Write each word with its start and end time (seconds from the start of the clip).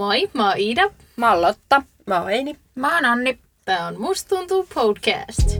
Moi, 0.00 0.30
mä 0.34 0.48
oon 0.48 0.58
Iida. 0.58 0.90
Mä 1.16 1.32
oon 1.32 1.42
Lotta. 1.42 1.82
Mä 2.06 2.20
oon 2.20 2.30
Eini. 2.30 2.56
Mä 2.74 2.94
oon 2.94 3.04
Anni. 3.04 3.38
Tää 3.64 3.86
on 3.86 4.00
Musta 4.00 4.36
tuntuu 4.36 4.68
podcast. 4.74 5.56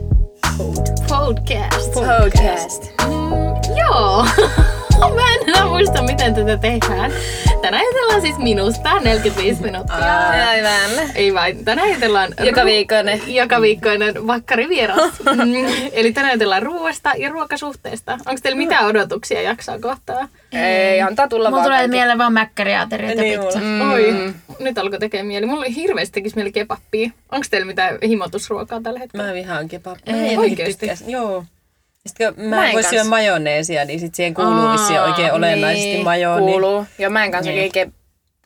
Podcast. 1.09 1.93
Podcast. 1.93 2.83
Mm, 3.05 3.77
joo. 3.77 4.25
mä 5.15 5.21
en 5.35 5.49
enää 5.49 5.65
muista, 5.65 6.03
miten 6.03 6.35
tätä 6.35 6.57
tehdään. 6.57 7.11
Tänään 7.61 7.83
jutellaan 7.85 8.21
siis 8.21 8.37
minusta 8.37 8.99
45 8.99 9.61
minuuttia. 9.61 10.29
Aivan. 10.29 11.09
Ei 11.15 11.33
vain, 11.33 11.65
tänään 11.65 11.89
jutellaan... 11.89 12.33
Joka 12.43 12.65
viikkoinen. 12.65 13.21
Joka 13.27 13.61
viikkoinen 13.61 14.27
vakkarivieras. 14.27 15.19
Mm, 15.35 15.65
Eli 15.93 16.13
tänään 16.13 16.33
jutellaan 16.33 16.63
ruoasta 16.63 17.11
ja 17.17 17.29
ruokasuhteesta. 17.29 18.11
Onko 18.11 18.39
teillä 18.43 18.57
mitään 18.57 18.85
odotuksia 18.85 19.41
jaksaa 19.41 19.79
kohtaa? 19.79 20.27
Ei, 20.51 21.01
antaa 21.01 21.27
tulla 21.27 21.49
Mulla 21.49 21.57
vaan. 21.57 21.63
tulee 21.65 21.77
kaikki. 21.79 21.97
mieleen 21.97 22.17
vaan 22.17 22.33
mäkkäriateriat 22.33 23.15
ja 23.15 23.21
Niin 23.21 23.39
pizza. 23.39 23.59
Mm. 23.59 23.91
Oi, 23.91 24.33
nyt 24.59 24.77
alkoi 24.77 24.99
tekemään 24.99 25.27
mieli. 25.27 25.45
Mulla 25.45 25.65
hirveästi 25.75 26.13
tekisi 26.13 26.35
mieli 26.35 26.51
kebappia. 26.51 27.09
Onko 27.31 27.45
teillä 27.49 27.67
mitään 27.67 27.97
himotusruokaa 28.07 28.81
tällä 28.83 28.99
hetkellä? 28.99 29.27
Mä 29.27 29.33
vihaan 29.33 29.67
kebabia. 29.67 30.15
Ei. 30.15 30.37
Oikeesti? 30.37 30.79
tykkäsin. 30.79 31.09
Joo. 31.09 31.43
Sitten 32.07 32.35
kun 32.35 32.43
mä, 32.45 32.55
Mä 32.55 32.67
en 32.67 32.73
voi 32.73 32.83
syödä 32.83 33.03
majoneesia, 33.03 33.85
niin 33.85 33.99
sit 33.99 34.15
siihen 34.15 34.33
kuuluu 34.33 34.53
Aa, 34.65 34.73
vissiin 34.73 35.01
oikein 35.01 35.31
olennaisesti 35.33 35.87
niin, 35.89 36.03
majoni. 36.03 36.41
Kuuluu. 36.51 36.85
Joo, 36.99 37.09
mä 37.09 37.23
en 37.23 37.31
kanssa 37.31 37.51
Niin. 37.51 37.71
ke- 37.77 37.91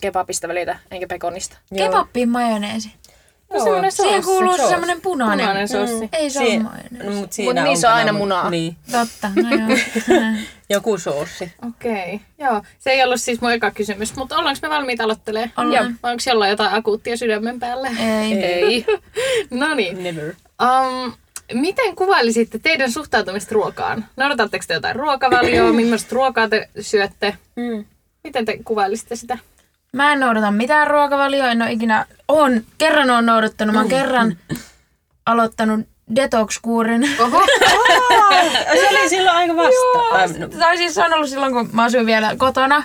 kebabista 0.01 0.47
välitä, 0.47 0.79
enkä 0.91 1.07
pekonista. 1.07 1.57
Joo. 1.71 1.87
Kebabbiin 1.89 2.29
majoneesi. 2.29 2.91
No 3.53 3.63
semmonen 3.63 3.91
Siihen 3.91 4.13
soossi. 4.23 4.29
kuuluu 4.31 4.57
soos. 4.57 4.69
semmonen 4.69 5.01
punainen. 5.01 5.39
Punainen 5.45 5.67
soossi. 5.67 6.09
Ei 6.13 6.29
se 6.29 6.39
ole 6.39 6.47
Siin- 6.47 6.63
majoneesi. 6.63 7.43
no, 7.43 7.53
mut 7.53 7.63
niissä 7.63 7.89
on 7.89 7.93
aina 7.95 8.11
kananmu- 8.11 8.17
munaa. 8.17 8.49
Niin. 8.49 8.75
Totta, 8.91 9.29
no 9.35 9.49
joo. 9.59 10.27
Joku 10.69 10.97
soossi. 10.97 11.51
Okei, 11.67 12.21
joo. 12.39 12.61
Se 12.79 12.89
ei 12.91 13.03
ollut 13.03 13.21
siis 13.21 13.41
mun 13.41 13.51
eka 13.51 13.71
kysymys, 13.71 14.15
mutta 14.15 14.37
ollaanko 14.37 14.59
me 14.61 14.69
valmiita 14.69 15.03
aloittelemaan? 15.03 15.51
Ollaan. 15.57 15.95
Vai 16.03 16.11
onko 16.11 16.23
jollain 16.27 16.49
jotain 16.49 16.73
akuuttia 16.73 17.17
sydämen 17.17 17.59
päällä? 17.59 17.89
Ei. 17.99 18.33
Ei. 18.43 18.85
no 19.51 19.73
niin. 19.73 20.03
Never. 20.03 20.34
Um, 20.62 21.13
miten 21.54 21.96
kuvailisitte 21.96 22.60
teidän 22.60 22.91
suhtautumista 22.91 23.55
ruokaan? 23.55 24.05
Noudatatteko 24.18 24.65
te 24.68 24.74
jotain 24.74 24.96
ruokavalioa? 24.96 25.74
Millaista 25.82 26.15
ruokaa 26.15 26.49
te 26.49 26.70
syötte? 26.79 27.37
Mm. 27.55 27.85
Miten 28.24 28.46
te 28.46 28.57
kuvailisitte 28.65 29.15
sitä? 29.15 29.37
Mä 29.93 30.13
en 30.13 30.20
noudata 30.20 30.52
mitään 30.52 30.87
ruokavalioa, 30.87 31.52
en 31.52 31.62
ole 31.62 31.71
ikinä... 31.71 32.05
On, 32.27 32.62
kerran 32.77 33.10
on 33.10 33.26
noudattanut. 33.26 33.74
Mä 33.74 33.79
oon 33.79 33.90
kerran 33.90 34.37
aloittanut 35.26 35.87
detox-kuurin. 36.15 37.10
Oho, 37.24 37.46
Se 38.74 38.87
oli 38.90 39.09
silloin 39.09 39.37
aika 39.37 39.55
vasta. 39.55 40.40
No, 40.40 40.48
Tai 40.59 40.77
siis 40.77 40.96
se 40.96 41.04
on 41.04 41.13
ollut 41.13 41.30
silloin, 41.30 41.54
kun 41.54 41.70
mä 41.74 41.84
asuin 41.84 42.05
vielä 42.05 42.35
kotona. 42.37 42.84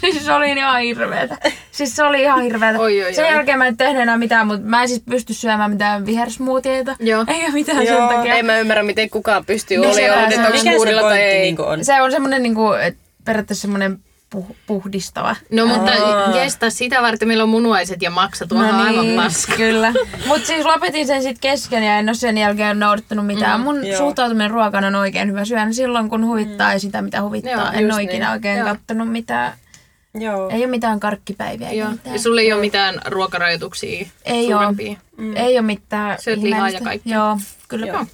Siis 0.00 0.24
se 0.26 0.32
oli 0.32 0.50
ihan 0.52 0.80
hirveetä. 0.80 1.36
Siis 1.70 1.96
se 1.96 2.02
oli 2.04 2.22
ihan 2.22 2.42
hirveetä. 2.42 2.78
Oi, 2.78 3.04
oi, 3.04 3.14
Sen 3.14 3.24
oi. 3.24 3.32
jälkeen 3.32 3.58
mä 3.58 3.66
en 3.66 3.76
tehnyt 3.76 4.02
enää 4.02 4.16
mitään, 4.16 4.46
mutta 4.46 4.66
mä 4.66 4.82
en 4.82 4.88
siis 4.88 5.02
pysty 5.10 5.34
syömään 5.34 5.70
mitään 5.70 6.06
vihersmoothieita. 6.06 6.96
Joo. 7.00 7.24
Eikä 7.28 7.50
mitään 7.52 7.86
Joo. 7.86 8.08
sen 8.08 8.16
takia. 8.16 8.34
En 8.34 8.46
mä 8.46 8.58
ymmärrä, 8.58 8.82
miten 8.82 9.10
kukaan 9.10 9.44
pystyy 9.44 9.76
No 9.76 9.82
olemaan 9.90 10.32
se 10.32 10.36
on. 10.38 10.44
se 10.44 10.50
detox-kuurilla 10.50 11.00
tai 11.00 11.10
pointti 11.10 11.26
ei. 11.26 11.40
niinku 11.42 11.62
on? 11.62 11.84
Se 11.84 12.02
on 12.02 12.10
semmonen 12.10 12.42
niinku, 12.42 12.72
et 12.72 12.96
periaatteessa 13.24 13.62
semmonen 13.62 13.98
puh- 14.36 14.56
puhdistava. 14.66 15.36
no 15.50 15.66
mutta 15.66 15.92
Aa. 15.92 16.36
jesta 16.36 16.70
sitä 16.70 17.02
varten 17.02 17.28
meillä 17.28 17.42
on 17.42 17.48
munuaiset 17.48 18.02
ja 18.02 18.10
maksa 18.10 18.46
tuohon 18.46 18.68
No 18.68 18.82
aivan 18.82 19.04
niin, 19.04 19.22
paska. 19.22 19.56
Kyllä. 19.56 19.92
Mutta 20.26 20.46
siis 20.46 20.64
lopetin 20.66 21.06
sen 21.06 21.22
sitten 21.22 21.40
kesken 21.50 21.82
ja 21.82 21.98
en 21.98 22.08
ole 22.08 22.14
sen 22.14 22.38
jälkeen 22.38 22.78
noudattanut 22.78 23.26
mitään. 23.26 23.60
Mm, 23.60 23.64
Mun 23.64 23.86
joo. 23.86 23.98
suhtautuminen 23.98 24.50
ruokana 24.50 24.86
on 24.86 24.94
oikein 24.94 25.28
hyvä. 25.28 25.44
Syön 25.44 25.74
silloin, 25.74 26.08
kun 26.08 26.26
huvittaa 26.26 26.72
ja 26.72 26.78
sitä, 26.78 27.02
mitä 27.02 27.22
huvittaa. 27.22 27.52
Joo, 27.52 27.70
en 27.72 27.92
ole 27.92 28.02
ikinä 28.02 28.26
niin. 28.26 28.32
oikein 28.32 28.58
Joo. 28.58 28.68
kattonut 28.68 29.12
mitään. 29.12 29.52
Joo. 30.14 30.48
Ei 30.48 30.58
ole 30.58 30.66
mitään 30.66 31.00
karkkipäiviä 31.00 31.72
Joo. 31.72 31.90
mitään. 31.90 32.14
Ja 32.14 32.20
sulla 32.20 32.40
ei 32.40 32.52
ole 32.52 32.60
mitään 32.60 32.94
ruokarajoituksia 33.06 34.06
Ei 34.24 34.46
suurempia? 34.46 34.98
Mm. 35.16 35.36
Ei 35.36 35.58
ole 35.58 35.62
mitään 35.66 36.18
Syöt 36.20 36.38
lihaa 36.38 36.70
ja 36.70 36.80
kaikkea? 36.80 37.14
Joo, 37.14 37.38
kyllä. 37.68 37.86
Joo. 37.86 38.06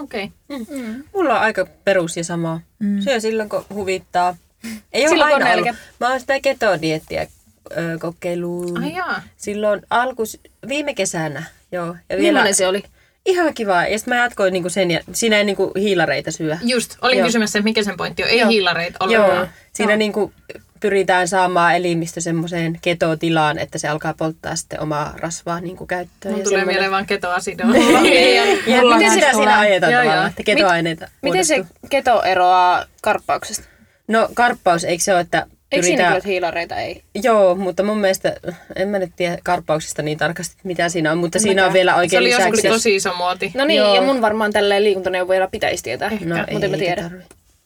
Okei. 0.00 0.32
Okay. 0.48 0.76
Mulla 1.14 1.34
on 1.34 1.40
aika 1.40 1.66
perus 1.84 2.16
ja 2.16 2.24
sama. 2.24 2.60
Mm. 2.78 3.00
Syö 3.00 3.20
silloin, 3.20 3.48
kun 3.48 3.64
huvittaa. 3.74 4.36
Ei 4.92 5.08
ole 5.08 5.24
aina 5.24 5.52
ollut. 5.52 5.68
Mä 6.00 6.10
oon 6.10 6.20
sitä 6.20 6.40
ketodiettiä 6.40 7.26
ö, 7.76 7.98
kokeillut. 8.00 8.76
Ai 8.82 8.94
jaa. 8.94 9.22
Silloin 9.36 9.80
alku, 9.90 10.22
viime 10.68 10.94
kesänä. 10.94 11.44
Joo. 11.72 11.86
Ja 11.86 11.94
vielä, 12.16 12.22
Millainen 12.22 12.54
se 12.54 12.66
oli? 12.66 12.82
Ihan 13.26 13.54
kiva. 13.54 13.86
Ja 13.86 13.98
sitten 13.98 14.14
mä 14.14 14.22
jatkoin 14.22 14.52
niinku 14.52 14.68
sen, 14.68 14.90
ja 14.90 15.00
siinä 15.12 15.36
ei 15.38 15.44
niinku 15.44 15.72
hiilareita 15.76 16.30
syö. 16.30 16.56
Just, 16.62 16.96
olin 17.02 17.18
Joo. 17.18 17.26
kysymässä, 17.26 17.58
että 17.58 17.64
mikä 17.64 17.82
sen 17.82 17.96
pointti 17.96 18.22
on. 18.22 18.28
Ei 18.28 18.38
Joo. 18.38 18.48
hiilareita 18.48 19.06
Joo. 19.10 19.24
ollenkaan. 19.24 19.50
Siinä 19.72 19.96
niinku 19.96 20.32
pyritään 20.80 21.28
saamaan 21.28 21.74
elimistö 21.76 22.20
semmoiseen 22.20 22.78
ketotilaan, 22.82 23.58
että 23.58 23.78
se 23.78 23.88
alkaa 23.88 24.14
polttaa 24.14 24.56
sitten 24.56 24.80
omaa 24.80 25.14
rasvaa 25.16 25.60
niinku 25.60 25.86
käyttöön. 25.86 26.32
Mun 26.32 26.40
ja 26.40 26.44
tulee 26.44 26.58
semmoinen- 26.58 26.66
mieleen 26.74 26.90
vaan 26.90 27.06
ketoasido. 27.06 27.62
Ja 28.66 28.80
Mulla 28.80 28.96
miten 28.96 29.12
tulee. 29.12 29.32
siinä 29.34 29.58
ajetaan 29.58 29.92
Joo, 29.92 30.00
tavallaan, 30.00 30.24
joo. 30.24 30.28
että 30.30 30.42
ketoaineita 30.42 31.08
Miten 31.22 31.44
se 31.44 31.64
keto 31.90 32.22
eroaa 32.22 32.84
karppauksesta? 33.02 33.64
No 34.10 34.28
karppaus, 34.34 34.84
eikö 34.84 35.02
se 35.04 35.12
ole, 35.12 35.20
että 35.20 35.46
Eikö 35.72 35.86
siinä 35.86 36.06
kyllä 36.08 36.20
hiilareita? 36.26 36.76
Ei. 36.76 37.02
Joo, 37.22 37.54
mutta 37.54 37.82
mun 37.82 37.98
mielestä, 37.98 38.36
en 38.76 38.88
mä 38.88 38.98
nyt 38.98 39.10
tiedä 39.16 39.38
karppauksesta 39.42 40.02
niin 40.02 40.18
tarkasti, 40.18 40.56
mitä 40.64 40.88
siinä 40.88 41.12
on, 41.12 41.18
mutta 41.18 41.38
siinä 41.38 41.66
on 41.66 41.72
vielä 41.72 41.92
Se 41.92 41.96
oikein 41.98 42.20
oli 42.20 42.30
joskus 42.30 42.50
lisäksi. 42.52 42.68
tosi 42.68 42.96
iso 42.96 43.14
muoti. 43.14 43.50
No 43.54 43.64
niin, 43.64 43.78
Joo. 43.78 43.94
ja 43.94 44.00
mun 44.02 44.20
varmaan 44.22 44.52
tälleen 44.52 44.84
liikuntaneuvoilla 44.84 45.48
pitäisi 45.48 45.82
tietää. 45.82 46.10
No 46.10 46.36
mutta 46.36 46.64
en 46.64 46.70
mä 46.70 46.76
tiedä. 46.76 47.10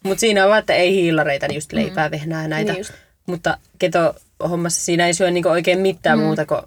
Mutta 0.03 0.21
siinä 0.21 0.43
on 0.45 0.49
vaan, 0.49 0.59
että 0.61 0.75
ei 0.75 0.93
hiilareita, 0.95 1.47
just 1.53 1.73
leipää, 1.73 2.11
vehnää 2.11 2.43
ja 2.43 2.49
näitä. 2.49 2.73
Niin 2.73 2.81
just. 2.81 2.93
Mutta 3.27 3.59
keto-hommassa 3.79 4.81
siinä 4.85 5.07
ei 5.07 5.15
syö 5.15 5.31
niinku 5.31 5.49
oikein 5.49 5.79
mitään 5.79 6.19
Mm. 6.19 6.25
muuta 6.25 6.47
kuin... 6.47 6.61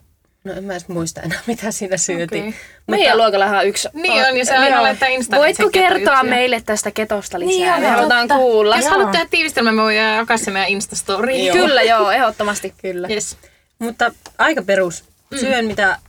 No 0.47 0.53
en 0.53 0.63
mä 0.63 0.73
edes 0.73 0.87
muista 0.87 1.21
enää, 1.21 1.39
mitä 1.47 1.71
siinä 1.71 1.97
syötiin. 1.97 2.47
Okei. 2.47 2.59
Meidän 2.87 3.17
luokallahan 3.17 3.59
on 3.59 3.67
yksi. 3.67 3.89
Niin 3.93 4.27
on, 4.27 4.37
ja 4.37 4.45
se 4.45 4.55
aina 4.57 4.81
laittaa 4.83 5.09
Instaan. 5.09 5.41
Voitko 5.41 5.69
kertoa 5.69 6.23
meille 6.23 6.61
tästä 6.65 6.91
ketosta 6.91 7.39
lisää? 7.39 7.51
Niin 7.57 7.73
on, 7.73 7.81
Me 7.81 7.87
halutaan 7.87 8.27
totta. 8.27 8.41
kuulla. 8.41 8.75
Jos 8.75 8.87
haluat 8.87 9.11
tehdä 9.11 9.25
tiivistelmän, 9.31 9.75
me 9.75 9.81
voidaan 9.81 10.15
jakaa 10.15 10.37
se 10.37 10.51
meidän 10.51 10.69
Instastoriin. 10.69 11.45
Joo. 11.45 11.57
Kyllä 11.57 11.81
joo, 11.81 12.11
ehdottomasti. 12.11 12.73
Kyllä. 12.81 13.07
Yes. 13.07 13.37
Mutta 13.79 14.11
aika 14.37 14.61
perus. 14.61 15.03
Syön 15.39 15.65
mitä 15.65 15.99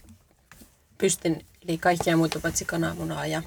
pystyn, 0.99 1.41
eli 1.69 1.79
kaikkia 1.79 2.17
muuta 2.17 2.41
paitsi 2.43 2.65
kananmunaa 2.65 3.27
ja 3.27 3.43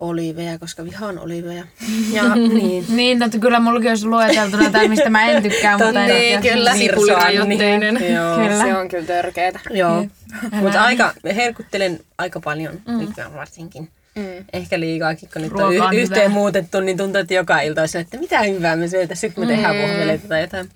oliiveja, 0.00 0.58
koska 0.58 0.84
vihaan 0.84 1.18
oliiveja. 1.18 1.64
Ja 2.12 2.34
niin. 2.34 2.84
Niin, 2.88 3.18
no, 3.18 3.26
että 3.26 3.38
kyllä 3.38 3.60
mullakin 3.60 3.88
olisi 3.88 4.06
lueteltuna 4.06 4.70
tämä, 4.70 4.88
mistä 4.88 5.10
mä 5.10 5.30
en 5.30 5.42
tykkää, 5.42 5.78
mutta 5.78 6.04
en 6.04 6.14
Niin, 6.14 6.42
kyllä. 6.42 6.76
Sipulirajoitteinen. 6.76 8.14
Joo. 8.14 8.36
Kyllä. 8.36 8.64
Se 8.64 8.76
on 8.76 8.88
kyllä 8.88 9.06
törkeetä. 9.06 9.60
Joo. 9.70 10.06
Mutta 10.52 10.82
aika, 10.82 11.14
herkuttelen 11.34 12.00
aika 12.18 12.40
paljon 12.40 12.80
mm. 12.88 12.98
nykyään 12.98 13.34
varsinkin. 13.34 13.88
Mm. 14.14 14.44
Ehkä 14.52 14.80
liikaakin, 14.80 15.28
kun 15.32 15.42
nyt 15.42 15.52
Ruoka 15.52 15.66
on 15.66 15.80
on 15.80 15.94
y- 15.94 16.00
yhteen 16.00 16.30
muutettu, 16.30 16.80
niin 16.80 16.96
tuntuu, 16.96 17.20
että 17.20 17.34
joka 17.34 17.60
ilta 17.60 17.80
olisi, 17.80 17.98
että 17.98 18.18
mitä 18.18 18.42
hyvää 18.42 18.76
me 18.76 18.88
syötä, 18.88 19.14
sitten 19.14 19.44
me 19.44 19.54
tehdään 19.54 19.76
vohveleita 19.76 20.28
tai 20.28 20.40
jotain. 20.40 20.68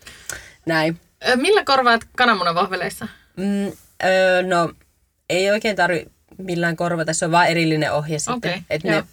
Näin. 0.66 1.00
Millä 1.36 1.64
korvaat 1.64 2.00
kananmunan 2.16 2.54
vahveleissa? 2.54 3.08
Mm, 3.36 3.72
öö, 4.04 4.42
no, 4.42 4.72
ei 5.30 5.50
oikein 5.50 5.76
tarvi 5.76 6.06
millään 6.39 6.77
korvata, 6.77 7.12
se 7.12 7.25
on 7.25 7.31
vaan 7.31 7.47
erillinen 7.49 7.93
ohje 7.93 8.19
sitten. 8.19 8.65
Että 8.71 8.89
joo. 8.89 9.00
ne 9.00 9.06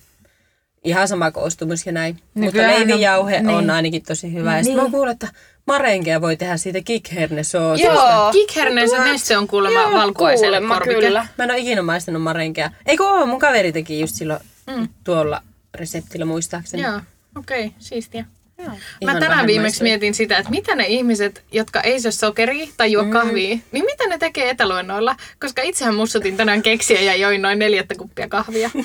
ihan 0.84 1.08
sama 1.08 1.32
koostumus 1.32 1.86
ja 1.86 1.92
näin. 1.92 2.14
Mutta 2.16 2.40
Nykyään 2.40 2.74
leivijauhe 2.74 3.38
on- 3.38 3.50
on 3.50 3.58
niin. 3.58 3.70
ainakin 3.70 4.04
tosi 4.04 4.34
hyvä. 4.34 4.58
Ja 4.58 4.64
sitten 4.64 4.78
Niin. 4.84 4.92
mä 4.92 4.92
kuullut, 4.92 5.12
että 5.14 5.28
marenkea 5.68 6.22
voi 6.22 6.38
tehdä 6.38 6.58
siitä 6.58 6.82
kikhernesoosista. 6.82 7.94
Joo. 7.94 9.04
Neste 9.04 9.38
on 9.38 9.48
kuulemma 9.48 9.92
valkuaiselle 10.00 10.58
Kuulemma 10.58 10.74
korvike. 10.78 11.00
kyllä. 11.02 11.28
Mä 11.38 11.44
en 11.44 11.52
ole 11.52 11.60
ikinä 11.60 11.82
maistanut 11.82 12.22
marenkea. 12.22 12.72
Eikö 12.86 13.04
oo, 13.04 13.26
mun 13.26 13.40
kaveri 13.40 13.72
teki 13.72 14.00
just 14.00 14.16
silloin 14.16 14.40
mm. 14.78 14.88
tuolla 15.04 15.42
reseptillä 15.76 16.26
muistaakseni. 16.26 16.84
Joo, 16.84 17.00
okei, 17.38 17.66
okay, 17.66 17.78
siistiä. 17.80 18.26
Mä 18.68 18.76
Ihan 19.02 19.16
tänään 19.16 19.32
vähän 19.32 19.48
viimeksi 19.48 19.64
maistoin. 19.72 19.90
mietin 19.90 20.14
sitä, 20.14 20.38
että 20.38 20.50
mitä 20.52 20.76
ne 20.76 20.86
ihmiset, 20.88 21.44
jotka 21.52 21.82
ei 21.82 22.00
syö 22.02 22.12
sokeria 22.12 22.68
tai 22.78 22.92
juo 22.92 23.06
kahvia, 23.06 23.58
niin 23.72 23.86
mitä 23.86 24.08
ne 24.08 24.18
tekee 24.18 24.50
etäluennoilla? 24.50 25.16
Koska 25.40 25.62
itsehän 25.62 25.96
mussutin 25.96 26.38
tänään 26.38 26.62
keksiä 26.62 27.02
ja 27.02 27.16
join 27.16 27.42
noin 27.42 27.60
neljättä 27.60 27.96
kuppia 27.96 28.28
kahvia. 28.28 28.70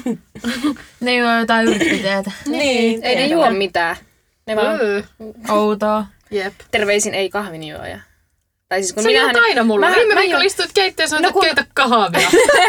Ne 1.00 1.24
ole 1.26 1.38
jotain 1.40 1.66
yrittiteetä. 1.68 2.30
niin, 2.46 3.02
Ei 3.04 3.16
ne 3.16 3.26
juo 3.26 3.50
mitään. 3.50 3.96
Ne 4.46 4.56
vaan 4.56 4.80
Öö, 4.80 5.02
Outoa. 5.48 6.06
Jep. 6.30 6.54
terveisin 6.70 7.14
ei 7.14 7.28
kahvinjuoja. 7.30 7.98
Tai 8.68 8.80
siis 8.82 8.92
kun 8.92 9.02
Sä 9.02 9.08
minähän, 9.08 9.36
aina 9.42 9.64
mulla. 9.64 9.88
Mä, 9.90 9.96
Viime 9.96 10.14
mä, 10.14 10.20
viikolla 10.20 10.44
istuit 10.44 10.70
keittiössä 10.74 11.16
ja 11.16 11.18
sanoit, 11.18 11.34
No 11.34 11.40
kun- 11.40 11.42
keitä 11.46 11.64
kahvia. 11.74 12.28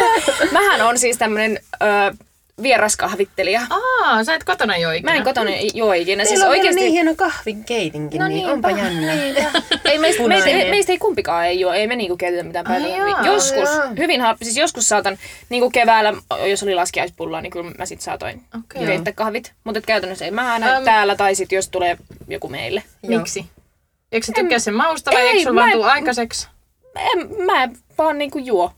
mähän 0.52 0.82
on 0.82 1.00
siis 1.00 1.18
tämmönen 1.18 1.60
ö, 1.82 1.86
vieraskahvittelija. 2.64 3.62
Aa, 3.70 4.24
sä 4.24 4.34
et 4.34 4.44
kotona 4.44 4.78
jo 4.78 4.92
ikinä. 4.92 5.12
Mä 5.12 5.18
en 5.18 5.24
kotona 5.24 5.50
juo 5.74 5.94
ikinä. 5.94 6.24
Siis 6.24 6.30
Siis 6.30 6.42
on 6.44 6.50
oikeesti... 6.50 6.82
niin 6.82 6.92
hieno 6.92 7.16
kahvin 7.16 7.64
keitinkin, 7.64 8.20
no 8.22 8.28
niin, 8.28 8.48
onpa 8.50 8.72
jännä. 8.72 9.14
Ei 9.86 9.98
meistä, 10.00 10.28
meistä, 10.28 10.50
meistä, 10.70 10.92
ei 10.92 10.98
kumpikaan 10.98 11.46
ei 11.46 11.60
juo, 11.60 11.74
ei 11.74 11.88
me 11.88 11.96
niinku 11.96 12.18
käytetä 12.18 12.44
mitään 12.44 12.66
jaa, 12.92 13.26
Joskus, 13.26 13.70
jaa. 13.70 13.88
hyvin 13.98 14.22
harva, 14.22 14.38
siis 14.44 14.58
joskus 14.58 14.90
saatan 14.90 15.18
niinku 15.50 15.70
keväällä, 15.70 16.14
jos 16.50 16.64
oli 16.64 16.76
laskiaispullaa, 16.76 17.42
niin 17.42 17.52
kyllä 17.52 17.72
mä 17.78 17.86
sit 17.86 18.02
saatoin 18.02 18.42
Okei. 18.60 18.86
keittää 18.88 19.14
kahvit. 19.14 19.54
Mutta 19.64 19.82
käytännössä 19.82 20.26
ei 20.26 20.32
mä 20.32 20.54
aina 20.54 20.76
Äm. 20.76 20.84
täällä 20.84 21.16
tai 21.16 21.36
sit 21.36 21.52
jos 21.52 21.70
tulee 21.70 21.98
joku 22.28 22.50
meille. 22.50 22.84
Miksi? 23.08 23.46
Eikö 24.12 24.26
sä 24.26 24.34
tykkää 24.36 24.60
sen 24.60 24.74
mausta 24.76 25.12
vai 25.12 25.22
Ei, 25.22 25.28
eikö 25.28 25.42
sulla 25.50 25.54
mä 25.54 25.60
vaan 25.60 25.70
en- 25.72 25.78
tuu 25.78 25.84
aikaiseksi? 25.84 26.48
en, 26.96 27.46
mä 27.46 27.64
en 27.64 27.78
vaan 27.98 28.18
niinku 28.18 28.38
juo. 28.38 28.72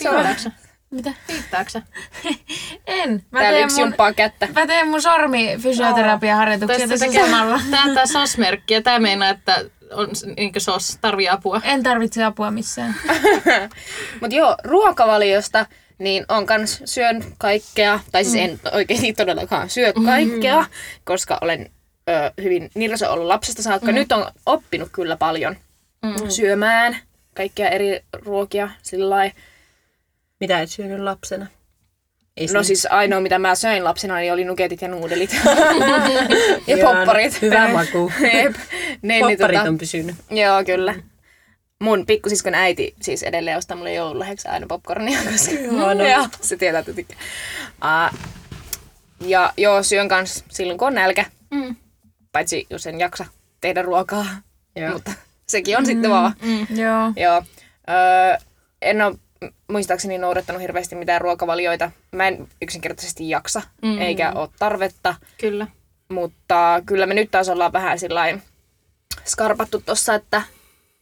Riittääksä? 0.00 0.50
Mitä? 0.94 1.14
Riittääksä? 1.28 1.82
En. 2.86 3.24
Mä 3.30 3.40
Täällä 3.40 3.56
teen 3.56 3.64
yksi 3.64 3.84
mun, 3.84 3.94
kättä. 4.16 4.48
mä 4.54 4.66
teen 4.66 4.88
mun 4.88 5.02
sormi 5.02 5.56
fysioterapiaharjoituksia 5.60 6.88
Tästä 6.88 7.06
tässä 7.06 7.26
samalla. 7.26 7.60
Tää 7.94 8.06
SOS-merkki 8.06 8.74
ja 8.74 8.82
tää 8.82 8.98
meinaa, 8.98 9.28
että 9.28 9.64
on 9.92 10.08
niinkö 10.36 10.60
SOS, 10.60 10.98
tarvii 11.00 11.28
apua. 11.28 11.60
En 11.64 11.82
tarvitse 11.82 12.24
apua 12.24 12.50
missään. 12.50 12.94
Mut 14.20 14.32
joo, 14.32 14.56
ruokavaliosta 14.64 15.66
niin 15.98 16.24
on 16.28 16.46
kans 16.46 16.82
syön 16.84 17.24
kaikkea, 17.38 18.00
tai 18.12 18.24
siis 18.24 18.36
en 18.36 18.60
oikeasti 18.72 19.12
todellakaan 19.12 19.70
syö 19.70 19.92
kaikkea, 20.04 20.64
koska 21.04 21.38
olen 21.40 21.70
ö, 22.08 22.32
hyvin 22.42 22.70
nirso 22.74 23.12
ollut 23.12 23.26
lapsesta 23.26 23.62
saakka. 23.62 23.92
Nyt 23.92 24.12
on 24.12 24.26
oppinut 24.46 24.88
kyllä 24.92 25.16
paljon 25.16 25.56
syömään 26.28 26.96
kaikkia 27.34 27.68
eri 27.68 28.00
ruokia 28.12 28.70
sillä 28.82 29.10
lailla. 29.10 29.34
Mitä 30.40 30.60
et 30.60 30.70
syönyt 30.70 31.00
lapsena? 31.00 31.46
Ei 32.36 32.46
No 32.46 32.62
siis 32.62 32.86
ainoa 32.90 33.20
mitä 33.20 33.38
mä 33.38 33.54
söin 33.54 33.84
lapsena 33.84 34.16
niin 34.16 34.32
oli 34.32 34.44
nuketit 34.44 34.82
ja 34.82 34.88
nuudelit. 34.88 35.32
ja 36.66 36.76
Joo, 36.76 36.94
popparit. 36.94 37.42
Hyvä 37.42 37.68
maku. 37.68 38.12
Jep. 38.34 38.54
Ne, 39.02 39.14
niin, 39.14 39.26
Popparit 39.26 39.58
tota, 39.58 39.68
on 39.68 39.78
pysynyt. 39.78 40.16
Joo, 40.30 40.64
kyllä. 40.64 40.94
Mun 41.80 42.06
pikkusiskon 42.06 42.54
äiti 42.54 42.94
siis 43.02 43.22
edelleen 43.22 43.58
ostaa 43.58 43.76
mulle 43.76 43.94
joululahjaksi 43.94 44.48
aina 44.48 44.66
popcornia, 44.66 45.18
koska 45.32 45.52
joo, 46.10 46.28
se 46.40 46.56
tietää, 46.56 46.78
että 46.78 46.92
tykkää. 46.92 47.18
Uh, 47.84 48.18
ja 49.20 49.52
joo, 49.56 49.82
syön 49.82 50.08
kans 50.08 50.44
silloin 50.50 50.78
kun 50.78 50.88
on 50.88 50.94
nälkä. 50.94 51.24
Mm. 51.50 51.76
Paitsi 52.32 52.66
jos 52.70 52.86
en 52.86 53.00
jaksa 53.00 53.26
tehdä 53.60 53.82
ruokaa. 53.82 54.26
Joo. 54.76 54.92
Mutta 54.92 55.12
sekin 55.46 55.78
on 55.78 55.86
sitten 55.86 56.10
vaan. 56.10 56.34
Joo. 56.70 57.12
Joo. 57.16 57.42
Öö, 57.90 58.36
en 58.82 59.02
ole 59.02 59.16
muistaakseni 59.70 60.18
noudattanut 60.18 60.62
hirveästi 60.62 60.94
mitään 60.94 61.20
ruokavalioita. 61.20 61.90
Mä 62.12 62.28
en 62.28 62.48
yksinkertaisesti 62.62 63.28
jaksa, 63.28 63.62
mm. 63.82 63.98
eikä 63.98 64.32
ole 64.32 64.48
tarvetta. 64.58 65.14
Kyllä. 65.40 65.66
Mutta 66.08 66.82
kyllä 66.86 67.06
me 67.06 67.14
nyt 67.14 67.30
taas 67.30 67.48
ollaan 67.48 67.72
vähän 67.72 67.98
sillain 67.98 68.42
skarpattu 69.24 69.82
tossa, 69.86 70.14
että 70.14 70.42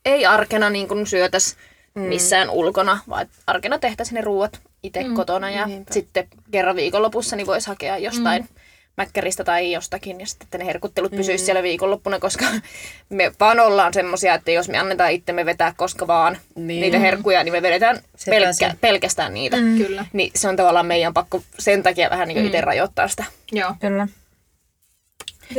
ei 0.05 0.27
arkena 0.27 0.71
niin 0.71 0.89
kuin 0.89 1.07
syötäs 1.07 1.57
missään 1.95 2.51
ulkona, 2.51 2.99
vaan 3.09 3.27
arkena 3.47 3.79
tehtäisiin 3.79 4.15
ne 4.15 4.21
ruuat 4.21 4.61
itse 4.83 5.03
mm. 5.03 5.15
kotona 5.15 5.51
ja 5.51 5.67
Niinpä. 5.67 5.95
sitten 5.95 6.29
kerran 6.51 6.77
viikonlopussa 6.77 7.37
niin 7.37 7.47
voisi 7.47 7.67
hakea 7.67 7.99
jostain 7.99 8.43
mm. 8.43 8.49
Mäkkäristä 8.97 9.45
tai 9.45 9.73
jostakin 9.73 10.21
ja 10.21 10.27
sitten 10.27 10.47
että 10.47 10.59
ne 10.59 10.67
herkuttelut 10.67 11.11
pysyisi 11.17 11.45
siellä 11.45 11.63
viikonloppuna, 11.63 12.19
koska 12.19 12.45
me 13.09 13.33
vaan 13.41 13.61
ollaan 13.61 13.95
semmosia, 13.95 14.35
että 14.35 14.51
jos 14.51 14.69
me 14.69 14.79
annetaan 14.79 15.13
itsemme 15.13 15.45
vetää 15.47 15.75
koska 15.77 16.07
vaan 16.07 16.39
Niin. 16.55 16.81
niitä 16.81 16.99
herkkuja, 16.99 17.45
niin 17.45 17.53
me 17.53 17.63
vedetään 17.63 18.01
pelkkä, 18.27 18.53
se. 18.53 18.73
pelkästään 18.81 19.35
niitä. 19.35 19.57
Mm. 19.57 19.77
Kyllä. 19.79 20.07
Niin 20.13 20.31
se 20.35 20.49
on 20.49 20.57
tavallaan 20.57 20.87
meidän 20.87 21.15
pakko 21.15 21.43
sen 21.59 21.83
takia 21.83 22.11
vähän 22.11 22.29
niin 22.29 22.39
mm. 22.39 22.47
itse 22.47 22.61
rajoittaa 22.61 23.09
sitä. 23.09 23.25
Joo. 23.53 23.75
Kyllä. 23.81 24.09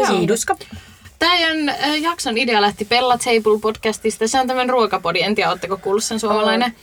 Siiduska. 0.08 0.58
Tämän 1.20 1.76
jakson 2.02 2.38
idea 2.38 2.62
lähti 2.62 2.86
Bella 2.86 3.18
Table 3.18 3.60
podcastista. 3.62 4.28
Se 4.28 4.40
on 4.40 4.48
tämmöinen 4.48 4.70
ruokapodi. 4.70 5.22
En 5.22 5.36
tiedä, 5.36 5.50
oletteko 5.50 5.78
kuullut 5.78 6.04
sen 6.04 6.20
suomalainen. 6.20 6.76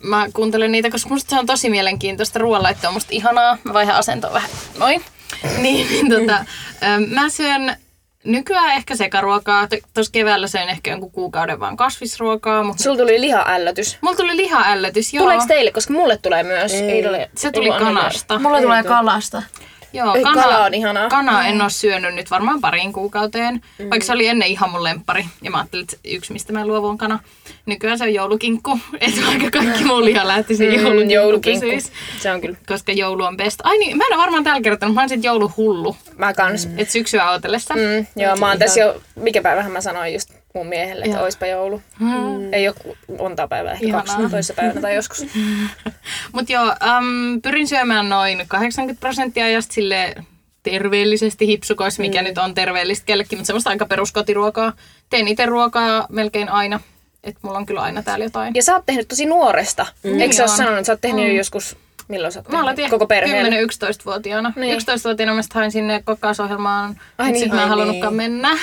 Mä 0.00 0.26
kuuntelen 0.32 0.72
niitä, 0.72 0.90
koska 0.90 1.08
musta 1.08 1.30
se 1.30 1.38
on 1.38 1.46
tosi 1.46 1.70
mielenkiintoista. 1.70 2.38
Ruoanlaitto 2.38 2.88
on 2.88 2.94
musta 2.94 3.08
ihanaa. 3.12 3.58
Mä 3.64 3.72
vaihan 3.72 3.96
asentoa 3.96 4.32
vähän. 4.32 4.50
Noin. 4.78 5.02
Niin, 5.62 5.88
niin 5.88 6.08
tota, 6.10 6.44
ähm, 6.82 7.02
mä 7.02 7.28
syön 7.28 7.76
nykyään 8.24 8.74
ehkä 8.74 8.96
sekaruokaa. 8.96 9.68
Tuossa 9.94 10.12
keväällä 10.12 10.46
söin 10.46 10.68
ehkä 10.68 10.90
jonkun 10.90 11.10
kuukauden 11.10 11.60
vaan 11.60 11.76
kasvisruokaa. 11.76 12.62
Mutta 12.62 12.82
Sulla 12.82 12.96
tuli 12.96 13.20
liha-ällötys. 13.20 13.98
mulla 14.00 14.16
tuli 14.16 14.36
lihaällötys, 14.36 15.14
joo. 15.14 15.22
Tuleeko 15.24 15.44
teille, 15.48 15.70
koska 15.70 15.92
mulle 15.92 16.16
tulee 16.16 16.42
myös. 16.42 16.72
Ei. 16.72 16.80
Ei, 16.80 17.06
ole, 17.06 17.30
Se 17.36 17.50
tuli 17.52 17.68
kanasta. 17.68 18.38
Mulla 18.38 18.60
tulee 18.60 18.82
kalasta. 18.82 19.42
Joo, 19.92 20.14
Ei, 20.14 20.22
kala 20.22 20.64
on 20.64 20.74
ihanaa. 20.74 21.08
Kanaa 21.08 21.44
en 21.46 21.62
ole 21.62 21.70
syönyt 21.70 22.14
nyt 22.14 22.30
varmaan 22.30 22.60
pariin 22.60 22.92
kuukauteen, 22.92 23.54
mm. 23.78 23.90
vaikka 23.90 24.06
se 24.06 24.12
oli 24.12 24.26
ennen 24.26 24.48
ihan 24.48 24.70
mun 24.70 24.84
lemppari. 24.84 25.24
Ja 25.42 25.50
mä 25.50 25.56
ajattelin, 25.58 25.82
että 25.82 25.96
yksi 26.04 26.32
mistä 26.32 26.52
mä 26.52 26.66
luovun 26.66 26.90
on 26.90 26.98
kana. 26.98 27.18
Nykyään 27.66 27.98
se 27.98 28.04
on 28.04 28.14
joulukinkku, 28.14 28.78
että 29.00 29.20
vaikka 29.26 29.50
kaikki 29.50 29.84
muu 29.84 30.04
liha 30.04 30.28
lähti 30.28 30.56
siihen 30.56 30.80
Mm, 30.80 30.84
joulukinkku, 30.86 31.14
joulukinkku. 31.14 31.66
pysyis, 31.66 31.92
Se 32.20 32.32
on 32.32 32.40
kyllä. 32.40 32.56
Koska 32.68 32.92
joulu 32.92 33.22
on 33.24 33.36
best. 33.36 33.60
Ai 33.64 33.78
niin, 33.78 33.96
mä 33.96 34.04
en 34.06 34.14
ole 34.16 34.22
varmaan 34.22 34.44
täällä 34.44 34.62
kertonut, 34.62 34.94
mä 34.94 35.00
oon 35.00 35.08
sit 35.08 35.24
jouluhullu. 35.24 35.96
Mä 36.16 36.34
kans. 36.34 36.66
Mm. 36.66 36.78
Et 36.78 36.90
syksyä 36.90 37.30
odotellessa. 37.30 37.74
Mm, 37.74 38.06
joo, 38.22 38.36
mä 38.36 38.48
oon 38.48 38.58
tässä 38.58 38.80
jo, 38.80 39.00
mikä 39.16 39.42
päivähän 39.42 39.72
mä 39.72 39.80
sanoin 39.80 40.12
just 40.12 40.30
mun 40.54 40.66
miehelle, 40.66 41.04
että 41.04 41.22
oispa 41.22 41.46
joulu. 41.46 41.82
Mm. 42.00 42.52
Ei 42.52 42.68
ole 42.68 42.96
monta 43.18 43.48
päivää, 43.48 43.72
ehkä 43.72 43.86
Ihanaa. 43.86 44.04
kaksi 44.16 44.30
toisessa 44.30 44.54
päivänä 44.54 44.80
tai 44.80 44.94
joskus. 44.94 45.26
Mut 46.32 46.50
joo, 46.50 46.74
äm, 46.82 47.42
pyrin 47.42 47.68
syömään 47.68 48.08
noin 48.08 48.44
80 48.48 49.00
prosenttia 49.00 49.44
ajasta 49.44 49.74
sille 49.74 50.14
terveellisesti 50.62 51.46
hipsukois, 51.46 51.98
mikä 51.98 52.22
nyt 52.22 52.38
on 52.38 52.54
terveellistä 52.54 53.06
kellekin, 53.06 53.38
mutta 53.38 53.46
semmoista 53.46 53.70
aika 53.70 53.86
peruskotiruokaa. 53.86 54.72
Teen 55.10 55.28
itse 55.28 55.46
ruokaa 55.46 56.06
melkein 56.08 56.48
aina. 56.48 56.80
Että 57.24 57.40
mulla 57.42 57.58
on 57.58 57.66
kyllä 57.66 57.80
aina 57.80 58.02
täällä 58.02 58.24
jotain. 58.24 58.54
Ja 58.54 58.62
sä 58.62 58.74
oot 58.74 58.86
tehnyt 58.86 59.08
tosi 59.08 59.26
nuoresta. 59.26 59.86
Mm. 60.02 60.20
Eikö 60.20 60.34
sä 60.34 60.42
Niin 60.42 60.48
ole 60.48 60.50
on. 60.50 60.56
sanonut, 60.56 60.78
että 60.78 60.86
sä 60.86 60.92
oot 60.92 61.00
tehnyt 61.00 61.26
jo 61.28 61.32
joskus, 61.32 61.76
milloin 62.08 62.32
sä 62.32 62.42
Mä 62.48 62.60
aloitin? 62.60 62.90
Koko 62.90 63.06
perheelle. 63.06 63.50
10-11-vuotiaana. 63.50 64.52
Niin. 64.56 64.60
Niin. 64.60 64.78
11-vuotiaana 64.80 65.34
mä 65.34 65.42
sit 65.42 65.52
hain 65.52 65.70
sinne 65.72 66.02
kokkausohjelmaan. 66.04 67.00
Ai 67.18 67.26
niin. 67.26 67.38
Sitten 67.38 67.56
mä 67.56 67.62
en 67.62 67.68
halunnutkaan 67.68 68.16
niin. 68.16 68.32
mennä. 68.32 68.58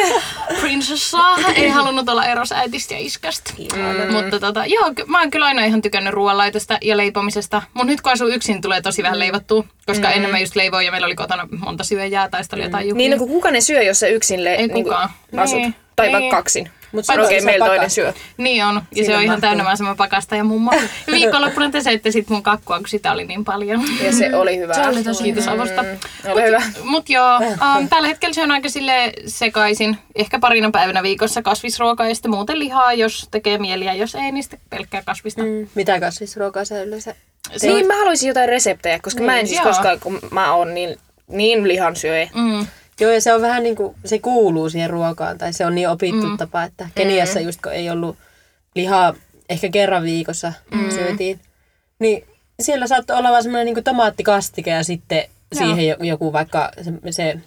Prinsessa. 0.60 1.18
Ei 1.56 1.68
halunnut 1.68 2.08
olla 2.08 2.26
eros 2.26 2.52
äitistä 2.52 2.94
ja 2.94 3.00
iskästä. 3.00 3.52
Mm. 3.58 4.12
Mutta 4.12 4.40
tota, 4.40 4.66
joo, 4.66 4.92
mä 5.06 5.20
oon 5.20 5.30
kyllä 5.30 5.46
aina 5.46 5.64
ihan 5.64 5.82
tykännyt 5.82 6.14
ruoanlaitosta 6.14 6.78
ja 6.82 6.96
leipomisesta. 6.96 7.62
Mutta 7.74 7.86
nyt 7.86 8.00
kun 8.00 8.12
asuu 8.12 8.28
yksin, 8.28 8.60
tulee 8.60 8.80
tosi 8.80 9.02
vähän 9.02 9.18
leivottua. 9.18 9.64
Koska 9.86 10.08
mm. 10.08 10.14
ennen 10.14 10.30
mä 10.30 10.38
just 10.38 10.56
leivoin 10.56 10.86
ja 10.86 10.92
meillä 10.92 11.06
oli 11.06 11.14
kotona 11.14 11.48
monta 11.58 11.84
syöjää 11.84 12.28
tai 12.28 12.42
oli 12.52 12.62
jotain 12.62 12.88
juhlia. 12.88 13.08
Niin, 13.08 13.18
no 13.20 13.26
kuka 13.26 13.50
ne 13.50 13.60
syö, 13.60 13.82
jos 13.82 14.00
sä 14.00 14.06
yksin 14.06 14.44
le- 14.44 14.54
Ei 14.54 14.68
niin 14.68 14.84
kukaan. 14.84 15.08
asut? 15.36 15.58
Niin. 15.58 15.74
Tai 15.96 16.06
Niin. 16.06 16.12
vaikka 16.20 16.36
kaksin. 16.36 16.70
Mut 16.92 17.04
okei, 17.24 17.40
sä 17.40 17.46
meillä 17.46 17.66
toinen 17.66 17.80
pakat. 17.80 17.92
syö. 17.92 18.12
Niin 18.36 18.64
on. 18.64 18.74
Ja 18.74 18.80
Siinä 18.92 19.06
se 19.06 19.16
on 19.16 19.22
ihan 19.22 19.40
täynnä 19.40 19.64
vaan 19.64 19.76
semmoinen 19.76 19.96
pakasta 19.96 20.36
ja 20.36 20.44
mummo. 20.44 20.72
Viikonloppuna 21.12 21.70
te 21.70 21.80
söitte 21.80 22.10
sit 22.10 22.28
mun 22.28 22.42
kakkua, 22.42 22.78
kun 22.78 22.88
sitä 22.88 23.12
oli 23.12 23.24
niin 23.24 23.44
paljon. 23.44 23.82
Ja 24.02 24.12
se 24.12 24.36
oli 24.36 24.58
hyvä. 24.58 24.74
Se 24.74 24.88
oli 24.88 25.04
tosi 25.04 25.24
Kiitos 25.24 25.48
avusta. 25.48 25.82
Mm, 25.82 25.98
oli 26.32 26.42
hyvä. 26.42 26.62
Mut 26.82 27.10
joo, 27.10 27.38
um, 27.38 27.88
tällä 27.88 28.08
hetkellä 28.08 28.34
se 28.34 28.42
on 28.42 28.50
aika 28.50 28.68
sille 28.68 29.12
sekaisin. 29.26 29.98
Ehkä 30.14 30.38
parina 30.38 30.70
päivänä 30.70 31.02
viikossa 31.02 31.42
kasvisruokaa 31.42 32.08
ja 32.08 32.14
sitten 32.14 32.30
muuten 32.30 32.58
lihaa, 32.58 32.92
jos 32.92 33.28
tekee 33.30 33.58
mieliä. 33.58 33.94
Jos 33.94 34.14
ei, 34.14 34.32
niin 34.32 34.42
sitten 34.42 34.60
pelkkää 34.70 35.02
kasvista. 35.02 35.42
Mm. 35.42 35.68
Mitä 35.74 36.00
kasvisruokaa 36.00 36.64
sä 36.64 36.82
yleensä? 36.82 37.14
Niin, 37.62 37.86
mä 37.86 37.96
haluaisin 37.96 38.28
jotain 38.28 38.48
reseptejä, 38.48 38.98
koska 39.02 39.22
mä 39.22 39.38
en 39.38 39.46
siis 39.46 39.60
Joo. 39.60 39.68
koskaan, 39.68 40.00
kun 40.00 40.18
mä 40.30 40.54
oon 40.54 40.74
niin, 40.74 40.96
niin 41.28 41.68
lihansyöjä. 41.68 42.30
Mm. 42.34 42.66
Joo, 43.00 43.12
ja 43.12 43.20
se 43.20 43.34
on 43.34 43.42
vähän 43.42 43.62
niin 43.62 43.76
kuin, 43.76 43.94
se 44.04 44.18
kuuluu 44.18 44.70
siihen 44.70 44.90
ruokaan, 44.90 45.38
tai 45.38 45.52
se 45.52 45.66
on 45.66 45.74
niin 45.74 45.88
opittu 45.88 46.26
mm. 46.26 46.36
tapa, 46.36 46.62
että 46.62 46.88
Keniassa 46.94 47.40
just 47.40 47.60
kun 47.62 47.72
ei 47.72 47.90
ollut 47.90 48.16
lihaa, 48.74 49.14
ehkä 49.48 49.68
kerran 49.68 50.02
viikossa 50.02 50.52
mm. 50.74 50.90
syötiin, 50.90 51.40
niin 51.98 52.24
siellä 52.60 52.86
saattoi 52.86 53.16
olla 53.16 53.30
vaan 53.30 53.42
semmoinen 53.42 53.74
niin 53.74 53.84
tomaattikastike 53.84 54.70
ja 54.70 54.84
sitten 54.84 55.18
Joo. 55.18 55.64
siihen 55.64 55.88
jo- 55.88 55.96
joku 56.00 56.32
vaikka 56.32 56.70
se, 56.82 56.92
se, 57.10 57.40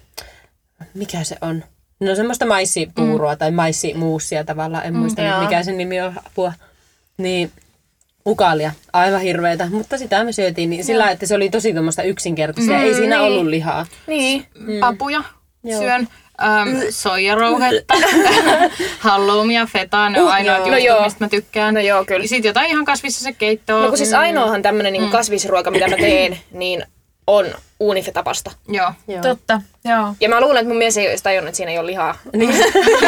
mikä 0.94 1.24
se 1.24 1.36
on? 1.40 1.64
No 2.00 2.14
semmoista 2.14 2.46
maissipuuroa 2.46 3.32
mm. 3.32 3.38
tai 3.38 3.50
maissimuussia 3.50 4.44
tavallaan, 4.44 4.86
en 4.86 4.96
muista 4.96 5.22
nyt 5.22 5.30
Joo. 5.30 5.42
mikä 5.42 5.62
sen 5.62 5.78
nimi 5.78 6.00
on 6.00 6.14
apua. 6.26 6.52
Niin 7.18 7.52
ukalia, 8.26 8.72
aivan 8.92 9.20
hirveetä, 9.20 9.68
mutta 9.70 9.98
sitä 9.98 10.24
me 10.24 10.32
syötiin 10.32 10.70
niin 10.70 10.84
sillä 10.84 11.10
että 11.10 11.26
se 11.26 11.34
oli 11.34 11.50
tosi 11.50 11.72
tuommoista 11.72 12.02
yksinkertaista 12.02 12.72
ja 12.72 12.82
ei 12.82 12.94
siinä 12.94 13.18
niin. 13.18 13.26
ollut 13.26 13.46
lihaa. 13.46 13.86
Niin. 14.06 14.46
Mm. 14.58 14.80
Papuja 14.80 15.22
Joo. 15.64 15.80
syön. 15.80 16.08
Um, 16.42 16.68
soijarouhetta, 16.90 17.94
halloumia, 18.98 19.66
fetaa, 19.66 20.10
ne 20.10 20.20
on 20.20 20.26
Uh, 20.26 20.32
ainoat 20.32 20.58
jutut, 20.66 20.98
No 20.98 21.04
mistä 21.04 21.24
mä 21.24 21.28
tykkään. 21.28 21.74
No 21.74 21.80
joo, 21.80 22.04
kyllä. 22.04 22.26
Sitten 22.26 22.48
jotain 22.48 22.70
ihan 22.70 22.84
kasvissa 22.84 23.24
se 23.24 23.32
keittoa. 23.32 23.82
No 23.82 23.88
kun 23.88 23.98
siis 23.98 24.12
ainoahan 24.12 24.62
tämmönen 24.62 24.92
niinku 24.92 25.08
kasvisruoka, 25.10 25.70
mitä 25.70 25.88
mä 25.88 25.96
teen, 25.96 26.38
niin 26.52 26.84
on 27.26 27.46
uunifetapasta. 27.80 28.50
Joo. 28.68 28.92
Joo. 29.08 29.22
Totta, 29.22 29.60
joo. 29.84 30.14
Ja 30.20 30.28
mä 30.28 30.40
luulen, 30.40 30.56
että 30.56 30.68
mun 30.68 30.76
mies 30.78 30.96
ei 30.96 31.08
olisi 31.08 31.24
tajunnut, 31.24 31.48
että 31.48 31.56
siinä 31.56 31.72
ei 31.72 31.78
ole 31.78 31.86
lihaa. 31.86 32.18
Niin. 32.36 32.54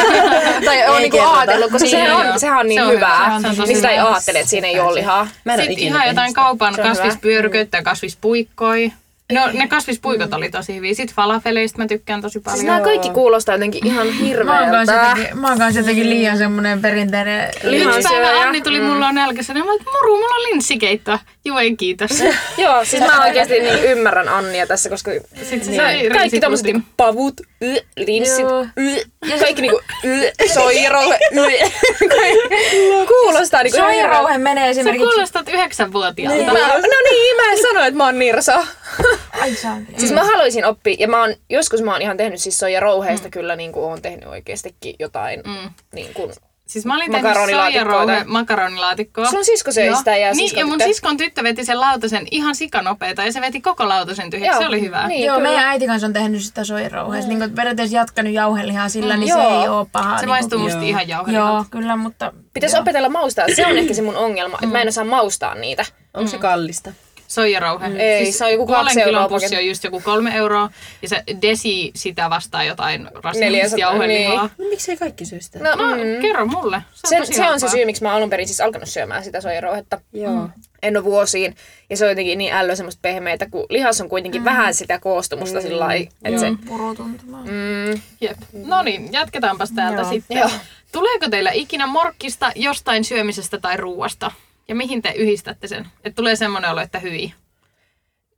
tai 0.65 0.87
on 0.87 1.01
niinku 1.01 1.19
ajatellut, 1.19 1.71
koska 1.71 1.85
Niin, 1.85 1.91
sehän 1.91 2.09
joo. 2.25 2.33
on, 2.33 2.39
sehän 2.39 2.59
on 2.59 2.67
niin 2.67 2.81
Se 2.81 2.85
on 2.85 2.91
hyvä, 2.93 3.15
hyvää. 3.25 3.41
tosi 3.41 3.61
Niin 3.61 3.75
sitä 3.75 3.89
ei 3.89 3.97
hyvä. 3.97 4.09
ajattele, 4.09 4.39
että 4.39 4.49
siinä 4.49 4.67
ei 4.67 4.79
ole 4.79 4.95
lihaa. 4.95 5.27
Mä 5.45 5.53
en 5.53 5.59
ole 5.59 5.67
Sitten 5.67 5.83
ihan 5.85 6.07
jotain 6.07 6.33
kaupan 6.33 6.75
Se 6.75 6.81
on 6.81 6.87
hyvä. 6.87 6.95
kasvispyöryköitä 6.95 7.77
ja 7.77 7.83
kasvispuikkoi. 7.83 8.91
No 9.33 9.41
ne 9.53 9.67
kasvispuikot 9.67 10.33
oli 10.33 10.49
tosi 10.49 10.75
hyviä. 10.75 10.93
Sitten 10.93 11.15
falafeleista 11.15 11.77
mä 11.77 11.87
tykkään 11.87 12.21
tosi 12.21 12.39
paljon. 12.39 12.57
Siis 12.57 12.67
nämä 12.67 12.81
kaikki 12.81 13.09
kuulostaa 13.09 13.55
jotenkin 13.55 13.87
ihan 13.87 14.07
Mä 14.07 14.11
oon 14.11 14.11
kanssa 14.11 14.25
hirveältä. 14.25 15.09
jotenkin, 15.09 15.39
mä 15.39 15.47
oon 15.49 15.57
kanssa 15.57 15.79
jotenkin 15.79 16.09
liian 16.09 16.37
semmonen 16.37 16.81
perinteinen 16.81 17.49
Yksi 17.63 18.09
päivä 18.09 18.41
Anni 18.41 18.61
tuli 18.61 18.81
mulla 18.81 19.07
on 19.07 19.15
nälkässä, 19.15 19.53
ja 19.53 19.59
mä 19.59 19.65
oon, 19.71 19.79
että 19.81 19.91
muru, 19.91 20.17
mulla 20.17 20.35
on 20.35 20.43
linssikeitto. 20.43 21.19
Ei 21.45 21.75
kiitos. 21.75 22.11
Joo, 22.57 22.85
siis 22.85 23.03
mä 23.03 23.23
oikeasti 23.23 23.59
niin 23.59 23.83
ymmärrän 23.83 24.29
Annia 24.29 24.67
tässä, 24.67 24.89
koska 24.89 25.11
Sitten 25.43 25.69
no, 25.69 25.75
sai 25.75 26.09
kaikki 26.09 26.39
tommoset 26.39 26.65
niinku 26.65 26.87
pavut, 26.97 27.41
y, 27.61 27.75
linssit, 27.97 28.45
y, 28.77 29.03
kaikki 29.39 29.61
niinku 29.61 29.81
y, 30.03 30.31
soijarouhe, 30.53 31.19
y. 31.31 31.37
Kuulostaa 33.07 33.63
niinku. 33.63 33.79
Soijarauhe 33.79 34.37
menee 34.37 34.63
Sä 34.63 34.69
esimerkiksi... 34.69 35.07
kuulostat 35.07 35.49
yhdeksänvuotiaalta. 35.49 36.53
Mä, 36.53 36.67
no 36.67 36.97
niin, 37.09 37.35
mä 37.35 37.51
en 37.51 37.61
sano, 37.61 37.79
että 37.79 37.97
mä 37.97 38.05
oon 38.05 38.19
Nirsa. 38.19 38.67
Ai 39.41 39.55
saa. 39.55 39.77
Siis 39.97 40.11
mä 40.11 40.23
haluaisin 40.23 40.65
oppia, 40.65 40.95
ja 40.99 41.07
mä 41.07 41.21
oon, 41.21 41.35
joskus 41.49 41.81
mä 41.81 41.91
oon 41.91 42.01
ihan 42.01 42.17
tehnyt 42.17 42.41
siis 42.41 42.59
soijarouheista 42.59 43.29
kyllä 43.29 43.55
niin 43.55 43.71
kuin 43.71 43.83
oon 43.83 44.01
tehnyt 44.01 44.25
oikeastikin 44.25 44.95
jotain. 44.99 45.41
Mm. 45.45 45.69
Niin 45.93 46.13
kuin. 46.13 46.33
Siis 46.65 46.85
mä 46.85 46.95
olin 46.95 47.11
tehnyt 47.11 47.27
Makaronilaatikkoa 47.27 47.93
soijarouhe 47.93 48.23
makaronilaatikkoa. 48.23 49.25
Sun 49.25 49.45
sisko 49.45 49.71
söi 49.71 49.85
Joo. 49.85 49.97
sitä 49.97 50.17
ja 50.17 50.27
niin, 50.27 50.35
siskon 50.37 50.59
ja 50.59 50.65
mun 50.65 50.77
tyttö. 50.77 50.87
siskon 50.87 51.17
tyttö 51.17 51.43
veti 51.43 51.65
sen 51.65 51.79
lautasen 51.79 52.27
ihan 52.31 52.55
sikanopeeta 52.55 53.23
ja 53.23 53.31
se 53.31 53.41
veti 53.41 53.61
koko 53.61 53.89
lautasen 53.89 54.29
tyhjäksi. 54.29 54.59
Se 54.59 54.67
oli 54.67 54.81
hyvä. 54.81 55.07
Niin, 55.07 55.25
Joo, 55.25 55.37
kyllä. 55.37 55.49
meidän 55.49 55.69
äiti 55.69 55.87
kanssa 55.87 56.07
on 56.07 56.13
tehnyt 56.13 56.43
sitä 56.43 56.63
soijarauheesta. 56.63 57.29
Niin 57.29 57.39
kuin 57.39 57.55
periaatteessa 57.55 57.95
jatkanut 57.95 58.33
jauhelihaa 58.33 58.89
sillä, 58.89 59.17
niin 59.17 59.33
se 59.33 59.39
Joo. 59.39 59.61
ei 59.61 59.67
oo 59.67 59.87
paha. 59.91 60.15
Se 60.17 60.21
niin 60.21 60.29
maistuu 60.29 60.59
musta 60.59 60.77
Joo. 60.77 60.87
ihan 60.87 61.07
jauhelilta. 61.07 61.47
Joo, 61.47 61.65
kyllä, 61.71 61.95
mutta... 61.95 62.33
Pitäisi 62.53 62.77
opetella 62.77 63.09
maustaa. 63.09 63.45
Se 63.55 63.65
on 63.65 63.77
ehkä 63.77 63.93
se 63.93 64.01
mun 64.01 64.15
ongelma, 64.15 64.57
että 64.57 64.67
mä 64.67 64.81
en 64.81 64.87
osaa 64.87 65.03
maustaa 65.03 65.55
niitä. 65.55 65.85
Onko 66.13 66.29
se 66.29 66.37
kallista? 66.37 66.91
Soijarauhe. 67.27 67.87
Ei, 67.97 68.31
se 68.31 68.45
on 68.45 68.51
joku 68.51 68.67
kaksi 68.67 69.01
euroa 69.01 69.27
kilon 69.27 69.29
pussi 69.29 69.57
on 69.57 69.65
just 69.65 69.83
joku 69.83 70.01
kolme 70.01 70.35
euroa. 70.35 70.69
Ja 71.01 71.09
se 71.09 71.23
desi 71.41 71.91
sitä 71.95 72.29
vastaa 72.29 72.63
jotain 72.63 73.01
400, 73.01 73.21
rasvallista 73.21 73.77
jauhelihaa. 73.77 74.49
No, 74.57 74.65
miksei 74.69 74.97
kaikki 74.97 75.25
syö 75.25 75.39
sitä? 75.41 75.59
No, 75.59 75.75
No, 75.75 75.95
mm. 75.95 76.21
kerro 76.21 76.45
mulle. 76.45 76.81
Se 76.93 77.19
on, 77.19 77.25
se, 77.25 77.33
se 77.33 77.49
on 77.49 77.59
se 77.59 77.69
syy, 77.69 77.85
miksi 77.85 78.03
mä 78.03 78.13
alun 78.13 78.29
perin 78.29 78.47
siis 78.47 78.61
alkanut 78.61 78.89
syömään 78.89 79.23
sitä 79.23 79.41
soijarouhetta. 79.41 80.01
Joo. 80.13 80.49
En 80.81 80.97
ole 80.97 81.03
vuosiin. 81.03 81.55
Ja 81.89 81.97
se 81.97 82.05
on 82.05 82.11
jotenkin 82.11 82.37
niin 82.37 82.53
ällö 82.53 82.75
semmoista 82.75 82.99
pehmeitä, 83.01 83.49
kun 83.49 83.65
lihas 83.69 84.01
on 84.01 84.09
kuitenkin 84.09 84.41
mm. 84.41 84.45
vähän 84.45 84.73
sitä 84.73 84.99
koostumusta 84.99 85.59
mm. 85.59 85.61
sillä 85.61 85.79
lailla, 85.79 86.11
että 86.23 86.39
se... 86.39 86.47
Purutuntumaa. 86.67 87.43
Mm, 87.43 88.01
Jep. 88.21 88.37
No 88.65 88.83
niin, 88.83 89.13
jatketaanpas 89.13 89.71
täältä 89.71 90.01
Joo. 90.01 90.09
sitten. 90.09 90.37
Joo. 90.37 90.49
Tuleeko 90.91 91.29
teillä 91.29 91.51
ikinä 91.51 91.87
morkkista 91.87 92.51
jostain 92.55 93.03
syömisestä 93.03 93.57
tai 93.57 93.77
ruuasta? 93.77 94.31
Ja 94.67 94.75
mihin 94.75 95.01
te 95.01 95.11
yhdistätte 95.15 95.67
sen? 95.67 95.87
Että 96.03 96.15
tulee 96.15 96.35
semmoinen 96.35 96.71
olo, 96.71 96.81
että 96.81 96.99
hyi. 96.99 97.33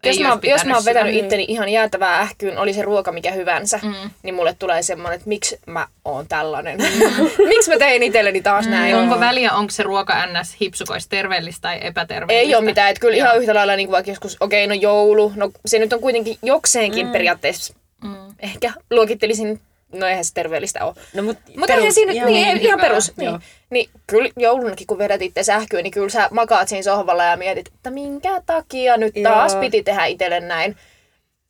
Ei 0.03 0.09
jos, 0.11 0.19
mä, 0.19 0.37
jos 0.43 0.65
mä 0.65 0.75
oon 0.75 0.85
vetänyt 0.85 1.13
syödä. 1.13 1.25
itteni 1.25 1.45
ihan 1.47 1.69
jäätävää 1.69 2.19
ähkyyn, 2.19 2.57
oli 2.57 2.73
se 2.73 2.81
ruoka 2.81 3.11
mikä 3.11 3.31
hyvänsä, 3.31 3.79
Mm. 3.83 4.09
niin 4.23 4.35
mulle 4.35 4.55
tulee 4.59 4.83
semmoinen, 4.83 5.15
että 5.17 5.29
miksi 5.29 5.59
mä 5.65 5.87
oon 6.05 6.27
tällainen. 6.27 6.77
miksi 7.49 7.71
mä 7.71 7.77
tein 7.77 8.03
itselleni 8.03 8.41
taas 8.41 8.67
näin. 8.67 8.95
Onko 8.95 9.19
väliä, 9.19 9.53
onko 9.53 9.71
se 9.71 9.83
ruoka 9.83 10.25
ns. 10.25 10.55
hipsukois 10.61 11.07
terveellistä 11.07 11.61
tai 11.61 11.79
epäterveellistä? 11.81 12.47
Ei 12.49 12.55
ole 12.55 12.65
mitään, 12.65 12.89
että 12.89 13.01
kyllä 13.01 13.15
ihan 13.15 13.37
yhtä 13.37 13.55
lailla 13.55 13.75
niin 13.75 13.87
kuin 13.87 13.93
vaikka 13.93 14.11
joskus, 14.11 14.37
okei, 14.39 14.65
okay, 14.65 14.75
no 14.77 14.81
joulu, 14.81 15.31
no 15.35 15.51
se 15.65 15.79
nyt 15.79 15.93
on 15.93 15.99
kuitenkin 15.99 16.37
jokseenkin 16.43 17.05
mm. 17.05 17.11
periaatteessa, 17.11 17.73
Mm. 18.03 18.15
ehkä 18.39 18.73
luokittelisin, 18.91 19.61
no 19.93 20.07
eihän 20.07 20.25
se 20.25 20.33
terveellistä 20.33 20.85
ole. 20.85 20.93
No, 21.13 21.23
mut 21.23 21.37
Mutta 21.57 21.73
eihän 21.73 21.93
siinä, 21.93 22.11
ihan 22.11 22.25
niin, 22.31 22.35
niin 22.47 22.57
ei, 22.57 22.63
ihan 22.65 22.77
hyvää. 22.79 22.89
perus. 22.89 23.11
Joo. 23.17 23.39
Niin. 23.69 23.89
kyllä 24.07 24.29
joulunakin, 24.37 24.87
kun 24.87 24.97
vedät 24.97 25.21
itse 25.21 25.43
sähköä, 25.43 25.81
niin 25.81 25.91
kyllä 25.91 26.09
sä 26.09 26.27
makaat 26.31 26.67
siinä 26.67 26.83
sohvalla 26.83 27.23
ja 27.23 27.37
mietit, 27.37 27.67
että 27.67 27.91
minkä 27.91 28.41
takia 28.45 28.97
nyt 28.97 29.15
Joo. 29.15 29.33
taas 29.33 29.55
piti 29.55 29.83
tehdä 29.83 30.05
itselle 30.05 30.39
näin. 30.39 30.75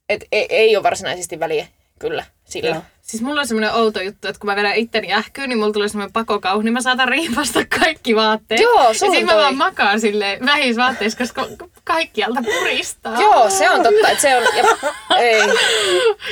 Et 0.10 0.26
ei, 0.32 0.46
ei 0.50 0.76
ole 0.76 0.84
varsinaisesti 0.84 1.40
väliä, 1.40 1.68
kyllä, 2.00 2.26
sillä. 2.50 2.70
Joo. 2.70 2.82
Siis 3.02 3.24
mulla 3.24 3.42
on 3.42 3.48
semmoinen 3.48 3.74
outo 3.74 4.02
juttu, 4.02 4.28
että 4.28 4.40
kun 4.40 4.50
mä 4.50 4.56
vedän 4.56 4.76
itteni 4.76 5.14
ähkyyn, 5.14 5.50
niin 5.50 5.60
mulla 5.60 5.74
tulee 5.74 5.88
semmoinen 5.88 6.14
pakokauhu, 6.14 6.62
niin 6.62 6.74
mä 6.74 6.82
saatan 6.82 7.08
riipasta 7.08 7.60
kaikki 7.80 8.16
vaatteet. 8.16 8.62
Joo, 8.62 8.88
ja 8.88 8.94
sulla 8.94 9.14
sit 9.14 9.22
on 9.22 9.26
mä 9.30 9.36
vaan 9.36 9.56
makaan 9.56 10.00
silleen 10.00 10.46
vähisvaatteissa, 10.46 11.18
koska 11.18 11.48
kaikkialta 11.84 12.42
puristaa. 12.44 13.22
Joo, 13.22 13.50
se 13.50 13.70
on 13.70 13.84
totta, 13.84 14.10
että 14.10 14.22
se 14.22 14.38
on, 14.38 14.44
ja, 14.44 14.64
ei. 15.18 15.42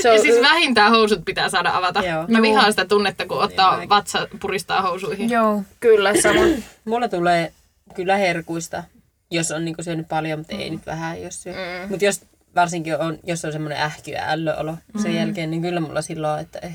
Se 0.01 0.09
on, 0.09 0.15
Ja 0.15 0.21
siis 0.21 0.41
vähintään 0.41 0.91
housut 0.91 1.25
pitää 1.25 1.49
saada 1.49 1.71
avata. 1.77 1.99
Joo. 2.05 2.25
Mä 2.27 2.41
vihaan 2.41 2.71
sitä 2.71 2.85
tunnetta, 2.85 3.25
kun 3.25 3.43
ottaa 3.43 3.73
mäkin. 3.73 3.89
vatsa 3.89 4.27
puristaa 4.41 4.81
housuihin. 4.81 5.29
Joo. 5.29 5.63
kyllä, 5.79 6.21
sama. 6.21 6.41
Mulla 6.85 7.07
tulee 7.09 7.53
kyllä 7.95 8.17
herkuista, 8.17 8.83
jos 9.31 9.51
on 9.51 9.65
niinku 9.65 9.83
syönyt 9.83 10.07
paljon, 10.07 10.39
mutta 10.39 10.55
ei 10.55 10.69
nyt 10.69 10.85
vähän, 10.85 11.21
jos 11.21 11.43
syö. 11.43 11.53
Mm. 11.53 11.89
Mutta 11.89 12.05
jos 12.05 12.21
varsinkin 12.55 12.97
on, 12.99 13.19
jos 13.23 13.45
on 13.45 13.51
semmoinen 13.51 13.81
ähky 13.81 14.11
ja 14.11 14.23
ällöolo 14.29 14.77
sen 15.01 15.15
jälkeen, 15.15 15.51
niin 15.51 15.61
kyllä 15.61 15.79
mulla 15.79 16.01
silloin, 16.01 16.41
että 16.41 16.59
ei. 16.59 16.69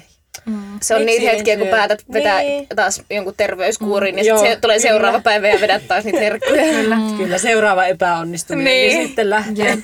Se 0.83 0.95
on 0.95 1.03
Miksi 1.03 1.19
niitä 1.19 1.31
en 1.31 1.37
hetkiä, 1.37 1.57
kun 1.57 1.69
päätät 1.69 2.05
vetää 2.13 2.41
Niin. 2.41 2.67
taas 2.77 3.03
jonkun 3.11 3.35
terveyskuurin, 3.37 4.19
ja 4.19 4.25
Joo, 4.25 4.39
sitten 4.39 4.57
se 4.57 4.61
tulee 4.61 4.79
kyllä. 4.79 4.91
seuraava 4.91 5.21
päivä 5.21 5.49
ja 5.49 5.61
vedät 5.61 5.89
taas 5.89 6.05
niitä 6.05 6.19
herkkuja. 6.21 6.63
Kyllä. 6.81 6.97
Kyllä 7.17 7.39
seuraava 7.39 7.87
epäonnistuminen, 7.87 8.65
niin, 8.73 8.89
Niin. 8.89 8.99
niin 8.99 9.09
sitten 9.09 9.31
lähtee. 9.31 9.79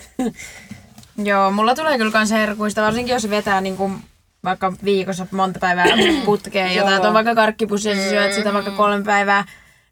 Joo, 1.25 1.51
mulla 1.51 1.75
tulee 1.75 1.99
kyllä 1.99 2.13
kans 2.13 2.31
herkuista, 2.31 2.83
varsinkin 2.83 3.13
jos 3.13 3.31
vetää 3.31 3.61
niinku 3.61 3.91
vaikka 4.45 4.73
viikossa 4.85 5.27
monta 5.31 5.59
päivää 5.59 5.87
putkeen 6.25 6.75
jotain, 6.75 6.97
että 6.97 7.09
on 7.09 7.15
vaikka 7.15 7.35
karkkipussi 7.35 7.89
ja 7.89 7.95
syöt 7.97 8.33
sitä 8.33 8.53
vaikka 8.53 8.71
kolme 8.71 9.05
päivää. 9.05 9.45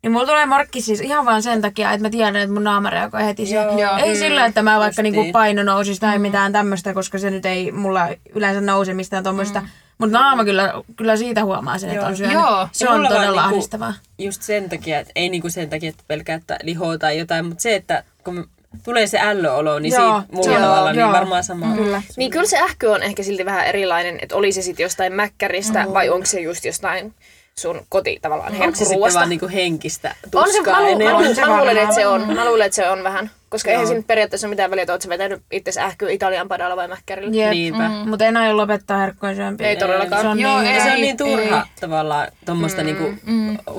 Niin 0.04 0.12
mulla 0.12 0.26
tulee 0.26 0.46
morkki 0.46 0.80
siis 0.80 1.00
ihan 1.00 1.24
vaan 1.24 1.42
sen 1.42 1.62
takia, 1.62 1.92
että 1.92 2.06
mä 2.06 2.10
tiedän, 2.10 2.36
että 2.36 2.52
mun 2.54 2.64
naama 2.64 2.90
reagoi 2.90 3.24
heti 3.24 3.46
siihen. 3.46 3.78
Joo. 3.78 3.96
Ei 3.96 4.16
sillä, 4.16 4.46
että 4.46 4.62
mä 4.62 4.78
vaikka 4.78 5.02
niinku 5.02 5.24
paino 5.32 5.62
nousisi 5.62 6.00
tai 6.00 6.18
mitään 6.18 6.52
tämmöistä, 6.52 6.94
koska 6.94 7.18
se 7.18 7.30
nyt 7.30 7.46
ei 7.46 7.72
mulla 7.72 8.08
yleensä 8.34 8.60
nouse 8.60 8.94
mistään 8.94 9.22
tuommoista. 9.24 9.62
Mutta 9.98 10.18
naama 10.18 10.44
kyllä, 10.44 10.72
kyllä 10.96 11.16
siitä 11.16 11.44
huomaa 11.44 11.78
sen, 11.78 11.90
että 11.90 12.06
on 12.06 12.16
syönyt. 12.16 12.34
Joo. 12.34 12.68
Se 12.72 12.84
Ja 12.84 12.90
on 12.90 13.02
todella 13.08 13.26
niinku- 13.26 13.38
ahdistavaa. 13.38 13.94
Just 14.18 14.42
sen 14.42 14.68
takia, 14.70 14.98
että 15.00 15.12
ei 15.16 15.28
niinku 15.28 15.50
sen 15.50 15.70
takia, 15.70 15.90
että 15.90 16.04
pelkää, 16.08 16.36
että 16.36 16.58
lihoo 16.62 16.98
tai 16.98 17.18
jotain, 17.18 17.46
mutta 17.46 17.62
se, 17.62 17.74
että 17.74 18.04
kun 18.24 18.48
tulee 18.84 19.06
se 19.06 19.18
ällöolo, 19.20 19.78
niin 19.78 19.94
Joo, 19.94 20.20
siitä 20.20 20.34
mulla 20.36 20.50
joo, 20.50 20.60
tavalla 20.60 20.92
niin 20.92 21.00
joo. 21.00 21.12
varmaan 21.12 21.44
sama. 21.44 21.74
Kyllä. 21.76 22.02
Niin 22.16 22.30
kyllä 22.30 22.46
se 22.46 22.58
ähky 22.58 22.86
on 22.86 23.02
ehkä 23.02 23.22
silti 23.22 23.44
vähän 23.44 23.66
erilainen, 23.66 24.18
että 24.22 24.36
oli 24.36 24.52
se 24.52 24.62
sitten 24.62 24.84
jostain 24.84 25.12
mäkkäristä 25.12 25.86
vai 25.92 26.08
onko 26.10 26.26
se 26.26 26.40
just 26.40 26.64
jostain 26.64 27.14
sun 27.60 27.86
koti 27.88 28.18
tavallaan 28.22 28.52
Onko 28.52 28.76
se 28.76 28.84
sitten 28.84 29.14
vaan 29.14 29.28
niinku 29.28 29.48
henkistä 29.48 30.14
On 30.34 30.46
se, 30.48 30.52
tuskaa 30.56 30.74
mä, 30.74 30.80
lu, 30.80 30.86
mä, 30.86 30.92
enemmän? 30.92 31.28
lu, 31.28 31.34
se 31.34 31.40
mä 31.40 31.58
luulen, 31.58 31.78
että 31.78 31.94
se 31.94 32.06
on. 32.06 32.22
on. 32.22 32.34
Mä 32.34 32.44
luulen, 32.44 32.66
että 32.66 32.76
se 32.76 32.90
on 32.90 33.04
vähän. 33.04 33.30
Koska 33.48 33.70
eihän 33.70 33.82
Joo. 33.82 33.86
siinä 33.86 33.98
nyt 33.98 34.06
periaatteessa 34.06 34.46
ole 34.46 34.50
mitään 34.50 34.70
väliä, 34.70 34.82
että 34.82 34.92
oot 34.92 35.02
sä 35.02 35.08
vetänyt 35.08 35.42
itse 35.52 35.80
ähkyä 35.80 36.10
Italian 36.10 36.48
padalla 36.48 36.76
vai 36.76 36.88
mäkkärillä. 36.88 37.36
Jep. 37.36 37.50
Niinpä. 37.50 37.88
Mm. 37.88 37.94
Mutta 37.94 38.24
en 38.24 38.36
aio 38.36 38.56
lopettaa 38.56 38.98
herkkujen 38.98 39.36
syöntiä. 39.36 39.68
Ei 39.68 39.76
todellakaan. 39.76 40.22
Se 40.22 40.28
on 40.28 40.40
Joo, 40.40 40.60
niin 40.60 40.74
ei. 40.74 40.80
Se 40.80 40.92
on 40.92 41.00
niin 41.00 41.16
turha 41.16 41.66
tavallaan 41.80 42.28
tuommoista 42.46 42.82
mm, 42.82 42.86
niinku, 42.86 43.14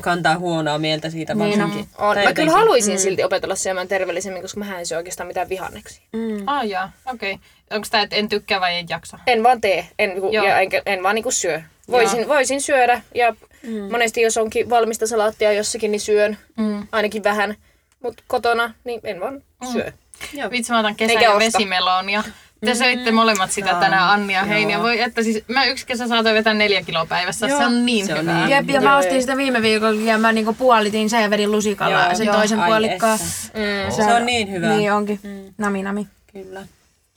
kantaa 0.01 0.37
huonoa 0.37 0.77
mieltä 0.77 1.09
siitä 1.09 1.33
Niin 1.33 1.43
on. 1.43 1.49
varsinkin. 1.49 1.89
On. 1.97 2.15
Tai 2.15 2.25
Mä 2.25 2.33
kyllä 2.33 2.51
haluaisin 2.51 2.99
silti 2.99 3.23
opetella 3.23 3.55
syömään 3.55 3.87
terveellisemmin, 3.87 4.41
koska 4.41 4.59
mä 4.59 4.79
en 4.79 4.85
syö 4.85 4.97
oikeastaan 4.97 5.27
mitään 5.27 5.49
vihanneksi. 5.49 6.01
Ah 6.45 6.65
jaa, 6.65 6.91
okei. 7.13 7.33
Okay. 7.33 7.45
Onko 7.71 7.87
tämä, 7.91 8.03
että 8.03 8.15
en 8.15 8.29
tykkää 8.29 8.61
vai 8.61 8.75
en 8.75 8.85
jaksa? 8.89 9.19
En 9.27 9.43
vaan 9.43 9.61
tee, 9.61 9.87
en, 9.99 10.09
niinku- 10.09 10.29
ja 10.31 10.59
en, 10.59 10.69
en 10.85 11.03
vaan 11.03 11.15
niinku 11.15 11.31
syö. 11.31 11.61
Voisin, 11.91 12.27
voisin 12.27 12.61
syödä 12.61 13.01
ja 13.15 13.35
mm. 13.63 13.91
monesti 13.91 14.21
jos 14.21 14.37
onkin 14.37 14.69
valmista 14.69 15.07
salaattia 15.07 15.53
jossakin, 15.53 15.91
niin 15.91 15.99
syön 15.99 16.37
Mm. 16.57 16.87
ainakin 16.91 17.23
vähän. 17.23 17.55
Mutta 18.03 18.23
kotona, 18.27 18.73
niin 18.83 18.99
en 19.03 19.19
vaan 19.19 19.41
syö. 19.71 19.91
Joo. 20.33 20.51
Vitsi, 20.51 20.71
mä 20.71 20.79
otan 20.79 20.95
kesä- 20.95 21.11
Eikä 21.11 21.23
ja 21.23 21.31
osta. 21.31 21.39
vesimelonia. 21.45 22.23
Te 22.65 22.75
söitte 22.75 23.11
molemmat 23.11 23.51
sitä 23.51 23.73
tänään, 23.79 24.09
Anni 24.09 24.33
ja 24.33 24.43
Heini. 24.43 24.71
Ja 24.73 24.79
voi, 24.83 25.01
että 25.01 25.23
siis, 25.23 25.43
mä 25.47 25.65
yksi 25.65 25.85
kesä 25.85 26.07
saatoin 26.07 26.35
vetää 26.35 26.53
neljä 26.53 26.81
kiloa 26.83 27.05
päivässä. 27.05 27.47
Joo. 27.47 27.59
Se 27.59 27.65
on 27.65 27.85
niin 27.85 28.05
Se 28.05 28.13
on 28.13 28.19
hyvää. 28.19 28.39
niin. 28.39 28.49
Jep, 28.49 28.69
ja 28.69 28.81
mä 28.81 28.97
ostin 28.97 29.21
sitä 29.21 29.37
viime 29.37 29.61
viikolla 29.61 30.01
ja 30.01 30.17
mä 30.17 30.31
niinku 30.31 30.53
puolitin 30.53 31.09
sen 31.09 31.21
ja 31.23 31.29
vedin 31.29 31.51
lusikalla 31.51 32.03
Joo, 32.05 32.15
sen 32.15 32.25
joo. 32.27 32.35
toisen 32.35 32.61
puolikkaan. 32.65 33.19
Mm. 33.53 33.91
Se 33.95 34.13
on 34.13 34.25
niin 34.25 34.51
hyvä. 34.51 34.67
Niin 34.69 34.91
onkin. 34.93 35.19
Nami 35.57 35.83
nami. 35.83 36.07
Kyllä. 36.33 36.61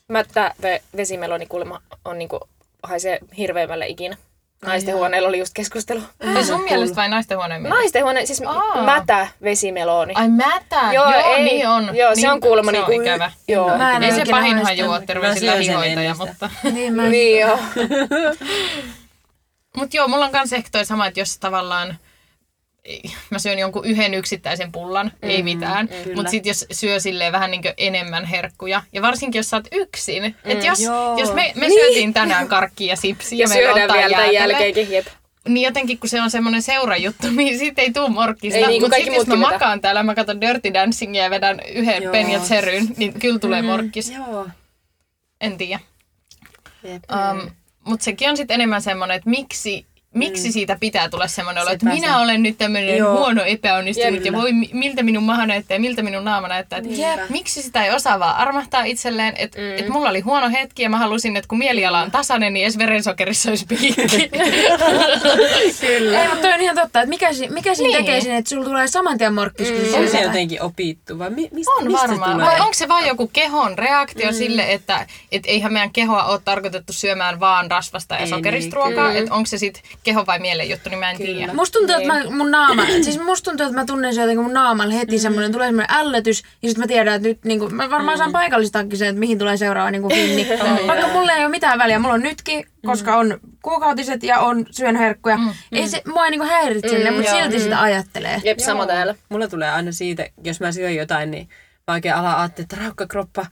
Mättä 0.08 0.54
ve, 0.62 0.82
vesimeloni 0.96 1.46
kuulemma 1.46 1.80
on 2.04 2.18
niinku, 2.18 2.40
haisee 2.82 3.18
hirveimmälle 3.38 3.86
ikinä. 3.86 4.16
Naisten 4.66 4.94
huoneella 4.94 5.28
oli 5.28 5.38
just 5.38 5.54
keskustelu. 5.54 6.00
Ja 6.34 6.44
sun 6.44 6.62
mielestä 6.62 6.96
vai 6.96 7.08
naisten 7.08 7.36
huoneen 7.38 7.62
mielestä? 7.62 7.80
Naisten 7.80 8.02
huone, 8.02 8.26
siis 8.26 8.42
Aa. 8.46 8.82
mätä 8.82 9.28
vesimeloni. 9.42 10.14
Ai 10.16 10.28
mätä? 10.28 10.80
Joo, 10.92 11.10
joo 11.10 11.34
ei, 11.36 11.42
niin 11.42 11.68
on. 11.68 11.96
Joo, 11.96 12.10
niin, 12.10 12.20
se 12.20 12.30
on 12.30 12.40
kuulemma 12.40 12.70
se 12.70 12.76
niinku... 12.76 12.92
on 12.92 13.02
ikävä. 13.02 13.32
Joo. 13.48 13.78
Mä 13.78 13.96
en 13.96 14.02
Ei 14.02 14.12
se 14.12 14.24
pahin 14.30 14.58
haju 14.58 14.90
ole 14.90 15.06
terveisillä 15.06 15.84
ennen 15.84 16.16
mutta... 16.16 16.50
Niin 16.72 16.94
mä. 16.94 17.02
Niin 17.02 17.40
joo. 17.40 17.58
Mutta 19.76 19.96
joo, 19.96 20.08
mulla 20.08 20.24
on 20.24 20.32
kans 20.32 20.52
ehkä 20.52 20.68
toi 20.72 20.84
sama, 20.84 21.06
että 21.06 21.20
jos 21.20 21.38
tavallaan 21.38 21.88
ei, 21.88 21.94
mä 23.30 23.38
syön 23.38 23.58
jonkun 23.58 23.84
yhden 23.84 24.14
yksittäisen 24.14 24.72
pullan, 24.72 25.12
mm, 25.22 25.30
ei 25.30 25.42
mitään. 25.42 25.88
Mutta 26.14 26.30
sitten 26.30 26.50
jos 26.50 26.66
syö 26.72 27.00
silleen 27.00 27.32
vähän 27.32 27.50
niin 27.50 27.62
enemmän 27.76 28.24
herkkuja, 28.24 28.82
ja 28.92 29.02
varsinkin 29.02 29.38
jos 29.38 29.50
sä 29.50 29.56
oot 29.56 29.68
yksin. 29.72 30.22
Mm, 30.22 30.50
että 30.50 30.66
jos, 30.66 30.80
joo. 30.80 31.18
jos 31.18 31.32
me, 31.34 31.52
me 31.54 31.68
syötiin 31.68 32.14
tänään 32.14 32.48
karkkia 32.48 32.88
ja 32.88 32.96
sipsiä, 32.96 33.38
Ja 33.38 33.48
syödään 33.48 33.92
vielä 33.92 34.16
tämän 34.16 34.34
jälkeenkin, 34.34 34.90
jep. 34.90 35.06
Niin 35.48 35.64
jotenkin, 35.64 35.98
kun 35.98 36.08
se 36.08 36.22
on 36.22 36.30
semmoinen 36.30 36.62
seurajuttu, 36.62 37.30
niin 37.36 37.58
siitä 37.58 37.82
ei 37.82 37.92
tuu 37.92 38.08
morkkista. 38.08 38.58
Ei 38.58 38.66
niin 38.66 38.82
Mutta 38.82 38.96
sitten 38.96 39.14
jos 39.14 39.26
mä 39.26 39.36
makaan 39.36 39.80
täällä, 39.80 40.02
mä 40.02 40.14
katson 40.14 40.40
Dirty 40.40 40.74
Dancingia 40.74 41.22
ja 41.22 41.30
vedän 41.30 41.60
yhden 41.74 42.02
Joo. 42.02 42.12
pen 42.12 42.30
ja 42.30 42.40
niin 42.96 43.20
kyllä 43.20 43.38
tulee 43.38 43.62
morkkis. 43.62 44.10
Joo. 44.10 44.48
En 45.40 45.58
tiedä. 45.58 45.80
Um, 46.84 47.50
Mutta 47.84 48.04
sekin 48.04 48.30
on 48.30 48.36
sitten 48.36 48.54
enemmän 48.54 48.82
semmoinen, 48.82 49.16
että 49.16 49.30
miksi, 49.30 49.86
miksi 50.14 50.52
siitä 50.52 50.76
pitää 50.80 51.08
tulla 51.08 51.28
semmoinen 51.28 51.62
olo, 51.62 51.70
että 51.70 51.84
Sepä 51.86 51.94
minä 51.94 52.18
olen 52.20 52.42
nyt 52.42 52.58
tämmöinen 52.58 52.96
Joo. 52.96 53.18
huono 53.18 53.42
epäonnistunut 53.44 54.14
Jep. 54.14 54.24
ja 54.24 54.32
voi, 54.32 54.52
mi- 54.52 54.70
miltä 54.72 55.02
minun 55.02 55.22
maha 55.22 55.46
näyttää 55.46 55.74
ja 55.74 55.80
miltä 55.80 56.02
minun 56.02 56.24
naama 56.24 56.48
näyttää. 56.48 56.78
Et 56.78 56.84
Jep. 56.98 57.20
Miksi 57.30 57.62
sitä 57.62 57.84
ei 57.84 57.90
osaa 57.94 58.18
vaan 58.18 58.36
armahtaa 58.36 58.82
itselleen, 58.84 59.34
että 59.36 59.58
mm. 59.60 59.78
et 59.78 59.88
mulla 59.88 60.08
oli 60.10 60.20
huono 60.20 60.50
hetki 60.50 60.82
ja 60.82 60.90
mä 60.90 60.98
halusin, 60.98 61.36
että 61.36 61.48
kun 61.48 61.58
mieliala 61.58 62.00
on 62.00 62.10
tasainen, 62.10 62.54
niin 62.54 62.64
edes 62.64 62.78
verensokerissa 62.78 63.50
olisi 63.50 63.66
piikki. 63.66 64.28
Kyllä. 65.80 66.22
Ei, 66.22 66.28
mutta 66.28 66.42
toi 66.42 66.52
on 66.52 66.60
ihan 66.60 66.76
totta, 66.76 67.00
että 67.00 67.08
mikä, 67.08 67.32
si- 67.32 67.48
mikä 67.48 67.74
siinä 67.74 67.88
Niin. 67.98 68.04
tekee 68.04 68.20
sen, 68.20 68.34
että 68.34 68.48
sulla 68.48 68.64
tulee 68.64 68.86
saman 68.88 69.18
tien 69.18 69.34
morkkis, 69.34 69.68
kun 69.70 69.80
On 69.80 69.86
syöt 69.90 70.10
se 70.10 70.20
jotenkin 70.20 70.62
opittu 70.62 71.18
vai 71.18 71.30
mi- 71.30 71.48
mistä, 71.52 71.72
On 71.72 71.92
varmaan. 71.92 72.32
tulee? 72.32 72.46
Vai 72.46 72.60
onko 72.60 72.74
se 72.74 72.88
vain 72.88 73.06
joku 73.06 73.26
kehon 73.32 73.78
reaktio 73.78 74.30
mm. 74.30 74.34
sille, 74.36 74.72
että 74.72 75.06
et 75.32 75.42
eihän 75.46 75.72
meidän 75.72 75.90
kehoa 75.92 76.24
ole 76.24 76.40
tarkoitettu 76.44 76.92
syömään 76.92 77.40
vaan 77.40 77.70
rasvasta 77.70 78.14
ja 78.14 78.20
Ei 78.20 78.26
sokerista 78.26 78.76
niin, 78.76 78.86
ruokaa. 78.94 79.12
Että 79.12 79.34
onko 79.34 79.46
se 79.46 79.58
sitten 79.58 79.82
keho 80.02 80.26
vai 80.26 80.38
mielen 80.38 80.70
juttu, 80.70 80.90
niin 80.90 80.98
mä 80.98 81.10
en 81.10 81.16
tiedä. 81.16 81.52
Musta 81.52 81.78
tuntuu, 81.78 81.96
että 81.96 82.12
mä, 82.12 82.30
mun 82.30 82.50
naama, 82.50 82.86
siis 82.86 83.20
musta 83.20 83.50
tuntuu, 83.50 83.66
että 83.66 83.80
mä 83.80 83.84
tunnen 83.84 84.14
se 84.14 84.20
jotenkin 84.20 84.44
mun 84.44 84.52
naamalla 84.54 84.94
heti 84.94 85.16
mm. 85.16 85.20
semmoinen, 85.20 85.52
tulee 85.52 85.68
semmoinen 85.68 85.96
ällötys, 85.96 86.42
ja 86.62 86.68
sitten 86.68 86.82
mä 86.82 86.86
tiedän, 86.86 87.14
että 87.14 87.28
nyt 87.28 87.44
niinku, 87.44 87.68
mä 87.68 87.90
varmaan 87.90 88.18
saan 88.18 88.32
paikallistakin 88.32 88.98
sen, 88.98 89.08
että 89.08 89.20
mihin 89.20 89.38
tulee 89.38 89.56
seuraava 89.56 89.90
niinku 89.90 90.08
finni. 90.08 90.46
Vaikka 90.86 91.08
mulle 91.08 91.32
ei 91.32 91.44
ole 91.44 91.48
mitään 91.48 91.78
väliä, 91.78 91.98
mulla 91.98 92.14
on 92.14 92.22
nytkin, 92.22 92.66
koska 92.86 93.16
on 93.16 93.40
kuukautiset 93.62 94.22
ja 94.22 94.38
on 94.38 94.66
syön 94.70 94.96
herkkuja. 94.96 95.38
Ei 95.72 95.88
se, 95.88 96.02
mua 96.06 96.24
ei 96.24 96.30
niinku 96.30 96.46
häiritse 96.46 96.88
silleen, 96.88 97.14
mutta 97.14 97.30
silti 97.30 97.60
sitä 97.60 97.80
ajattelee. 97.80 98.40
Jep, 98.44 98.58
sama 98.58 98.86
täällä. 98.86 99.14
Mulla 99.28 99.48
tulee 99.48 99.70
aina 99.70 99.92
siitä, 99.92 100.26
jos 100.44 100.60
mä 100.60 100.72
syön 100.72 100.94
jotain, 100.94 101.30
niin 101.30 101.48
mä 101.88 101.94
oikein 101.94 102.14
ala 102.14 102.40
ajattelin, 102.40 102.64
että 102.64 102.76
raukka 102.84 103.06
kroppa. 103.06 103.46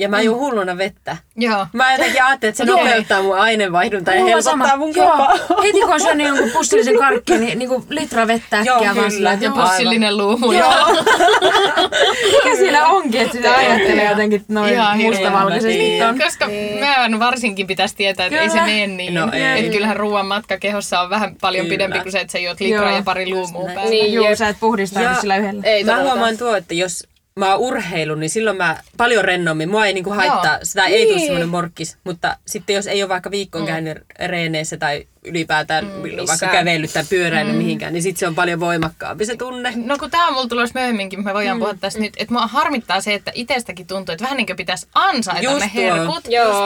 Ja 0.00 0.08
mä 0.08 0.20
juon 0.20 0.38
hulluna 0.40 0.78
vettä. 0.78 1.16
Joo. 1.36 1.66
Mä 1.72 1.92
jotenkin 1.92 2.22
ajattelin, 2.24 2.50
että 2.50 2.64
se 2.64 2.70
Joo. 2.70 2.78
nopeuttaa 2.84 3.22
mun 3.22 3.38
aineenvaihduntaa 3.38 4.14
ja 4.14 4.24
helpottaa 4.24 4.76
mun 4.76 4.92
Joo, 4.96 5.06
kroppaa. 5.16 5.62
heti 5.62 5.80
kun 5.80 5.92
on 5.94 6.00
syönyt 6.00 6.26
jonkun 6.28 6.50
pussillisen 6.50 6.98
karkkia, 6.98 7.38
niin 7.38 7.58
niinku 7.58 7.84
litra 7.88 8.26
vettä 8.26 8.58
äkkiä 8.58 8.72
Joo, 8.74 8.96
vaan 8.96 9.10
sillä, 9.10 9.32
että 9.32 9.44
Ja 9.44 9.52
Joo. 9.56 9.64
pussillinen 9.66 10.16
luumu. 10.16 10.46
mikä 12.44 12.56
siinä 12.56 12.86
onkin, 12.86 13.20
että 13.20 13.32
sitä 13.36 13.54
ajattelee 13.54 14.10
jotenkin 14.10 14.44
noin 14.48 14.74
mustavalkoisesti 15.04 15.78
Niin. 15.78 16.02
on. 16.06 16.18
Koska 16.18 16.46
meidän 16.80 17.18
varsinkin 17.20 17.66
pitäisi 17.66 17.96
tietää, 17.96 18.26
että 18.26 18.40
ei 18.40 18.50
se 18.50 18.60
mene 18.60 18.86
niin. 18.86 19.14
No 19.14 19.28
ei. 19.32 19.58
Että 19.60 19.72
kyllähän 19.72 19.96
ruoan 19.96 20.26
matka 20.26 20.58
kehossa 20.58 21.00
on 21.00 21.10
vähän 21.10 21.36
paljon 21.40 21.66
Kyllä. 21.66 21.74
pidempi 21.74 21.98
kuin 22.00 22.12
se, 22.12 22.20
että 22.20 22.32
sä 22.32 22.38
juot 22.38 22.60
litraa 22.60 22.84
Joo. 22.88 22.96
ja 22.96 23.02
pari 23.02 23.30
luumua 23.30 23.64
päälle. 23.74 23.90
Niin, 23.90 24.12
jep. 24.22 24.34
sä 24.38 24.48
et 24.48 24.56
puhdistaudu 24.60 25.08
Ja- 25.08 25.20
sillä 25.20 25.36
yhdellä. 25.36 25.62
Ei 25.64 25.84
Mä 25.84 26.00
huomaan 26.02 26.38
tuo, 26.38 26.56
että 26.56 26.74
jos 26.74 27.06
mä 27.40 27.54
oon 27.54 27.60
urheilu, 27.60 28.14
niin 28.14 28.30
silloin 28.30 28.56
mä 28.56 28.76
paljon 28.96 29.24
rennommin. 29.24 29.68
Mua 29.70 29.86
ei 29.86 29.92
niinku 29.92 30.10
haittaa, 30.10 30.54
Joo. 30.54 30.58
sitä 30.62 30.86
ei 30.86 31.04
tule 31.06 31.16
Niin. 31.16 31.26
semmoinen 31.26 31.48
morkkis. 31.48 31.96
Mutta 32.04 32.36
sitten 32.46 32.76
jos 32.76 32.86
ei 32.86 33.02
ole 33.02 33.08
vaikka 33.08 33.30
viikkoon 33.30 33.66
käynyt 33.66 33.98
reeneissä 34.26 34.76
tai 34.76 35.06
ylipäätään 35.24 35.84
mm, 35.84 35.92
vaikka 36.02 36.32
missään. 36.32 36.52
kävellyt 36.52 36.92
tai 36.92 37.04
pyöräillyt 37.10 37.56
mihinkään, 37.56 37.92
niin 37.92 38.02
sitten 38.02 38.20
se 38.20 38.26
on 38.26 38.34
paljon 38.34 38.60
voimakkaampi 38.60 39.24
se 39.24 39.36
tunne. 39.36 39.72
No 39.76 39.98
kun 39.98 40.10
tää 40.10 40.26
on 40.26 40.32
mulla 40.32 40.48
tulossa 40.48 40.78
myöhemminkin, 40.78 41.24
me 41.24 41.34
voidaan 41.34 41.58
puhua 41.58 41.74
tästä 41.74 42.00
nyt, 42.00 42.12
että 42.16 42.34
mua 42.34 42.46
harmittaa 42.46 43.00
se, 43.00 43.14
että 43.14 43.32
itsestäkin 43.34 43.86
tuntuu, 43.86 44.12
että 44.12 44.22
vähän 44.22 44.36
niin 44.36 44.46
kuin 44.46 44.56
pitäisi 44.56 44.86
ansaita 44.94 45.42
Just 45.42 45.60
ne 45.60 45.70
herkut. 45.74 46.24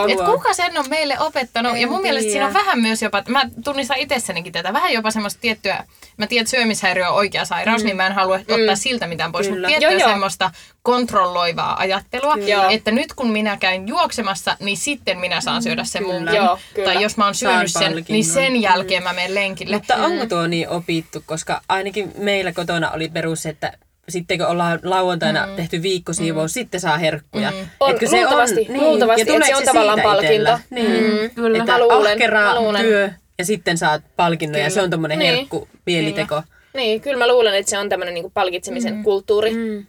Että 0.09 0.25
kuka 0.25 0.55
sen 0.55 0.79
on 0.79 0.89
meille 0.89 1.19
opettanut? 1.19 1.75
En 1.75 1.81
ja 1.81 1.87
mun 1.87 2.03
mielestä 2.03 2.31
siinä 2.31 2.47
on 2.47 2.55
vähän 2.55 2.81
myös 2.81 3.03
jopa, 3.03 3.23
mä 3.29 3.43
tunnistan 3.65 3.99
itsessänikin 3.99 4.53
tätä, 4.53 4.73
vähän 4.73 4.93
jopa 4.93 5.11
semmoista 5.11 5.41
tiettyä, 5.41 5.85
mä 6.17 6.27
tiedän, 6.27 6.43
että 6.43 6.51
syömishäiriö 6.51 7.09
on 7.09 7.15
oikea 7.15 7.45
sairaus, 7.45 7.83
mm. 7.83 7.87
niin 7.87 7.97
mä 7.97 8.07
en 8.07 8.13
halua 8.13 8.35
ottaa 8.35 8.77
siltä 8.77 9.07
mitään 9.07 9.33
pois, 9.33 9.47
Kyllä. 9.47 9.57
mutta 9.57 9.69
tiettyä 9.69 9.91
Joo, 9.91 10.01
joo. 10.01 10.09
semmoista 10.09 10.51
kontrolloivaa 10.85 11.79
ajattelua, 11.79 12.37
Joo. 12.37 12.69
että 12.71 12.91
nyt 12.91 13.13
kun 13.13 13.31
minä 13.31 13.57
käyn 13.57 13.89
juoksemassa, 13.89 14.57
niin 14.61 14.77
sitten 14.77 15.19
minä 15.19 15.41
saan 15.41 15.63
syödä 15.63 15.85
sen 15.85 16.05
Kyllä. 16.05 16.31
Joo, 16.31 16.59
kyllä. 16.75 16.93
Tai 16.93 17.03
jos 17.03 17.17
mä 17.17 17.25
oon 17.25 17.35
syönyt 17.35 17.73
sen, 17.73 17.81
niin 17.81 17.95
palkinnon. 17.95 18.25
sen 18.25 18.63
jälkeen 18.63 19.03
mä 19.03 19.13
menen 19.13 19.35
lenkille. 19.35 19.77
Mutta 19.77 19.97
onko 19.97 20.27
tuo 20.27 20.47
niin 20.47 20.69
opittu, 20.69 21.23
koska 21.27 21.61
ainakin 21.69 22.13
meillä 22.19 22.53
kotona 22.53 22.91
oli 22.91 23.09
perus, 23.09 23.47
että 23.47 23.73
sitten 24.09 24.39
kun 24.39 24.47
ollaan 24.47 24.79
lauantaina 24.83 25.47
mm. 25.47 25.57
tehty 25.57 25.83
viikkosiivous, 25.83 26.51
mm. 26.51 26.55
sitten 26.55 26.81
saa 26.81 26.99
herkkuja. 26.99 27.51
Mm. 27.51 27.57
On, 27.81 27.91
Etkö 27.91 28.07
se 28.07 28.17
luultavasti, 28.17 28.67
on, 28.71 28.77
luultavasti, 28.77 29.31
ja 29.31 29.35
että 29.35 29.47
se 29.47 29.57
on 29.57 29.65
tavallaan 29.65 29.99
siitä 29.99 30.09
palkinto. 30.09 30.59
Niin. 30.71 30.91
Mm, 30.91 31.31
kyllä. 31.35 31.59
Että 31.59 31.73
Mä 31.73 31.79
luulen, 31.79 32.19
mä 32.33 32.55
luulen. 32.55 32.83
työ 32.83 33.11
ja 33.39 33.45
sitten 33.45 33.79
saat 33.79 34.03
palkinnon 34.17 34.61
ja 34.61 34.65
Kyllä. 34.65 34.75
se 34.75 34.83
on 34.83 34.91
tommonen 34.91 35.19
Niin. 35.19 35.35
herkku 35.35 35.69
mieliteko. 35.87 36.43
Niin, 36.75 37.01
kyllä 37.01 37.19
mä 37.19 37.29
luulen, 37.29 37.55
että 37.55 37.71
se 37.71 37.79
on 37.79 37.89
tämmöinen 37.89 38.15
niinku 38.15 38.31
palkitsemisen 38.31 38.95
mm. 38.95 39.03
kulttuuri. 39.03 39.55
Mm. 39.55 39.87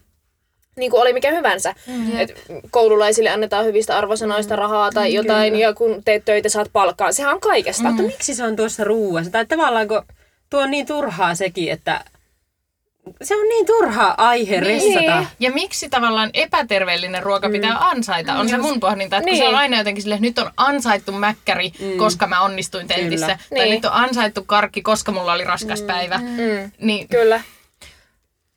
Niin 0.76 0.92
kuin 0.92 1.02
oli 1.02 1.14
mikä 1.14 1.32
hyvänsä. 1.32 1.76
Mm. 1.88 2.20
Et 2.20 2.42
koululaisille 2.72 3.30
annetaan 3.30 3.66
hyvistä 3.66 3.98
arvosanoista 3.98 4.56
rahaa 4.56 4.92
tai 4.92 5.14
jotain, 5.14 5.56
ja 5.56 5.74
kun 5.74 6.02
teet 6.06 6.26
töitä, 6.26 6.50
saat 6.50 6.70
palkkaa. 6.74 7.12
Sehän 7.12 7.34
on 7.34 7.40
kaikesta. 7.42 7.84
Mutta 7.84 8.04
miksi 8.04 8.36
se 8.36 8.44
on 8.44 8.56
tuossa 8.56 8.84
ruuassa? 8.84 9.32
Tai 9.32 9.46
tavallaan 9.46 9.88
kun 9.88 10.04
tuo 10.50 10.62
on 10.62 10.72
niin 10.72 10.86
turhaa 10.86 11.36
sekin, 11.36 11.72
että 11.72 12.02
se 13.22 13.36
on 13.36 13.50
niin 13.50 13.66
turha 13.66 14.16
aihe 14.18 14.60
ressata. 14.60 15.26
Ja 15.40 15.52
miksi 15.52 15.90
tavallaan 15.90 16.30
epäterveellinen 16.34 17.24
ruoka 17.24 17.50
pitää 17.50 17.78
ansaita, 17.80 18.34
on 18.34 18.50
se 18.50 18.58
mun 18.58 18.80
pohdinta. 18.80 19.18
Että 19.18 19.30
kun 19.30 19.38
se 19.38 19.44
Niin. 19.44 19.50
on 19.54 19.60
aina 19.60 19.78
jotenkin 19.78 20.02
silleen, 20.02 20.26
että 20.26 20.42
nyt 20.42 20.48
on 20.48 20.54
ansaittu 20.58 21.12
mäkkäri, 21.12 21.72
koska 21.98 22.28
mä 22.28 22.42
onnistuin 22.42 22.88
tentissä. 22.88 23.26
Kyllä. 23.26 23.38
Tai 23.50 23.60
Niin. 23.66 23.76
nyt 23.76 23.86
on 23.86 23.92
ansaittu 23.94 24.44
karkki, 24.44 24.82
koska 24.82 25.12
mulla 25.12 25.34
oli 25.34 25.44
raskas 25.44 25.82
päivä. 25.82 26.18
Mm. 26.18 26.72
Niin, 26.82 27.08
Kyllä. 27.08 27.42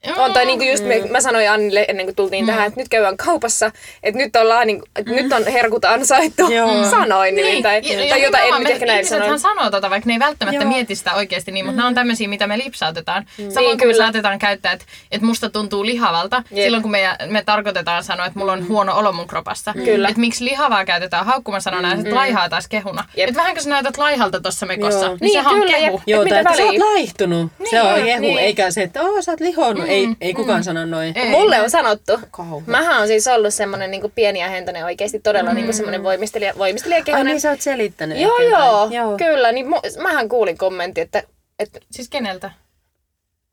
Mm. 0.06 0.12
On 0.16 0.32
toi 0.32 0.46
niinku 0.46 0.64
just, 0.64 0.84
me, 0.84 1.00
mä 1.10 1.20
sanoin 1.20 1.50
Annille 1.50 1.84
ennen 1.88 2.06
kuin 2.06 2.16
tultiin 2.16 2.46
tähän, 2.46 2.66
että 2.66 2.80
nyt 2.80 2.88
käydään 2.88 3.16
kaupassa, 3.16 3.70
että 4.02 4.18
nyt, 4.18 4.36
ollaan 4.36 4.66
niinku, 4.66 4.86
että 4.96 5.12
nyt 5.12 5.32
on 5.32 5.46
herkut 5.46 5.84
ansaittu. 5.84 6.52
Joo. 6.52 6.84
Sanoin 6.90 7.36
niin, 7.36 7.62
tai, 7.62 7.76
Ja- 7.76 7.82
tai 7.98 8.08
ja 8.08 8.16
jotain, 8.16 8.44
en 8.48 8.54
nyt 8.54 8.62
me- 8.62 8.70
ehkä 8.72 8.86
näin 8.86 8.96
ihmisethän 8.98 9.22
sanoin. 9.40 9.56
sanoo 9.58 9.70
tota, 9.70 9.90
vaikka 9.90 10.06
ne 10.08 10.12
ei 10.12 10.18
välttämättä 10.18 10.62
Joo. 10.62 10.72
mieti 10.72 10.94
sitä 10.94 11.14
oikeasti 11.14 11.50
niin, 11.52 11.64
mutta 11.64 11.76
nämä 11.76 11.88
on 11.88 11.94
tämmöisiä, 11.94 12.28
mitä 12.28 12.46
me 12.46 12.58
lipsautetaan. 12.58 13.24
Samoin 13.36 13.54
Niin, 13.54 13.78
kuin 13.78 13.88
me 13.88 13.94
saatetaan 13.94 14.38
käyttää, 14.38 14.72
että, 14.72 14.84
että 15.10 15.26
musta 15.26 15.50
tuntuu 15.50 15.86
lihavalta, 15.86 16.42
Jep. 16.50 16.64
silloin 16.64 16.82
kun 16.82 16.90
me, 16.92 17.16
me 17.26 17.42
tarkoitetaan 17.46 18.04
sanoa, 18.04 18.26
että 18.26 18.38
mulla 18.38 18.52
on 18.52 18.68
huono 18.68 18.96
olo 18.96 19.12
mun 19.12 19.26
kropassa. 19.26 19.72
Kyllä. 19.84 20.08
Että 20.08 20.20
miksi 20.20 20.44
lihavaa 20.44 20.84
käytetään 20.84 21.26
haukkumasanona 21.26 21.88
ja 21.90 21.96
sitten 21.96 22.14
laihaa 22.14 22.48
taas 22.48 22.68
kehuna. 22.68 23.04
Että 23.16 23.36
vähänkö 23.40 23.60
sä 23.60 23.70
näytät 23.70 23.96
laihalta 23.98 24.40
tuossa 24.40 24.66
mekossa, 24.66 25.00
Joo. 25.00 25.08
niin, 25.08 25.18
Niin, 25.20 25.32
sehän 25.32 25.54
on 25.54 25.60
kyllä, 25.60 25.78
kehu. 25.78 26.02
Joo, 26.06 26.24
mitä 26.24 26.34
tai 26.34 26.40
että 26.42 26.56
sä 26.56 26.64
oot 26.64 26.78
laihtunut. 26.78 27.52
se 27.70 27.82
on 27.82 28.06
jehu, 28.06 28.20
niin. 28.20 28.38
eikä 28.38 28.70
se, 28.70 28.82
että 28.82 29.02
oo, 29.02 29.22
sä 29.22 29.32
oot 29.32 29.40
lihonnut. 29.40 29.87
Mm. 29.88 29.94
Ei, 29.94 30.08
ei 30.20 30.34
kukaan 30.34 30.64
sano 30.64 30.86
noin. 30.86 31.18
Ei. 31.18 31.30
Mulle 31.30 31.60
on 31.60 31.70
sanottu. 31.70 32.20
Kauhea. 32.30 32.62
Mähän 32.66 33.00
on 33.02 33.06
siis 33.08 33.26
ollut 33.26 33.54
semmonen 33.54 33.90
niinku 33.90 34.12
pieni 34.14 34.40
ja 34.40 34.48
hentonen 34.48 34.84
oikeesti 34.84 35.20
todella 35.20 35.50
mm. 35.50 35.56
niinku 35.56 35.72
semmonen 35.72 36.02
voimistelija, 36.02 36.50
Ai 36.52 36.58
voimistelijakehonen. 36.58 37.26
niin 37.26 37.40
sä 37.40 37.50
oot 37.50 37.60
selittänyt. 37.60 38.18
Joo, 38.18 38.38
joo, 38.38 38.88
joo. 38.90 39.16
kyllä. 39.16 39.52
Niin 39.52 39.66
mu- 39.66 40.02
mähän 40.02 40.28
kuulin 40.28 40.58
kommentti, 40.58 41.00
että, 41.00 41.22
että 41.58 41.80
Siis 41.90 42.08
keneltä? 42.08 42.50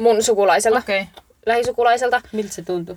mun 0.01 0.23
sukulaiselta, 0.23 0.79
Okei. 0.79 1.01
Okay. 1.01 1.23
lähisukulaiselta, 1.45 2.21
Miltä 2.31 2.53
se 2.53 2.61
tuntui? 2.61 2.95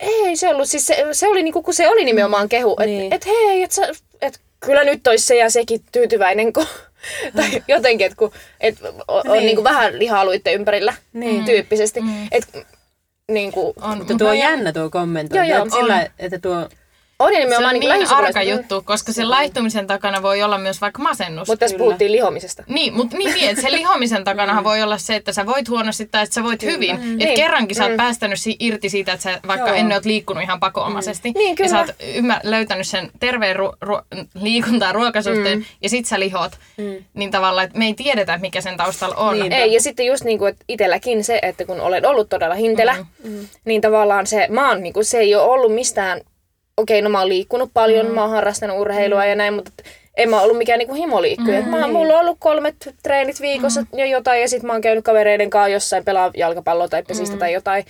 ei 0.00 0.36
se 0.36 0.48
ollut, 0.48 0.68
siis 0.68 0.86
se, 0.86 1.06
se 1.12 1.28
oli 1.28 1.42
niinku, 1.42 1.62
kun 1.62 1.74
se 1.74 1.88
oli 1.88 2.04
nimenomaan 2.04 2.48
kehu, 2.48 2.72
että 2.72 2.84
Niin. 2.86 3.12
et, 3.12 3.26
hei, 3.26 3.62
että 3.62 3.74
sä, 3.74 3.88
et, 4.22 4.40
kyllä 4.60 4.84
nyt 4.84 5.06
ois 5.06 5.26
se 5.26 5.36
ja 5.36 5.50
sekin 5.50 5.80
tyytyväinen, 5.92 6.52
kun, 6.52 6.66
tai 7.36 7.62
jotenkin, 7.68 8.06
että 8.06 8.16
kun, 8.16 8.32
et, 8.60 8.78
on, 8.82 9.22
on 9.28 9.32
Niin. 9.32 9.46
niinku 9.46 9.64
vähän 9.64 9.98
liha-aluitten 9.98 10.54
ympärillä 10.54 10.94
Niin. 11.12 11.44
tyyppisesti. 11.44 12.00
Et, 12.32 12.66
niinku, 13.28 13.74
On, 13.82 13.98
Mutta 13.98 14.14
tuo 14.14 14.28
on 14.28 14.38
jännä 14.38 14.72
tuo 14.72 14.90
kommentointi. 14.90 15.48
Joo, 15.50 15.58
joo, 15.58 15.66
että 15.66 15.78
sillä, 15.78 16.06
että 16.18 16.38
tuo... 16.38 16.68
on 17.18 17.32
Se 17.32 17.38
nimenomaan 17.38 17.74
on 17.74 17.80
niinku 17.80 17.96
niin 17.98 18.12
arka 18.12 18.42
juttu, 18.42 18.82
koska 18.82 19.12
sen 19.12 19.30
laihtumisen 19.30 19.86
takana 19.86 20.22
voi 20.22 20.42
olla 20.42 20.58
myös 20.58 20.80
vaikka 20.80 21.02
masennus. 21.02 21.48
Mutta 21.48 21.60
tässä 21.64 21.78
puhuttiin 21.78 22.12
lihomisesta. 22.12 22.64
Niin, 22.66 22.94
mutta 22.94 23.16
niin, 23.16 23.34
niin, 23.34 23.50
että 23.50 23.62
se 23.62 23.72
lihomisen 23.72 24.24
takanahan 24.24 24.64
voi 24.64 24.82
olla 24.82 24.98
se, 24.98 25.16
että 25.16 25.32
sä 25.32 25.46
voit 25.46 25.68
huonosti 25.68 26.06
tai 26.06 26.22
että 26.22 26.34
sä 26.34 26.42
voit 26.42 26.62
hyvin. 26.62 26.90
Että 26.90 27.06
Niin. 27.06 27.34
kerrankin 27.36 27.76
sä 27.76 27.82
oot 27.82 27.92
Mm. 27.92 27.96
päästänyt 27.96 28.40
si- 28.40 28.56
irti 28.60 28.88
siitä, 28.88 29.12
että 29.12 29.22
sä 29.22 29.40
vaikka 29.46 29.68
Joo. 29.68 29.76
ennen 29.76 29.96
oot 29.96 30.04
liikkunut 30.04 30.42
ihan 30.42 30.60
pakoomaisesti. 30.60 31.30
Niin, 31.34 31.48
ja 31.50 31.56
kyllä. 31.56 31.70
sä 31.70 31.78
oot 31.78 31.88
ymmär- 32.16 32.40
löytänyt 32.42 32.86
sen 32.86 33.10
terveen 33.20 33.56
ru- 33.56 33.76
ru- 33.88 34.16
liikuntaa 34.34 34.92
ruokasuhteen 34.92 35.58
mm. 35.58 35.64
ja 35.82 35.88
sit 35.88 36.06
sä 36.06 36.20
lihot. 36.20 36.52
Mm. 36.76 37.04
Niin 37.14 37.30
tavallaan, 37.30 37.64
että 37.66 37.78
me 37.78 37.86
ei 37.86 37.94
tiedetä, 37.94 38.38
mikä 38.38 38.60
sen 38.60 38.76
taustalla 38.76 39.14
on. 39.16 39.38
Niin. 39.38 39.52
Ei, 39.52 39.72
ja 39.74 39.80
sitten 39.80 40.06
just 40.06 40.24
niinku, 40.24 40.44
että 40.46 40.64
itselläkin 40.68 41.24
se, 41.24 41.38
että 41.42 41.64
kun 41.64 41.80
olen 41.80 42.06
ollut 42.06 42.28
todella 42.28 42.54
hintelä, 42.54 42.96
mm. 43.24 43.48
niin 43.64 43.80
tavallaan 43.80 44.26
se, 44.26 44.46
mä 44.50 44.68
oon, 44.68 44.82
niinku, 44.82 45.04
se 45.04 45.18
ei 45.18 45.34
ole 45.34 45.42
ollut 45.44 45.74
mistään, 45.74 46.20
okei, 46.76 47.02
no 47.02 47.10
mä 47.10 47.18
oon 47.18 47.28
liikkunut 47.28 47.70
paljon, 47.74 48.06
mm. 48.06 48.12
mä 48.12 48.20
oon 48.20 48.30
harrastanut 48.30 48.78
urheilua 48.78 49.22
mm. 49.22 49.28
ja 49.28 49.34
näin, 49.34 49.54
mutta 49.54 49.70
en 50.16 50.30
mä 50.30 50.40
ollut 50.40 50.58
mikään 50.58 50.78
niinku 50.78 50.94
himoliikkuja. 50.94 51.62
Mm, 51.62 51.68
mä, 51.68 51.80
oon- 51.80 51.92
mulla 51.92 52.14
on 52.14 52.20
ollut 52.20 52.36
kolmet 52.40 52.94
treenit 53.02 53.40
viikossa 53.40 53.80
mm. 53.80 53.98
ja 53.98 54.06
jotain, 54.06 54.40
ja 54.40 54.48
sitten 54.48 54.66
mä 54.66 54.72
oon 54.72 54.82
käynyt 54.82 55.04
kavereiden 55.04 55.50
kanssa 55.50 55.68
jossain 55.68 56.04
pelaa 56.04 56.30
jalkapalloa 56.36 56.88
tai 56.88 57.02
pesistä 57.02 57.34
mm. 57.34 57.38
tai 57.38 57.52
jotain. 57.52 57.84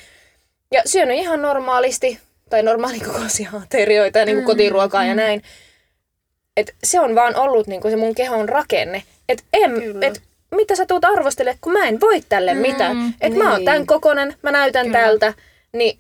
Ja 0.73 0.83
syönyt 0.87 1.19
ihan 1.19 1.43
normaalisti, 1.43 2.19
tai 2.51 2.63
normaali 2.63 3.01
kokoisia 3.01 3.51
aterioita 3.63 4.19
ja 4.19 4.25
niinku 4.25 4.41
mm. 4.41 4.47
kotiruokaa 4.47 5.05
ja 5.05 5.15
näin. 5.15 5.43
Et 6.57 6.75
se 6.85 7.01
on 7.01 7.15
vaan 7.15 7.37
ollut 7.37 7.67
niinku 7.67 7.91
se 7.91 7.97
mun 7.97 8.15
kehon 8.15 8.49
rakenne. 8.49 9.03
Et 9.29 9.45
en, 9.53 9.73
Kyllä. 9.75 10.07
et 10.07 10.23
mitä 10.55 10.77
sä 10.77 10.87
tuut 10.87 11.05
arvostele, 11.05 11.59
kun 11.61 11.73
mä 11.73 11.89
en 11.89 12.01
voi 12.01 12.23
tälle 12.29 12.55
mm, 12.55 12.61
mitään. 12.61 13.15
Et 13.21 13.33
niin. 13.33 13.43
mä 13.43 13.51
oon 13.51 13.59
niin. 13.59 13.65
tämän 13.65 13.87
kokonen, 13.87 14.35
mä 14.43 14.53
näytän 14.53 14.87
Kyllä. 14.87 14.99
tältä, 14.99 15.35
niin 15.73 15.99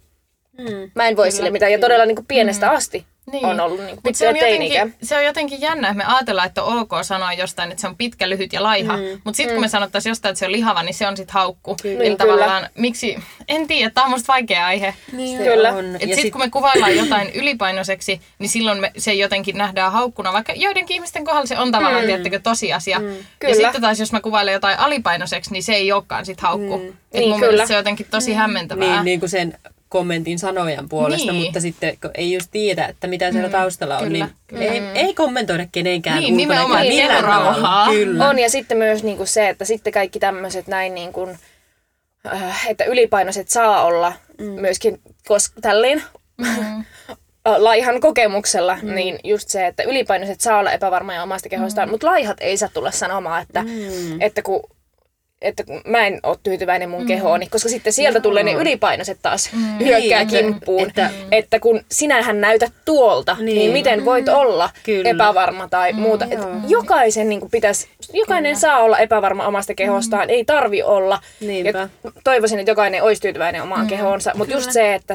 Mm. 0.59 0.90
mä 0.95 1.09
en 1.09 1.16
voi 1.16 1.31
sille 1.31 1.51
mitään. 1.51 1.73
Ja 1.73 1.79
todella 1.79 2.07
niinku 2.07 2.25
pienestä 2.29 2.71
asti 2.71 3.07
on 3.42 3.61
ollut 3.61 3.81
niin 3.81 3.97
se, 3.97 4.01
pitkä 4.03 4.29
on 4.29 4.37
jotenkin, 4.37 4.95
se 5.03 5.16
on 5.16 5.25
jotenkin 5.25 5.61
jännä, 5.61 5.88
että 5.88 6.05
me 6.05 6.14
ajatellaan, 6.14 6.47
että 6.47 6.62
on 6.62 6.79
ok 6.79 6.90
sanoa 7.03 7.33
jostain, 7.33 7.71
että 7.71 7.81
se 7.81 7.87
on 7.88 7.97
pitkä, 7.97 8.29
lyhyt 8.29 8.53
ja 8.53 8.62
laiha. 8.62 8.97
Mm. 8.97 9.03
Mutta 9.25 9.37
sitten 9.37 9.55
kun 9.55 9.61
me 9.64 9.69
sanottaisiin 9.69 10.11
jostain, 10.11 10.31
että 10.31 10.38
se 10.38 10.47
on 10.47 10.53
lihava, 10.53 10.83
niin 10.83 10.95
se 10.95 11.07
on 11.07 11.16
sitten 11.16 11.35
haukku. 11.35 11.77
Kyllä. 11.83 11.97
Eli 12.01 12.09
Niin, 12.09 12.19
tavallaan, 12.19 12.69
miksi, 12.79 13.19
en 13.49 13.66
tiedä, 13.66 13.90
tämä 13.90 14.05
on 14.05 14.11
musta 14.11 14.33
vaikea 14.33 14.66
aihe. 14.66 14.95
Niin. 15.12 15.38
Kyllä. 15.38 15.69
Ja 15.69 15.99
sitten 15.99 16.16
sit, 16.23 16.33
kun 16.33 16.40
me 16.40 16.51
kuvaillaan 16.51 16.97
jotain 16.97 17.31
ylipainoiseksi, 17.35 18.21
niin 18.38 18.49
silloin 18.49 18.81
me, 18.81 18.92
se 18.99 19.14
jotenkin 19.14 19.59
nähdään 19.59 19.92
haukkuna, 19.92 20.33
vaikka 20.33 20.53
joidenkin 20.57 20.95
ihmisten 20.95 21.25
kohdalla 21.25 21.47
se 21.47 21.59
on 21.59 21.73
tavallaan, 21.73 22.05
mm. 22.05 22.07
tiettäkö, 22.07 22.38
tosiasia. 22.38 22.99
Mm. 22.99 23.09
Ja 23.09 23.14
Kyllä. 23.38 23.55
sitten 23.55 23.81
taas, 23.81 24.01
jos 24.01 24.12
mä 24.12 24.21
kuvailen 24.21 24.53
jotain 24.53 24.79
alipainoiseksi, 24.79 25.53
niin 25.53 25.62
se 25.62 25.73
ei 25.75 25.92
olekaan 25.92 26.27
sit 26.27 26.40
haukku. 26.40 26.79
Mm. 26.79 26.88
Et 26.88 26.95
Niin, 27.12 27.29
mun 27.29 27.40
kyllä. 27.40 27.51
mielestä 27.53 27.69
se 27.69 27.75
on 27.75 27.79
jotenkin 27.79 28.07
tosi 28.11 28.33
hämmentävää. 28.35 28.87
niin, 28.95 29.05
niin 29.05 29.21
kuin 29.21 29.31
sen 29.31 29.59
kommentin 29.99 30.39
sanojan 30.39 30.89
puolesta, 30.89 31.33
Niin. 31.33 31.45
mutta 31.45 31.61
sitten 31.61 31.99
kun 32.01 32.11
ei 32.15 32.33
just 32.33 32.49
tiedä, 32.51 32.87
että 32.87 33.07
mitä 33.07 33.33
siellä 33.33 33.49
taustalla 33.49 33.99
on, 33.99 34.05
Kyllä, 34.05 34.25
niin 34.27 34.35
kyllä. 34.47 34.63
Ei, 34.65 34.83
ei 35.07 35.15
kommentoida 35.15 35.67
kenenkään 35.73 36.21
Niin, 36.21 36.37
nimenomaan, 36.37 36.71
ulkonäköä 36.71 36.91
niin, 36.91 37.03
millään 37.05 37.25
rauhaa. 37.25 37.55
tavalla. 37.55 37.87
Kyllä. 37.91 38.29
On 38.29 38.39
ja 38.39 38.51
sitten 38.51 38.79
myös 38.79 39.03
niinku 39.05 39.27
se, 39.27 39.49
että 39.49 39.65
sitten 39.65 39.93
kaikki 39.93 40.19
tämmöiset 40.19 40.67
näin 40.67 40.95
niin 40.95 41.13
kuin, 41.13 41.39
äh, 42.35 42.67
että 42.69 42.85
ylipainoiset 42.85 43.49
saa 43.49 43.85
olla 43.85 44.13
mm. 44.39 44.45
myöskin 44.47 45.01
kos- 45.33 45.61
tälleen 45.61 46.03
Mm. 46.39 46.85
laihan 47.59 48.01
kokemuksella, 48.01 48.79
mm. 48.83 48.95
niin 48.95 49.19
just 49.25 49.49
se, 49.49 49.67
että 49.67 49.83
ylipainoiset 49.83 50.41
saa 50.41 50.59
olla 50.59 50.73
epävarmoja 50.73 51.23
omasta 51.23 51.49
kehostaan, 51.49 51.89
mm. 51.89 51.91
mutta 51.91 52.07
laihat 52.07 52.37
ei 52.41 52.57
saa 52.57 52.69
tulla 52.75 52.91
sanomaan, 52.91 53.43
että, 53.43 53.63
mm. 53.63 54.21
että 54.21 54.43
kun 54.43 54.63
että 55.42 55.64
kun 55.64 55.81
mä 55.87 56.07
en 56.07 56.20
ole 56.22 56.37
tyytyväinen 56.42 56.90
mun 56.90 57.01
mm. 57.01 57.07
kehooni, 57.07 57.46
koska 57.46 57.68
sitten 57.68 57.92
sieltä 57.92 58.20
tulee 58.20 58.42
ne 58.42 58.53
ylipainoiset 58.53 59.18
taas 59.22 59.51
mm. 59.53 59.79
hyökkää 59.85 59.99
Niin, 59.99 60.12
että- 60.22 60.37
kimppuun. 60.37 60.88
Että, 60.88 61.07
että- 61.07 61.27
että 61.37 61.61
kun 61.61 61.81
sinähän 61.90 62.40
näytät 62.40 62.72
tuolta, 62.85 63.37
niin, 63.40 63.44
Niin. 63.57 63.72
miten 63.72 64.05
voit 64.05 64.29
olla 64.29 64.70
Kyllä. 64.83 65.11
epävarma 65.11 65.68
tai 65.68 65.92
muuta. 65.92 66.25
Et 66.31 66.38
jokaisen 66.68 67.29
niin 67.29 67.51
pitäisi, 67.51 67.88
jokainen 68.12 68.57
saa 68.57 68.79
olla 68.79 68.99
epävarma 68.99 69.46
omasta 69.46 69.75
kehostaan, 69.75 70.31
ei 70.31 70.44
tarvi 70.44 70.83
olla. 70.83 71.20
Niinpä. 71.40 71.88
Ja 72.05 72.11
toivoisin, 72.25 72.59
että 72.59 72.70
jokainen 72.70 73.03
olisi 73.03 73.22
tyytyväinen 73.22 73.62
omaan 73.62 73.87
kehoonsa, 73.87 74.33
mutta 74.35 74.55
just 74.55 74.72
se, 74.72 74.94
että 74.94 75.14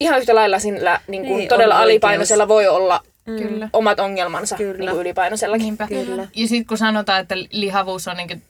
ihan 0.00 0.18
yhtä 0.18 0.34
lailla 0.34 0.58
sillä 0.58 1.00
niin 1.06 1.26
kuin 1.26 1.36
Niin, 1.36 1.48
todella 1.48 1.78
alipainoisella 1.78 2.48
voi 2.48 2.66
olla 2.68 3.00
Kyllä. 3.24 3.68
omat 3.72 4.00
ongelmansa 4.00 4.56
Kyllä. 4.56 4.78
niin 4.78 4.90
kuin 4.90 5.00
ylipainoisellakin. 5.00 5.64
Niinpä. 5.64 5.86
Kyllä. 5.86 6.28
Ja 6.36 6.48
sitten 6.48 6.66
kun 6.66 6.78
sanotaan, 6.78 7.20
että 7.20 7.34
lihavuus 7.50 8.08
on 8.08 8.16
niin 8.16 8.42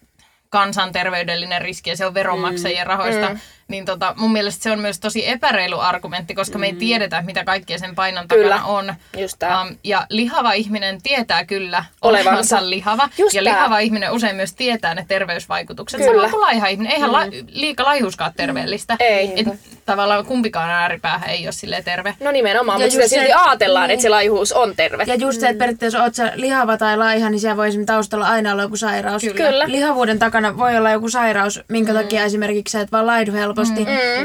kansanterveydellinen 0.55 1.63
riski 1.63 1.91
ja 1.91 1.97
se 1.97 2.07
on 2.07 2.15
veronmaksajien 2.15 2.87
rahoista, 2.87 3.29
Mm. 3.29 3.39
Niin 3.69 3.85
tota, 3.85 4.15
mun 4.17 4.33
mielestä 4.33 4.63
se 4.63 4.71
on 4.71 4.79
myös 4.79 5.01
tosi 5.01 5.29
epäreilu 5.29 5.79
argumentti, 5.79 6.35
koska 6.35 6.59
me 6.59 6.67
ei 6.67 6.73
tiedetä, 6.75 7.23
mitä 7.23 7.45
kaikkea 7.45 7.79
sen 7.79 7.95
painon 7.95 8.29
Kyllä. 8.29 8.49
takana 8.49 8.67
on. 8.67 8.95
Just 9.19 9.37
tää. 9.39 9.63
Um, 9.63 9.77
ja 9.85 10.07
lihava 10.11 10.53
ihminen 10.53 11.03
tietää 11.03 11.45
kyllä 11.45 11.85
Olevansa. 12.03 12.31
olevansa 12.31 12.71
lihava. 12.71 13.09
Just 13.19 13.35
ja 13.35 13.45
tää. 13.45 13.53
lihava 13.53 13.79
ihminen 13.79 14.13
usein 14.13 14.37
myös 14.37 14.55
tietää 14.55 14.95
ne 14.95 15.05
terveysvaikutukset. 15.09 16.01
Kyllä. 16.01 16.23
Sama 16.23 16.31
kuin 16.31 16.41
laiha 16.41 16.67
ihminen. 16.67 16.93
Eihän 16.93 17.13
la, 17.13 17.21
liika 17.49 17.85
laihuuskaan 17.85 18.29
ole 18.29 18.35
terveellistä. 18.37 18.97
Ei. 19.01 19.33
Et, 19.37 19.47
tavallaan 19.87 20.27
kumpikaan 20.27 20.71
ääripäähän 20.71 21.31
ei 21.31 21.47
ole 21.47 21.53
silleen 21.53 21.85
terve. 21.85 22.15
No 22.21 22.31
nimenomaan, 22.31 22.81
Ja 22.81 22.87
mutta 22.87 22.93
sitä 22.93 23.09
silti 23.09 23.33
ajatellaan, 23.33 23.89
niin. 23.89 23.95
että 23.95 24.03
se 24.03 24.09
laihuus 24.09 24.53
on 24.53 24.77
terve. 24.77 25.05
Ja 25.07 25.15
just 25.15 25.41
se, 25.41 25.49
että 25.49 25.59
periaatteessa 25.59 26.03
oot 26.03 26.15
sä 26.15 26.33
lihava 26.35 26.77
tai 26.77 26.97
laiha, 26.97 27.31
niin 27.31 27.41
siellä 27.41 27.57
voi 27.57 27.69
esimerkiksi 27.69 27.93
taustalla 27.93 28.27
aina 28.27 28.53
olla 28.53 28.63
joku 28.63 28.77
sairaus. 28.77 29.23
Kyllä. 29.23 29.35
Kyllä. 29.51 29.65
Lihavuuden 29.69 30.19
takana 30.19 30.57
voi 30.59 30.77
olla 30.77 30.91
joku 30.91 31.09
sairaus, 31.09 31.61
minkä 31.69 31.93
takia 31.95 32.25
esimerkiksi 32.25 32.73
sä 32.73 32.81
et 32.81 32.93
vaan 32.93 33.07
laihdu 33.07 33.33
helposti. 33.33 33.54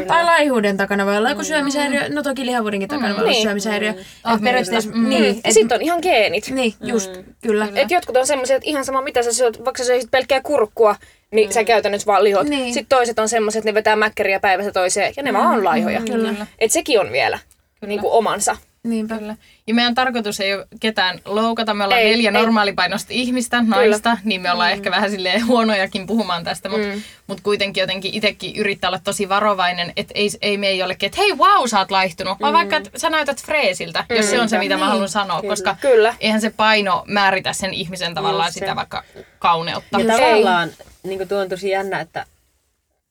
Tai 0.07 0.23
laihuuden 0.23 0.77
takana 0.77 1.05
voi 1.05 1.17
olla 1.17 1.29
joku 1.29 1.43
syömishäiriö. 1.43 2.09
No 2.09 2.23
toki 2.23 2.45
lihavuudenkin 2.45 2.89
takana 2.89 3.13
voi 3.13 3.21
olla 3.21 3.31
Niin. 3.31 3.41
syömishäiriö. 3.41 3.93
Ah, 4.23 4.35
Et 4.35 4.43
periaatteessa, 4.43 4.89
Mm. 4.93 5.09
niin, 5.09 5.23
Ja 5.25 5.41
et, 5.43 5.53
sitten 5.53 5.75
on 5.75 5.81
ihan 5.81 5.99
geenit. 6.01 6.49
niin, 6.49 6.73
just, 6.81 7.11
kyllä. 7.43 7.67
Et 7.75 7.91
jotkut 7.91 8.17
on 8.17 8.27
semmoisia, 8.27 8.55
että 8.55 8.69
ihan 8.69 8.85
sama 8.85 9.01
mitä 9.01 9.23
sä 9.23 9.33
syöt, 9.33 9.65
vaikka 9.65 9.83
sä 9.83 9.87
söisit 9.87 10.11
pelkkää 10.11 10.41
kurkkua, 10.41 10.95
niin 11.31 11.53
sä 11.53 11.63
käytännössä 11.63 12.05
vaan 12.05 12.23
lihot. 12.23 12.47
Niin. 12.49 12.73
Sitten 12.73 12.97
toiset 12.97 13.19
on 13.19 13.29
semmoiset, 13.29 13.59
että 13.59 13.69
ne 13.69 13.73
vetää 13.73 13.95
mäkkäriä 13.95 14.39
päivästä 14.39 14.71
toiseen, 14.71 15.13
ja 15.17 15.23
ne 15.23 15.33
vaan 15.33 15.47
on 15.57 15.63
laihoja. 15.65 16.01
Kyllä. 16.01 16.33
Et 16.59 16.71
sekin 16.71 16.99
on 16.99 17.11
vielä 17.11 17.39
niin 17.87 17.99
kuin 17.99 18.11
omansa. 18.13 18.57
Niinpä. 18.89 19.17
Kyllä. 19.17 19.35
Ja 19.67 19.73
meidän 19.73 19.95
tarkoitus 19.95 20.39
ei 20.39 20.53
ole 20.55 20.67
ketään 20.79 21.19
loukata. 21.25 21.73
Me 21.73 21.83
ollaan 21.83 22.01
Ei, 22.01 22.11
neljä 22.11 22.29
ei. 22.29 22.33
normaalipainoista 22.33 23.13
ihmistä, 23.13 23.61
naista, 23.67 24.17
niin 24.23 24.41
me 24.41 24.51
ollaan 24.51 24.71
ehkä 24.71 24.91
vähän 24.91 25.11
silleen 25.11 25.47
huonojakin 25.47 26.07
puhumaan 26.07 26.43
tästä, 26.43 26.69
mutta 26.69 26.87
Mm. 26.87 27.01
mut 27.27 27.41
kuitenkin 27.41 27.81
jotenkin 27.81 28.13
itsekin 28.13 28.55
yrittää 28.55 28.89
olla 28.89 28.99
tosi 28.99 29.29
varovainen, 29.29 29.93
että 29.97 30.11
ei, 30.15 30.29
ei 30.41 30.57
me 30.57 30.67
ei 30.67 30.77
jollekin, 30.77 31.07
että 31.07 31.21
hei 31.21 31.31
wow, 31.33 31.67
sä 31.67 31.79
oot 31.79 31.91
laihtunut, 31.91 32.39
vaan 32.39 32.53
vaikka 32.53 32.77
että 32.77 32.99
sä 32.99 33.09
näytät 33.09 33.43
freesiltä, 33.43 34.05
jos 34.09 34.29
se 34.29 34.41
on 34.41 34.49
se, 34.49 34.59
mitä 34.59 34.77
mä 34.77 34.87
haluan 34.87 35.09
sanoa, 35.09 35.41
koska 35.41 35.75
Kyllä. 35.81 36.15
eihän 36.19 36.41
se 36.41 36.49
paino 36.49 37.03
määritä 37.07 37.53
sen 37.53 37.73
ihmisen 37.73 38.13
tavallaan 38.13 38.47
Just 38.47 38.53
se. 38.53 38.59
sitä 38.59 38.75
vaikka 38.75 39.03
kauneutta. 39.39 39.99
Ja 39.99 40.05
tavallaan 40.17 40.69
niin 41.03 41.17
kuin 41.17 41.27
tuo 41.29 41.37
on 41.37 41.49
tosi 41.49 41.69
jännä, 41.69 41.99
että 41.99 42.25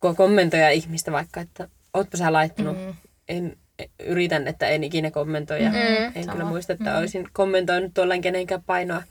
kun 0.01 0.17
kommentoija 0.17 0.71
ihmistä 0.71 1.12
vaikka, 1.12 1.41
että 1.41 1.69
ootpa 1.95 2.17
sä 2.17 2.33
laittanut, 2.33 2.79
mm. 2.79 2.95
en, 3.29 3.57
yritän, 4.05 4.49
että 4.49 4.69
en 4.69 4.85
ikinä 4.85 5.11
kommentoi. 5.11 5.62
Ja 5.62 5.71
en 6.14 6.29
kyllä 6.31 6.45
muista, 6.45 6.73
että 6.73 6.99
olisin 6.99 7.29
kommentoinut 7.33 7.95
tuollain 7.95 8.21
kenenkään 8.21 8.62
painoa 8.62 9.03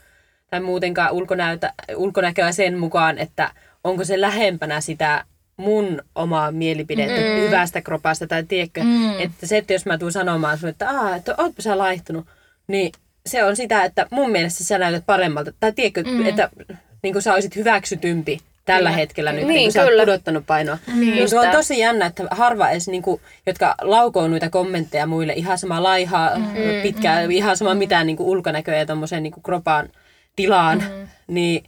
tai 0.49 0.59
muutenkaan 0.59 1.11
ulkonäötä, 1.11 1.73
ulkonäköä 1.95 2.51
sen 2.51 2.77
mukaan, 2.77 3.17
että 3.17 3.51
onko 3.83 4.03
se 4.03 4.21
lähempänä 4.21 4.81
sitä 4.81 5.25
mun 5.57 6.01
omaa 6.15 6.51
mielipidettä 6.51 7.21
mm. 7.21 7.41
hyvästä 7.41 7.81
kropasta 7.81 8.27
tai 8.27 8.43
tiedätkö, 8.43 8.83
mm. 8.83 9.19
että 9.19 9.47
se, 9.47 9.57
että 9.57 9.73
jos 9.73 9.85
mä 9.85 9.97
tuun 9.97 10.11
sanomaan 10.11 10.57
sulle, 10.57 10.71
että 10.71 10.89
Aa, 10.89 11.15
että 11.15 11.35
ootpa 11.37 11.61
sä 11.61 11.77
laihtunut, 11.77 12.25
niin 12.67 12.91
se 13.25 13.43
on 13.43 13.55
sitä, 13.55 13.83
että 13.83 14.07
mun 14.11 14.31
mielestä 14.31 14.63
sä 14.63 14.77
näytät 14.77 15.03
paremmalta. 15.05 15.51
Tai 15.59 15.73
tiedätkö, 15.73 16.03
mm. 16.03 16.25
että 16.25 16.49
niin 17.03 17.13
kuin 17.13 17.23
sä 17.23 17.33
olisit 17.33 17.55
hyväksytympi 17.55 18.39
tällä 18.67 18.91
hetkellä 18.91 19.31
nyt, 19.31 19.41
Niin, 19.41 19.53
niin, 19.53 19.63
kun 19.63 19.71
sä 19.71 19.81
oot 19.81 19.89
kyllä. 19.89 20.01
pudottanut 20.01 20.43
painoa. 20.47 20.77
Niin, 20.87 21.15
Niin 21.15 21.29
se 21.29 21.39
on 21.39 21.51
tosi 21.51 21.79
jännä, 21.79 22.05
että 22.05 22.23
harva 22.31 22.69
edes, 22.69 22.87
niin 22.87 23.01
kuin, 23.01 23.21
jotka 23.45 23.75
laukoo 23.81 24.27
noita 24.27 24.49
kommentteja 24.49 25.05
muille, 25.05 25.33
ihan 25.33 25.57
sama 25.57 25.83
laihaa, 25.83 26.37
mm. 26.37 26.45
pitkä, 26.83 27.21
ihan 27.21 27.57
sama 27.57 27.73
mitään 27.73 28.07
niin 28.07 28.17
kuin 28.17 28.27
ulkonäköä 28.27 28.77
ja 28.77 28.85
tommoseen 28.85 29.23
niin 29.23 29.33
kuin 29.33 29.43
kropan 29.43 29.89
tilaan, 30.35 30.77
mm. 30.77 31.07
niin 31.27 31.63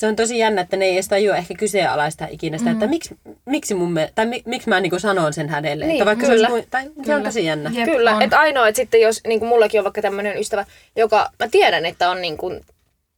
se 0.00 0.06
on 0.06 0.16
tosi 0.16 0.38
jännä, 0.38 0.60
että 0.60 0.76
ne 0.76 0.84
ei 0.84 0.92
edes 0.92 1.08
tajua 1.08 1.36
ehkä 1.36 1.54
kyseenalaista 1.54 2.26
ikinä 2.30 2.58
sitä, 2.58 2.70
että 2.70 2.86
miksi, 2.86 3.16
miksi, 3.46 3.74
mun 3.74 3.92
me, 3.92 4.12
tai 4.14 4.26
mi, 4.26 4.42
miksi 4.46 4.68
mä 4.68 4.80
niin 4.80 4.90
kuin 4.90 5.00
sanon 5.00 5.32
sen 5.32 5.48
hänelle. 5.48 5.84
Niin, 5.84 5.94
että 5.94 6.06
vaikka 6.06 6.26
kyllä. 6.26 6.48
Se, 6.48 6.52
olisi, 6.54 6.68
tai, 6.70 6.90
se 7.06 7.14
on 7.14 7.22
tosi 7.22 7.44
jännä. 7.44 7.70
Jep, 7.74 7.84
Kyllä, 7.84 8.16
että 8.20 8.40
ainoa, 8.40 8.68
että 8.68 8.76
sitten 8.76 9.00
jos, 9.00 9.20
niin 9.26 9.38
kuin 9.38 9.48
mullakin 9.48 9.80
on 9.80 9.84
vaikka 9.84 10.02
tämmöinen 10.02 10.38
ystävä, 10.38 10.64
joka 10.96 11.30
mä 11.38 11.48
tiedän, 11.48 11.86
että 11.86 12.10
on 12.10 12.22
niin 12.22 12.36
kuin 12.36 12.60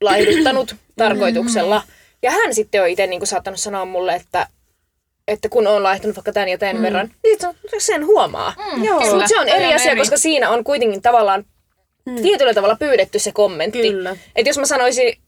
laihduttanut 0.00 0.76
tarkoituksella. 0.96 1.82
Ja 2.22 2.30
hän 2.30 2.54
sitten 2.54 2.82
on 2.82 2.88
itse 2.88 3.06
niin 3.06 3.20
kuin 3.20 3.28
saattanut 3.28 3.60
sanoa 3.60 3.84
mulle, 3.84 4.14
että, 4.14 4.46
että 5.28 5.48
kun 5.48 5.66
on 5.66 5.82
laihtunut 5.82 6.16
vaikka 6.16 6.32
tämän 6.32 6.48
ja 6.48 6.58
tämän 6.58 6.76
mm. 6.76 6.82
verran, 6.82 7.10
niin 7.22 7.38
se- 7.40 7.76
sen 7.78 8.06
huomaa. 8.06 8.54
Mm, 8.58 8.82
kyllä. 8.82 9.10
Mutta 9.10 9.28
se 9.28 9.40
on 9.40 9.48
eri 9.48 9.74
asia, 9.74 9.90
eri. 9.90 10.00
koska 10.00 10.16
siinä 10.16 10.50
on 10.50 10.64
kuitenkin 10.64 11.02
tavallaan 11.02 11.44
mm. 12.06 12.22
tietyllä 12.22 12.54
tavalla 12.54 12.76
pyydetty 12.76 13.18
se 13.18 13.32
kommentti. 13.32 13.90
Kyllä. 13.90 14.16
Että 14.36 14.48
jos 14.50 14.58
mä 14.58 14.66
sanoisin 14.66 15.18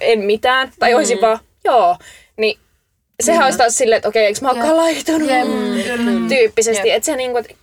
en 0.00 0.18
mitään, 0.18 0.72
tai 0.78 0.94
olisin 0.94 1.20
vaan 1.20 1.38
joo, 1.64 1.96
niin 2.36 2.58
sehän 3.22 3.44
olisi 3.44 3.58
taas 3.58 3.78
silleen, 3.78 3.96
että 3.96 4.08
okei, 4.08 4.24
eikö 4.24 4.38
mä 4.42 4.50
olekaan 4.50 4.76
laihtunut? 4.76 5.28
Kyllä. 5.28 6.28
tyyppisesti. 6.28 6.90
Että 6.90 7.06
se 7.06 7.16
niinku, 7.16 7.38
että 7.38 7.54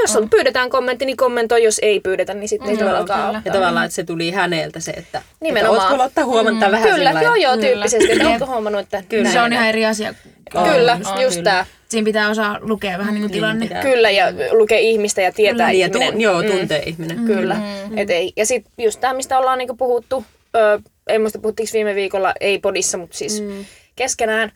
jos 0.00 0.16
on, 0.16 0.30
pyydetään 0.30 0.70
kommentti, 0.70 1.04
niin 1.06 1.16
kommentoi. 1.16 1.64
Jos 1.64 1.78
ei 1.82 2.00
pyydetä, 2.00 2.34
niin 2.34 2.48
sitten 2.48 2.70
ei 2.70 2.76
todellakaan 2.76 3.30
ole. 3.30 3.42
Ja 3.44 3.52
tavallaan, 3.52 3.84
että 3.86 3.94
se 3.96 4.04
tuli 4.04 4.30
häneltä 4.30 4.80
se, 4.80 4.90
että, 4.90 5.22
Nimenomaan. 5.40 5.78
että 5.80 5.92
ootko 5.92 6.04
ottaa 6.04 6.24
huomata 6.24 6.66
mm. 6.66 6.72
vähän 6.72 6.88
Kyllä, 6.88 7.10
sillä 7.10 7.22
joo 7.22 7.34
joo, 7.34 7.52
Kyllä. 7.56 7.66
tyyppisesti. 7.66 8.12
Että 8.12 8.28
ootko 8.28 8.46
huomannut, 8.46 8.80
että 8.82 9.02
Kyllä. 9.08 9.30
Se 9.30 9.40
on 9.40 9.52
ihan 9.52 9.68
eri 9.68 9.86
asia. 9.86 10.14
Kyllä, 10.52 10.92
on, 10.92 11.22
just 11.22 11.36
kyllä. 11.36 11.50
tää. 11.50 11.66
Siinä 11.88 12.04
pitää 12.04 12.28
osaa 12.30 12.58
lukea 12.60 12.98
vähän 12.98 13.14
niin 13.14 13.22
kuin 13.22 13.32
tilanne. 13.32 13.66
pitää. 13.66 13.82
Kyllä, 13.82 14.10
ja 14.10 14.26
lukee 14.52 14.80
ihmistä 14.80 15.22
ja 15.22 15.32
tietää 15.32 15.68
Niin, 15.68 15.80
ja 15.80 15.88
tu, 15.88 15.98
ihminen. 15.98 16.20
joo, 16.20 16.42
tuntee 16.42 16.82
ihminen. 16.86 17.24
Kyllä. 17.24 17.56
Et 17.96 18.10
ei. 18.10 18.32
Ja 18.36 18.46
sitten 18.46 18.72
just 18.84 19.00
tämä, 19.00 19.14
mistä 19.14 19.38
ollaan 19.38 19.58
niinku 19.58 19.76
puhuttu, 19.76 20.24
ö, 20.56 20.80
en 21.06 21.20
muista 21.20 21.38
puhuttiinko 21.38 21.70
viime 21.72 21.94
viikolla, 21.94 22.32
ei 22.40 22.58
podissa, 22.58 22.98
mutta 22.98 23.16
siis 23.16 23.42
mm. 23.42 23.64
keskenään, 23.96 24.52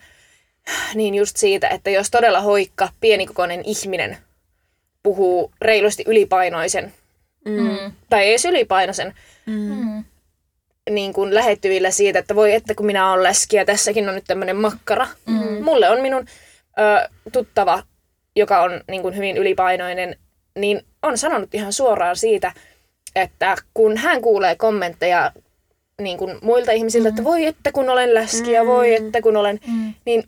niin 0.95 1.15
just 1.15 1.37
siitä, 1.37 1.67
että 1.67 1.89
jos 1.89 2.11
todella 2.11 2.41
hoikka, 2.41 2.89
pienikokoinen 2.99 3.61
ihminen 3.65 4.17
puhuu 5.07 5.51
reilusti 5.61 6.03
ylipainoisen, 6.07 6.93
mm. 7.45 7.91
tai 8.09 8.23
ei 8.23 8.29
edes 8.29 8.45
ylipainoisen, 8.45 9.13
Mm. 9.45 10.03
niin 10.89 11.13
kuin 11.13 11.33
lähettyvillä 11.33 11.91
siitä, 11.91 12.19
että 12.19 12.35
voi 12.35 12.53
että 12.53 12.75
kun 12.75 12.85
minä 12.85 13.11
olen 13.11 13.23
läski 13.23 13.57
ja 13.57 13.65
tässäkin 13.65 14.09
on 14.09 14.15
nyt 14.15 14.23
tämmöinen 14.27 14.55
makkara. 14.55 15.07
Mm. 15.25 15.63
Mulle 15.63 15.89
on 15.89 16.01
minun 16.01 16.25
ö, 16.79 17.09
tuttava, 17.31 17.83
joka 18.35 18.61
on 18.61 18.81
niin 18.87 19.01
kuin 19.01 19.15
hyvin 19.15 19.37
ylipainoinen, 19.37 20.15
niin 20.59 20.81
on 21.01 21.17
sanonut 21.17 21.55
ihan 21.55 21.73
suoraan 21.73 22.15
siitä, 22.15 22.51
että 23.15 23.55
kun 23.73 23.97
hän 23.97 24.21
kuulee 24.21 24.55
kommentteja 24.55 25.31
niin 26.01 26.17
kuin 26.17 26.37
muilta 26.41 26.71
ihmisiltä, 26.71 27.09
että 27.09 27.23
voi 27.23 27.45
että 27.45 27.71
kun 27.71 27.89
olen 27.89 28.13
läski 28.13 28.51
ja 28.51 28.65
voi 28.65 28.95
että 28.95 29.21
kun 29.21 29.37
olen, 29.37 29.59
niin 30.05 30.23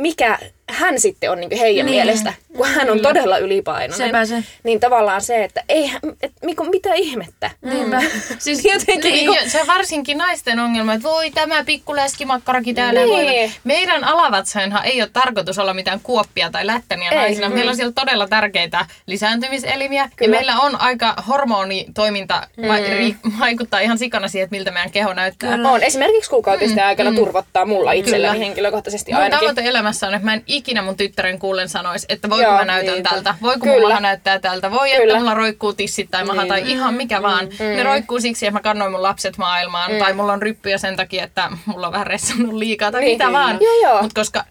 mikä 0.00 0.38
hän 0.76 1.00
sitten 1.00 1.30
on 1.30 1.40
niin 1.40 1.50
kuin 1.50 1.58
heidän 1.60 1.86
Niin. 1.86 1.96
mielestä 1.96 2.32
kun 2.56 2.66
hän 2.68 2.90
on 2.90 3.00
todella 3.00 3.38
ylipainoinen. 3.38 4.06
Sepä 4.06 4.24
se. 4.24 4.44
Niin 4.62 4.80
tavallaan 4.80 5.22
se, 5.22 5.44
että 5.44 5.62
ei, 5.68 5.92
et, 6.22 6.32
Miku, 6.44 6.64
mitä 6.64 6.94
ihmettä. 6.94 7.50
Niinpä. 7.62 8.00
Siis 8.38 8.64
jotenkin 8.64 9.00
Niin, 9.12 9.14
niinku, 9.14 9.44
jo, 9.44 9.50
se 9.50 9.60
on 9.60 9.66
varsinkin 9.66 10.18
naisten 10.18 10.60
ongelma, 10.60 10.94
että 10.94 11.08
voi 11.08 11.30
tämä 11.30 11.64
pikku 11.64 11.96
läskimakkarakin 11.96 12.74
täällä. 12.74 13.00
Niin. 13.00 13.10
Voi, 13.10 13.50
meidän 13.64 14.04
alavatsainhan 14.04 14.84
ei 14.84 15.02
ole 15.02 15.10
tarkoitus 15.12 15.58
olla 15.58 15.74
mitään 15.74 16.00
kuoppia 16.02 16.50
tai 16.50 16.66
lättäniä 16.66 17.10
Ei. 17.10 17.16
naisina. 17.16 17.48
Meillä 17.48 17.70
on 17.70 17.76
siellä 17.76 17.92
todella 17.92 18.28
tärkeitä 18.28 18.86
lisääntymiselimiä. 19.06 20.02
Ja 20.02 20.08
Kyllä. 20.16 20.36
meillä 20.36 20.58
on 20.60 20.80
aika 20.80 21.14
hormonitoiminta 21.28 22.48
va- 22.68 22.76
ri- 22.78 23.40
vaikuttaa 23.40 23.80
ihan 23.80 23.98
sikana 23.98 24.28
siihen, 24.28 24.44
että 24.44 24.56
miltä 24.56 24.70
meidän 24.70 24.90
keho 24.90 25.12
näyttää. 25.14 25.58
on. 25.64 25.82
Esimerkiksi 25.82 26.30
kuukautisten 26.30 26.84
aikana 26.84 27.12
turvottaa 27.12 27.64
mulla 27.64 27.92
itselläni 27.92 28.32
Kyllä. 28.32 28.44
henkilökohtaisesti 28.46 29.12
Mun 29.12 29.22
ainakin. 29.22 29.40
tavoite 29.48 29.68
elämässä 29.68 30.06
on, 30.08 30.14
että 30.14 30.24
mä 30.24 30.34
en 30.34 30.42
ikinä 30.46 30.65
mun 30.82 30.96
tyttären 30.96 31.38
kuullen 31.38 31.68
sanoisi, 31.68 32.06
että 32.08 32.30
voiko 32.30 32.42
Joo, 32.42 32.58
mä 32.58 32.64
näytän 32.64 32.92
niinpä. 32.94 33.08
tältä, 33.10 33.34
voiko 33.42 33.66
Kyllä. 33.66 33.88
maha 33.88 34.00
näyttää 34.00 34.38
tältä, 34.38 34.70
voi 34.70 34.90
Kyllä. 34.90 35.04
että 35.04 35.18
mulla 35.18 35.34
roikkuu 35.34 35.72
tissit 35.72 36.10
tai 36.10 36.24
maha 36.24 36.42
Niin. 36.42 36.48
tai 36.48 36.70
ihan 36.70 36.94
mikä 36.94 37.22
vaan. 37.22 37.48
Ne 37.58 37.82
roikkuu 37.82 38.20
siksi, 38.20 38.46
että 38.46 38.58
mä 38.58 38.62
kannoin 38.62 38.92
mun 38.92 39.02
lapset 39.02 39.38
maailmaan 39.38 39.90
tai 39.98 40.12
mulla 40.12 40.32
on 40.32 40.42
ryppyjä 40.42 40.78
sen 40.78 40.96
takia, 40.96 41.24
että 41.24 41.50
mulla 41.66 41.86
on 41.86 41.92
vähän 41.92 42.06
ressannut 42.06 42.54
liikaa 42.54 42.92
tai 42.92 43.00
Niin. 43.00 43.12
mitä 43.18 43.32
vaan. 43.32 43.58
Mutta 44.02 44.20
koska 44.20 44.44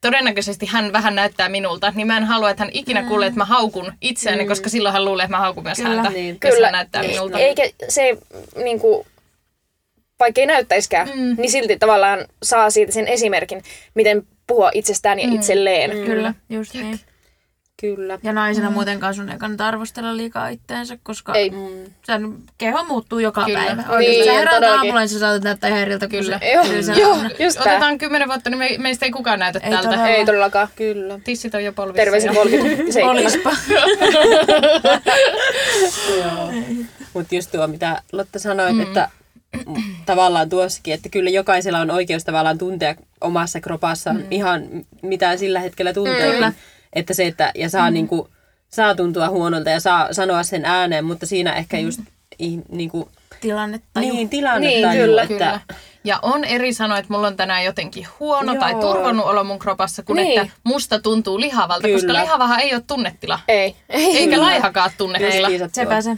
todennäköisesti 0.00 0.66
hän 0.66 0.92
vähän 0.92 1.14
näyttää 1.14 1.48
minulta, 1.48 1.92
niin 1.94 2.06
mä 2.06 2.16
en 2.16 2.24
halua, 2.24 2.50
että 2.50 2.62
hän 2.64 2.70
ikinä 2.72 3.02
kuulee, 3.02 3.26
että 3.28 3.38
mä 3.38 3.44
haukun 3.44 3.92
itseäni, 4.00 4.46
koska 4.46 4.68
silloin 4.68 4.92
hän 4.92 5.04
luulee, 5.04 5.24
että 5.24 5.36
mä 5.36 5.40
haukun 5.40 5.62
myös 5.62 5.78
häntä, 5.78 6.10
Niin. 6.10 6.38
jos 6.44 6.54
Kyllä. 6.54 6.66
hän 6.66 6.72
näyttää 6.72 7.02
minulta. 7.02 7.38
Eikä 7.38 7.62
se 7.88 8.18
niinku, 8.64 9.06
vaikka 10.24 10.40
ei 10.40 10.46
näyttäisikään, 10.46 11.08
mm. 11.14 11.36
niin 11.38 11.50
silti 11.50 11.78
tavallaan 11.78 12.26
saa 12.42 12.70
siitä 12.70 12.92
sen 12.92 13.08
esimerkin, 13.08 13.62
miten 13.94 14.26
puhua 14.46 14.70
itsestään 14.74 15.18
ja 15.20 15.28
itselleen. 15.34 15.90
Kyllä, 15.90 16.34
just 16.50 16.74
niin. 16.74 17.00
Kyllä. 17.80 18.18
Ja 18.22 18.32
naisena 18.32 18.70
muutenkaan 18.70 19.14
sun 19.14 19.28
ei 19.30 19.38
kannata 19.38 19.66
arvostella 19.66 20.16
liikaa 20.16 20.48
itteensä, 20.48 20.98
koska 21.02 21.34
Ei. 21.34 21.52
sen 22.06 22.34
keho 22.58 22.84
muuttuu 22.84 23.18
joka 23.18 23.44
Kyllä. 23.44 23.58
päivä. 23.58 23.82
Niin, 23.82 23.90
Oikeasti 23.90 24.24
sä 24.24 24.32
heräät 24.32 24.54
todellakin. 24.54 24.78
aamulla, 24.78 25.00
niin 25.00 25.08
sä 25.08 25.18
saatat 25.18 25.42
näyttää 25.44 25.68
ihan 25.68 25.80
eriltä 25.80 26.08
kuin 26.08 26.24
Kyllä. 26.24 26.38
se. 26.38 26.52
Joo, 26.52 26.64
kyllä 26.64 26.82
se 26.82 26.92
joo, 26.92 27.16
just 27.38 27.58
tää. 27.64 27.72
Otetaan 27.72 27.98
kymmenen 27.98 28.28
vuotta, 28.28 28.50
niin 28.50 28.58
me, 28.58 28.70
meistä 28.78 29.06
ei 29.06 29.10
kukaan 29.12 29.38
näytä 29.38 29.58
Ei 29.62 29.70
tältä. 29.70 29.88
todella. 29.88 30.08
Ei 30.08 30.24
todellakaan. 30.26 30.68
Kyllä. 30.76 31.20
Tissit 31.24 31.54
on 31.54 31.64
jo 31.64 31.72
polvissa. 31.72 31.96
Terveisin 31.96 32.28
ja- 32.28 32.34
37. 32.34 33.10
Olispa. 33.10 33.50
Mutta 37.14 37.34
just 37.34 37.50
tuo, 37.52 37.66
mitä 37.66 38.02
Lotta 38.12 38.38
sanoit, 38.38 38.74
mm. 38.76 38.80
että 38.82 39.08
mm, 39.12 39.23
tavallaan 40.06 40.48
tuossakin, 40.48 40.94
että 40.94 41.08
kyllä 41.08 41.30
jokaisella 41.30 41.78
on 41.78 41.90
oikeus 41.90 42.24
tavallaan 42.24 42.58
tuntea 42.58 42.94
omassa 43.20 43.60
kropassaan 43.60 44.16
mm. 44.16 44.26
ihan 44.30 44.62
mitä 45.02 45.36
sillä 45.36 45.60
hetkellä 45.60 45.92
tuntee. 45.92 46.32
Kyllä. 46.32 46.52
Että 46.92 47.14
se, 47.14 47.26
että 47.26 47.52
ja 47.54 47.70
saa, 47.70 47.90
mm. 47.90 47.94
niinku, 47.94 48.28
saa 48.68 48.94
tuntua 48.94 49.28
huonolta 49.28 49.70
ja 49.70 49.80
saa 49.80 50.12
sanoa 50.12 50.42
sen 50.42 50.64
ääneen, 50.64 51.04
mutta 51.04 51.26
siinä 51.26 51.52
ehkä 51.52 51.78
just 51.78 52.00
ih, 52.38 52.58
niinku, 52.68 53.08
Tilannetta. 53.40 54.00
niin, 54.00 54.28
tilanne 54.28 54.68
Niin, 54.68 54.90
kyllä. 54.90 55.22
että 55.22 55.34
Kyllä. 55.34 55.60
Ja 56.04 56.18
on 56.22 56.44
eri 56.44 56.72
sanoa, 56.74 56.98
että 56.98 57.12
mulla 57.12 57.26
on 57.26 57.36
tänään 57.36 57.64
jotenkin 57.64 58.06
huono 58.20 58.52
Joo. 58.52 58.60
tai 58.60 58.74
turvonnut 58.74 59.26
olo 59.26 59.44
mun 59.44 59.58
kropassa, 59.58 60.02
kun 60.02 60.16
Niin. 60.16 60.40
että 60.40 60.54
musta 60.64 60.98
tuntuu 60.98 61.40
lihavalta, 61.40 61.82
Kyllä. 61.82 61.94
koska 61.96 62.12
lihavahan 62.12 62.60
ei 62.60 62.74
ole 62.74 62.82
tunnetila. 62.86 63.40
Ei. 63.48 63.76
Ei. 63.88 64.16
Eikä 64.18 64.40
laihakaan 64.40 64.90
tunnetila. 64.98 65.48
tuo. 65.58 65.68
Sepä 65.72 66.00
se. 66.00 66.16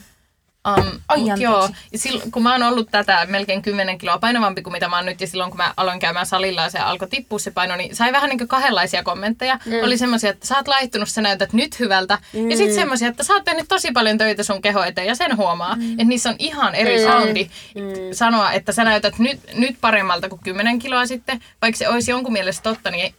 Um, 0.67 1.01
Ai, 1.09 1.21
joo, 1.41 1.69
ja 1.93 1.99
silloin, 1.99 2.31
kun 2.31 2.43
mä 2.43 2.53
oon 2.53 2.63
ollut 2.63 2.89
tätä 2.91 3.27
melkein 3.31 3.63
10 3.63 3.99
kiloa 3.99 4.19
painavampi 4.19 4.63
kuin 4.63 4.73
mitä 4.73 4.89
mä 4.89 4.97
oon 4.97 5.07
nyt, 5.07 5.21
ja 5.21 5.27
silloin 5.27 5.51
kun 5.51 5.57
mä 5.57 5.75
aloin 5.77 5.99
käymään 5.99 6.27
salilla 6.27 6.63
ja 6.63 6.71
se 6.71 6.79
alkoi 6.79 7.09
tippua 7.09 7.39
se 7.39 7.51
paino, 7.51 7.77
niin 7.77 7.97
sai 7.97 8.13
vähän 8.13 8.29
niin 8.29 8.39
kuin 8.39 8.49
kahdenlaisia 8.49 9.03
kommentteja. 9.03 9.59
Mm. 9.67 9.73
Oli 9.83 9.99
semmoisia, 9.99 10.31
että 10.31 10.47
sä 10.47 10.57
oot 10.57 10.69
laihtunut, 10.69 11.09
sä 11.09 11.23
näytät 11.23 11.53
nyt 11.53 11.81
hyvältä. 11.81 12.19
Mm. 12.33 12.51
Ja 12.51 12.57
sitten 12.57 12.75
semmoisia, 12.75 13.09
että 13.09 13.23
sä 13.23 13.35
oot 13.35 13.45
tehnyt 13.45 13.69
tosi 13.69 13.93
paljon 13.93 14.19
töitä 14.19 14.43
sun 14.43 14.63
keho 14.63 14.83
eteen, 14.85 15.07
ja 15.07 15.15
sen 15.15 15.37
huomaa. 15.37 15.77
Mm. 15.77 15.93
Että 15.93 16.05
niissä 16.05 16.31
on 16.31 16.37
ihan 16.39 16.75
eri 16.75 16.97
mm. 16.99 17.11
soundi 17.11 17.51
mm. 17.75 17.83
sanoa, 18.13 18.53
että 18.53 18.73
sä 18.73 18.85
näytät 18.85 19.19
nyt, 19.19 19.41
nyt 19.55 19.77
paremmalta 19.81 20.29
kuin 20.29 20.41
10 20.45 20.79
kiloa 20.79 21.07
sitten. 21.07 21.41
Vaikka 21.63 21.79
se 21.79 21.89
olisi 21.89 22.11
jonkun 22.11 22.33
mielestä 22.33 22.63
totta, 22.63 22.91
niin 22.91 23.15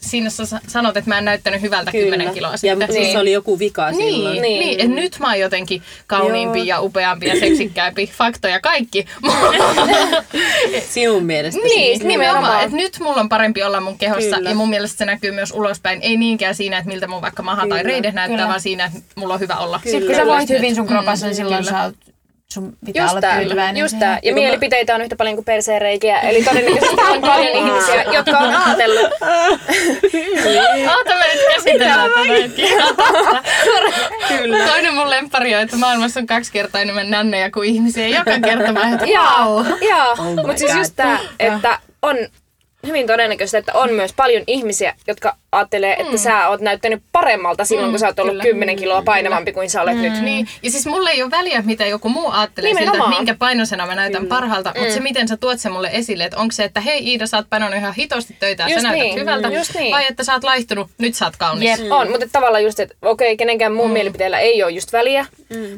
siinä 0.00 0.30
sä 0.30 0.46
sa- 0.46 0.60
sanot, 0.68 0.96
että 0.96 1.10
mä 1.10 1.18
en 1.18 1.24
näyttänyt 1.24 1.62
hyvältä 1.62 1.92
10 1.92 2.34
kiloa 2.34 2.50
Ja 2.50 2.56
sitten. 2.56 2.92
siis 2.92 3.06
Niin. 3.06 3.18
oli 3.18 3.32
joku 3.32 3.58
vika 3.58 3.90
Niin, 3.90 4.14
silloin. 4.14 4.32
niin. 4.32 4.42
Niin. 4.42 4.60
niin 4.60 4.80
että 4.80 4.94
nyt 5.00 5.16
mä 5.18 5.26
oon 5.26 5.38
jotenkin 5.38 5.82
kauniimpi 6.06 6.58
Joo. 6.58 6.66
ja 6.66 6.80
upeampi 6.80 7.26
ja 7.26 7.40
seksikkäämpi. 7.40 8.06
Faktoja 8.18 8.60
kaikki. 8.60 9.04
Sinun 10.90 11.24
mielestä. 11.24 11.60
Niin, 11.60 11.96
siis. 11.98 12.02
nimenomaan. 12.08 12.64
Että 12.64 12.76
nyt 12.76 12.98
mulla 13.00 13.20
on 13.20 13.28
parempi 13.28 13.62
olla 13.62 13.80
mun 13.80 13.98
kehossa 13.98 14.36
Kyllä. 14.36 14.50
ja 14.50 14.54
mun 14.56 14.70
mielestä 14.70 14.98
se 14.98 15.04
näkyy 15.04 15.30
myös 15.30 15.52
ulospäin. 15.52 15.98
Ei 16.02 16.16
niinkään 16.16 16.54
siinä, 16.54 16.78
että 16.78 16.88
miltä 16.90 17.06
mun 17.06 17.22
vaikka 17.22 17.42
maha 17.42 17.60
tai 17.68 17.68
Kyllä. 17.68 17.82
reide 17.82 18.12
näyttää, 18.12 18.36
Kyllä. 18.36 18.48
vaan 18.48 18.60
siinä, 18.60 18.84
että 18.84 18.98
mulla 19.14 19.34
on 19.34 19.40
hyvä 19.40 19.56
olla. 19.56 19.80
Kyllä. 19.82 19.90
Sitten 19.92 20.06
kun 20.06 20.16
sä 20.16 20.22
Kyllä. 20.22 20.34
voit 20.36 20.48
hyvin 20.48 20.74
sun 20.74 20.86
kropassa, 20.86 21.26
niin 21.26 21.36
silloin 21.36 21.64
Kyllä. 21.64 21.70
sä 21.78 21.84
oot, 21.84 21.94
sun 22.54 22.76
pitää 22.86 23.02
Just 23.02 23.10
olla 23.10 23.20
tää, 23.20 23.38
tyytyväinen 23.38 23.76
just 23.76 23.98
tää. 23.98 24.18
Ja 24.22 24.34
mielipiteitä 24.34 24.94
on 24.94 25.02
yhtä 25.02 25.16
paljon 25.16 25.36
kuin 25.36 25.44
perseenreikiä, 25.44 26.20
eli 26.20 26.44
todennäköisesti 26.44 27.02
on 27.10 27.20
paljon 27.20 27.66
ihmisiä, 27.66 28.02
jotka 28.02 28.38
on 28.38 28.54
ajatellut. 28.54 29.10
Me 31.20 31.34
nyt 31.34 31.54
käsitellään 31.54 32.10
tätä. 32.10 33.42
Kyllä. 34.28 34.66
Toinen 34.66 34.94
mun 34.94 35.10
lemppari 35.10 35.54
on, 35.54 35.60
että 35.60 35.76
maailmassa 35.76 36.20
on 36.20 36.26
kaksi 36.26 36.52
kertaa 36.52 36.80
enemmän 36.80 37.10
nännejä 37.10 37.50
kuin 37.50 37.68
ihmisiä. 37.68 38.08
Joka 38.08 38.38
kerta 38.44 38.72
mä 38.72 38.94
että 38.94 39.06
Joo, 39.06 39.64
joo. 39.90 40.10
Oh 40.18 40.24
my 40.24 40.34
mutta 40.34 40.56
siis 40.56 40.74
just 40.74 40.92
tää, 40.96 41.18
että 41.38 41.78
on 42.02 42.16
hyvin 42.86 43.06
todennäköistä, 43.06 43.58
että 43.58 43.72
on 43.74 43.92
myös 43.92 44.12
paljon 44.12 44.44
ihmisiä, 44.46 44.94
jotka 45.06 45.36
ajattelee, 45.52 45.96
että 46.00 46.16
sä 46.16 46.48
oot 46.48 46.60
näyttänyt 46.60 47.02
paremmalta 47.12 47.64
silloin, 47.64 47.90
kun 47.90 47.98
sä 47.98 48.06
oot 48.06 48.18
ollut 48.18 48.32
kyllä. 48.32 48.44
10 48.44 48.76
kiloa 48.76 49.02
painavampi 49.02 49.52
kuin 49.52 49.70
sä 49.70 49.82
olet 49.82 49.96
nyt. 49.96 50.22
Niin, 50.22 50.48
ja 50.62 50.70
siis 50.70 50.86
mulle 50.86 51.10
ei 51.10 51.22
ole 51.22 51.30
väliä, 51.30 51.62
mitä 51.62 51.86
joku 51.86 52.08
muu 52.08 52.30
ajattelee 52.30 52.70
siltä, 52.70 52.80
että 52.80 52.92
Nimenomaan. 52.92 53.20
minkä 53.20 53.34
painoisena 53.38 53.86
mä 53.86 53.94
näytän 53.94 54.26
parhaalta, 54.26 54.72
mutta 54.78 54.94
se, 54.94 55.00
miten 55.00 55.28
sä 55.28 55.36
tuot 55.36 55.60
se 55.60 55.68
mulle 55.68 55.90
esille, 55.92 56.24
että 56.24 56.38
onko 56.38 56.52
se, 56.52 56.64
että 56.64 56.80
hei 56.80 57.08
Iida, 57.08 57.26
sä 57.26 57.36
oot 57.36 57.46
painanut 57.50 57.76
ihan 57.76 57.94
hitosti 57.94 58.36
töitä 58.40 58.62
ja 58.62 58.68
Just 58.68 58.82
sä 58.82 58.88
näytät 58.88 59.04
niin, 59.04 59.20
hyvältä, 59.20 59.48
just 59.48 59.74
niin. 59.74 59.92
vai 59.94 60.06
että 60.10 60.24
sä 60.24 60.32
oot 60.32 60.44
laihtunut, 60.44 60.90
nyt 60.98 61.14
sä 61.14 61.24
oot 61.24 61.36
kaunis. 61.36 61.64
Jep. 61.64 61.92
On, 61.92 62.10
mutta 62.10 62.26
tavallaan 62.32 62.64
just, 62.64 62.80
että 62.80 62.94
okei, 63.02 63.36
kenenkään 63.36 63.72
muun 63.72 63.90
mielipiteellä 63.90 64.38
ei 64.38 64.62
ole 64.62 64.72
just 64.72 64.92
väliä, 64.92 65.26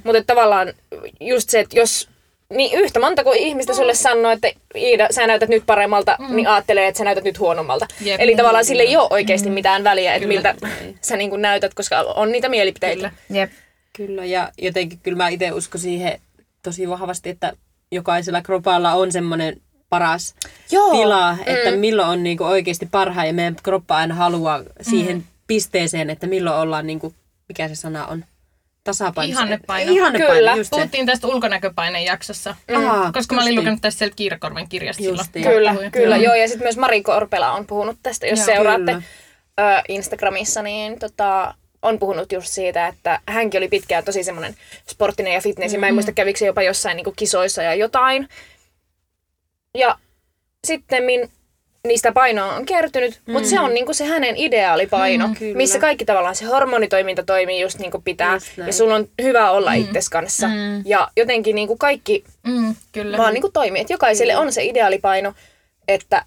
mutta 0.04 0.18
että 0.18 0.34
tavallaan 0.34 0.72
just 1.20 1.50
se, 1.50 1.60
että 1.60 1.78
jos 1.78 2.08
niin 2.52 2.78
yhtä 2.78 3.00
monta 3.00 3.24
kuin 3.24 3.38
ihmistä 3.38 3.74
sulle 3.74 3.94
sanoo, 3.94 4.32
että 4.32 4.48
Iida, 4.76 5.08
sä 5.10 5.26
näytät 5.26 5.48
nyt 5.48 5.62
paremmalta, 5.66 6.16
niin 6.28 6.48
ajattelee, 6.48 6.88
että 6.88 6.98
sä 6.98 7.04
näytät 7.04 7.24
nyt 7.24 7.38
huonommalta. 7.38 7.86
Jep. 8.00 8.20
Eli 8.20 8.36
tavallaan 8.36 8.64
sille 8.64 8.82
ei 8.82 8.96
ole 8.96 9.08
oikeasti 9.10 9.50
mitään 9.50 9.84
väliä, 9.84 10.14
että 10.14 10.28
miltä 10.28 10.54
sä 11.00 11.16
niin 11.16 11.30
kuin 11.30 11.42
näytät, 11.42 11.74
koska 11.74 12.00
on 12.00 12.32
niitä 12.32 12.48
mielipiteitä. 12.48 13.10
Kyllä. 13.28 13.40
Jep. 13.40 13.50
Kyllä, 13.96 14.24
ja 14.24 14.52
jotenkin 14.58 14.98
kyllä 15.02 15.16
mä 15.16 15.28
itse 15.28 15.52
uskon 15.52 15.80
siihen 15.80 16.20
tosi 16.62 16.88
vahvasti, 16.88 17.30
että 17.30 17.52
jokaisella 17.90 18.42
kropalla 18.42 18.94
on 18.94 19.12
semmoinen 19.12 19.60
paras 19.88 20.34
Joo. 20.70 20.90
tila, 20.90 21.36
että 21.46 21.70
milloin 21.70 22.08
on 22.08 22.22
niinku 22.22 22.44
oikeasti 22.44 22.86
parhaan 22.86 23.26
ja 23.26 23.32
meidän 23.32 23.56
kroppa 23.62 23.96
aina 23.96 24.14
haluaa 24.14 24.62
siihen 24.80 25.24
pisteeseen, 25.46 26.10
että 26.10 26.26
milloin 26.26 26.56
ollaan, 26.56 26.86
niinku, 26.86 27.14
mikä 27.48 27.68
se 27.68 27.74
sana 27.74 28.06
on, 28.06 28.24
tasapainossa. 28.84 29.40
Ihannepaino. 29.42 29.92
Ihannepaino, 29.92 30.34
Kyllä. 30.34 30.56
just 30.56 30.70
se. 30.70 30.76
Puhuttiin 30.76 31.06
tästä 31.06 31.26
ulkonäköpaineen 31.26 32.04
jaksossa, 32.04 32.56
Aa, 32.86 33.12
koska 33.12 33.34
mä 33.34 33.42
olin 33.42 33.54
lukenut 33.54 33.80
tästä 33.82 33.98
sieltä 33.98 34.16
Kiirakorven 34.16 34.68
kirjasta 34.68 35.02
silloin. 35.02 35.28
Kyllä, 35.42 35.72
Puhuin. 35.72 35.92
kyllä, 35.92 36.16
joo. 36.16 36.34
Ja 36.34 36.48
sitten 36.48 36.64
myös 36.64 36.76
Mari 36.76 37.02
Korpela 37.02 37.52
on 37.52 37.66
puhunut 37.66 37.98
tästä, 38.02 38.26
jos 38.26 38.38
Joo. 38.38 38.46
seuraatte 38.46 38.92
Kyllä. 38.92 39.78
ö, 39.78 39.82
Instagramissa, 39.88 40.62
niin 40.62 40.98
tota, 40.98 41.54
on 41.82 41.98
puhunut 41.98 42.32
just 42.32 42.48
siitä, 42.48 42.86
että 42.86 43.20
hänkin 43.28 43.58
oli 43.58 43.68
pitkään 43.68 44.04
tosi 44.04 44.24
semmoinen 44.24 44.54
sporttinen 44.90 45.32
ja 45.32 45.40
fitness. 45.40 45.72
Mm-hmm. 45.72 45.80
Mä 45.80 45.88
en 45.88 45.94
muista, 45.94 46.12
kävikö 46.12 46.38
se 46.38 46.46
jopa 46.46 46.62
jossain 46.62 46.96
niin 46.96 47.16
kisoissa 47.16 47.62
ja 47.62 47.74
jotain. 47.74 48.28
Ja 49.78 49.98
sitten 50.66 51.04
niistä 51.86 52.12
painoa 52.12 52.54
on 52.54 52.66
kertynyt, 52.66 53.20
mm. 53.26 53.32
mutta 53.32 53.48
se 53.48 53.60
on 53.60 53.74
niinku 53.74 53.94
se 53.94 54.04
hänen 54.04 54.36
ideaalipaino, 54.36 55.28
mm, 55.28 55.34
kyllä. 55.34 55.56
missä 55.56 55.78
kaikki 55.78 56.04
tavallaan 56.04 56.34
se 56.36 56.44
hormonitoiminta 56.44 57.22
toimii 57.22 57.60
just 57.60 57.78
niin 57.78 57.90
kuin 57.90 58.02
pitää. 58.02 58.34
Just 58.34 58.46
näin. 58.56 58.66
Ja 58.66 58.72
sulla 58.72 58.94
on 58.94 59.08
hyvä 59.22 59.50
olla 59.50 59.70
mm. 59.70 59.76
itses 59.80 60.08
kanssa. 60.08 60.48
Mm. 60.48 60.82
Ja 60.84 61.08
jotenkin 61.16 61.54
niinku 61.54 61.76
kaikki 61.76 62.24
Mm, 62.46 62.74
kyllä. 62.92 63.18
vaan 63.18 63.34
niinku 63.34 63.50
toimii. 63.50 63.80
Että 63.80 63.92
jokaiselle 63.92 64.36
on 64.36 64.52
se 64.52 64.64
ideaalipaino, 64.64 65.34
että 65.88 66.24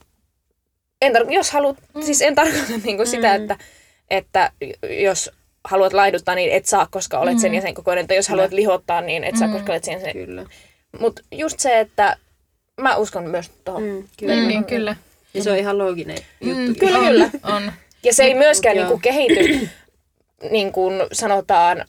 en 1.01 1.15
tar- 1.15 1.33
jos 1.33 1.51
haluat, 1.51 1.77
mm. 1.93 2.01
siis 2.01 2.21
en 2.21 2.35
tarkoita 2.35 2.73
niinku 2.83 3.03
mm. 3.03 3.07
sitä, 3.07 3.35
että, 3.35 3.57
että 4.09 4.51
jos 5.03 5.31
haluat 5.63 5.93
laihduttaa, 5.93 6.35
niin 6.35 6.51
et 6.51 6.65
saa, 6.65 6.87
koska 6.91 7.19
olet 7.19 7.39
sen 7.39 7.55
ja 7.55 7.61
sen 7.61 7.73
kokoinen. 7.73 8.07
Tai 8.07 8.17
jos 8.17 8.27
haluat 8.27 8.51
lihottaa, 8.51 9.01
niin 9.01 9.23
et 9.23 9.35
saa, 9.37 9.47
koska 9.47 9.71
olet 9.71 9.83
sen. 9.83 10.01
sen. 10.01 10.13
Kyllä. 10.13 10.45
Mutta 10.99 11.21
just 11.31 11.59
se, 11.59 11.79
että 11.79 12.17
mä 12.81 12.95
uskon 12.95 13.23
myös 13.29 13.51
tuohon. 13.65 13.83
Mm. 13.83 13.89
Mm, 13.89 14.07
kyllä. 14.17 14.35
Niin, 14.35 14.47
niin, 14.47 14.65
kyllä. 14.65 14.95
Ja 15.35 15.43
se 15.43 15.51
on 15.51 15.57
ihan 15.57 15.77
looginen 15.77 16.17
juttu. 16.41 16.79
Kyllä, 16.79 16.97
on, 16.99 17.05
kyllä. 17.05 17.29
On. 17.43 17.71
Ja 18.03 18.13
se 18.13 18.23
ei 18.23 18.33
myöskään 18.33 18.77
niinku 18.77 18.97
kehity, 18.99 19.69
niin 20.51 20.71
kuin 20.71 21.01
sanotaan, 21.11 21.85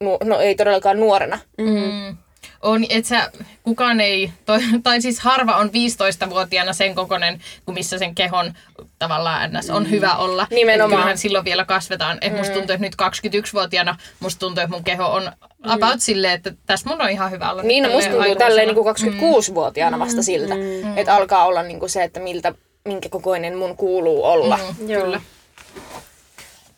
nu- 0.00 0.18
no 0.24 0.40
ei 0.40 0.54
todellakaan 0.54 1.00
nuorena. 1.00 1.38
Mm. 1.58 2.16
on, 2.62 2.84
että 2.88 3.08
sä, 3.08 3.30
kukaan 3.62 4.00
ei, 4.00 4.32
toi, 4.46 4.58
tai 4.82 5.00
siis 5.02 5.20
harva 5.20 5.56
on 5.56 5.68
15-vuotiaana 5.68 6.72
sen 6.72 6.94
kokonen, 6.94 7.40
kuin 7.64 7.74
missä 7.74 7.98
sen 7.98 8.14
kehon 8.14 8.52
tavallaan 8.98 9.50
ns. 9.52 9.70
on 9.70 9.90
hyvä 9.90 10.14
olla. 10.16 10.46
Nimenomaan. 10.50 10.92
Et 10.92 10.96
kyllähän 10.96 11.18
silloin 11.18 11.44
vielä 11.44 11.64
kasvetaan. 11.64 12.18
Et 12.20 12.36
musta 12.36 12.54
tuntuu, 12.54 12.74
että 12.74 12.86
nyt 12.86 12.94
21-vuotiaana 13.26 13.96
musta 14.20 14.40
tuntuu, 14.40 14.62
että 14.62 14.74
mun 14.76 14.84
keho 14.84 15.06
on 15.06 15.32
about 15.62 16.00
silleen, 16.00 16.34
että 16.34 16.52
tässä 16.66 16.88
mun 16.90 17.02
on 17.02 17.10
ihan 17.10 17.30
hyvä 17.30 17.50
olla. 17.50 17.62
Niin, 17.62 17.82
no 17.82 17.90
musta 17.90 18.10
tuntuu 18.10 18.36
tälleen 18.36 18.68
niin 18.68 18.76
26-vuotiaana 18.76 19.98
vasta 19.98 20.22
siltä, 20.22 20.54
että 20.96 21.14
alkaa 21.14 21.44
olla 21.44 21.62
niin 21.62 21.80
kuin 21.80 21.90
se, 21.90 22.02
että 22.02 22.20
miltä, 22.20 22.54
minkä 22.88 23.08
kokoinen 23.08 23.56
mun 23.58 23.76
kuuluu 23.76 24.24
olla. 24.24 24.56
Mm, 24.78 24.90
Joo. 24.90 25.02
Kyllä. 25.04 25.20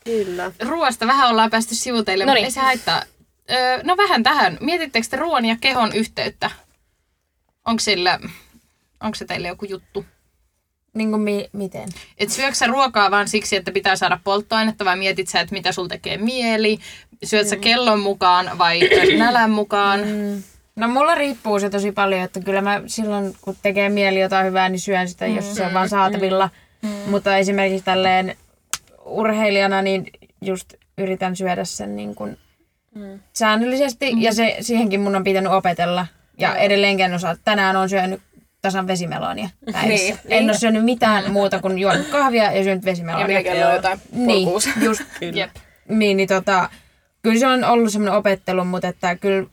Kyllä. 0.05 0.53
Ruoasta 0.61 1.07
vähän 1.07 1.31
ollaan 1.31 1.51
päästy 1.51 1.75
sivuteille, 1.75 2.25
mutta 2.25 2.38
ei 2.38 2.51
se 2.51 2.61
haittaa. 2.61 3.03
Öö, 3.51 3.81
no 3.83 3.96
vähän 3.96 4.23
tähän. 4.23 4.59
Mietittekö 4.61 5.07
te 5.11 5.16
ruoan 5.16 5.44
ja 5.44 5.57
kehon 5.61 5.92
yhteyttä? 5.94 6.51
Onko 7.66 7.81
sillä, 7.81 8.18
onko 9.01 9.14
se 9.14 9.25
teille 9.25 9.49
joku 9.49 9.64
juttu? 9.64 10.05
Niin 10.94 11.11
kuin 11.11 11.23
mi- 11.23 11.49
miten? 11.53 11.88
Et 12.18 12.31
syöksä 12.31 12.59
sä 12.59 12.66
ruokaa 12.66 13.11
vaan 13.11 13.29
siksi, 13.29 13.57
että 13.57 13.73
pitää 13.73 13.96
saada 13.96 14.18
polttoainetta 14.25 14.85
vai 14.85 14.96
mietit 14.96 15.29
sä, 15.29 15.40
että 15.40 15.55
mitä 15.55 15.73
sul 15.73 15.87
tekee 15.87 16.16
mieli? 16.16 16.79
Syöt 17.25 17.49
sä 17.49 17.57
kellon 17.57 18.01
mukaan 18.01 18.59
vai 18.59 18.81
nälän 19.18 19.51
mukaan? 19.51 20.01
No 20.76 20.88
mulla 20.88 21.14
riippuu 21.14 21.61
se 21.61 21.70
tosi 21.70 21.92
paljon, 21.92 22.22
että 22.22 22.40
kyllä 22.40 22.61
mä 22.61 22.83
silloin 22.87 23.35
kun 23.40 23.56
tekee 23.62 23.88
mieli 23.88 24.20
jotain 24.20 24.46
hyvää, 24.46 24.68
niin 24.68 24.80
syön 24.80 25.09
sitä, 25.09 25.26
jos 25.26 25.54
se 25.54 25.66
on 25.66 25.74
vaan 25.74 25.88
saatavilla. 25.88 26.50
Mutta 27.06 27.37
esimerkiksi 27.37 27.85
tälleen 27.85 28.37
urheilijana, 29.04 29.83
niin 29.83 30.06
just 30.42 30.74
yritän 30.98 31.37
syödä 31.37 31.64
sen 31.64 31.96
niin 31.96 32.14
kuin 32.14 32.38
säännöllisesti. 33.33 34.12
Ja 34.16 34.35
se, 34.35 34.56
siihenkin 34.61 35.00
mun 35.00 35.16
on 35.16 35.24
pitänyt 35.24 35.52
opetella. 35.52 36.06
Ja 36.38 36.56
edelleenkin 36.56 37.06
en 37.06 37.14
osaa. 37.14 37.37
Tänään 37.44 37.76
on 37.76 37.88
syönyt 37.88 38.20
tasan 38.62 38.87
vesimelonia 38.87 39.48
päivässä. 39.72 39.88
Niin, 39.88 40.18
en 40.24 40.38
niin. 40.38 40.50
ole 40.50 40.59
syönyt 40.59 40.85
mitään 40.85 41.30
muuta 41.33 41.59
kuin 41.61 41.78
juonut 41.78 42.06
kahvia 42.06 42.52
ja 42.52 42.64
syönyt 42.64 42.85
Ja 42.85 42.90
vesimelonia. 42.90 43.28
vielä 43.28 43.42
kello 43.42 43.66
on 43.68 43.74
jotain 43.74 44.00
Niin, 44.12 44.48
just 44.80 45.02
Kyllä. 45.20 45.40
Jep. 45.40 45.50
niin, 45.88 46.16
niin 46.16 46.28
tota, 46.28 46.70
kyllä 47.22 47.40
se 47.40 47.46
on 47.46 47.64
ollut 47.64 47.92
semmoinen 47.92 48.18
opettelu, 48.18 48.64
mutta 48.64 48.88
että 48.88 49.16
kyllä 49.16 49.46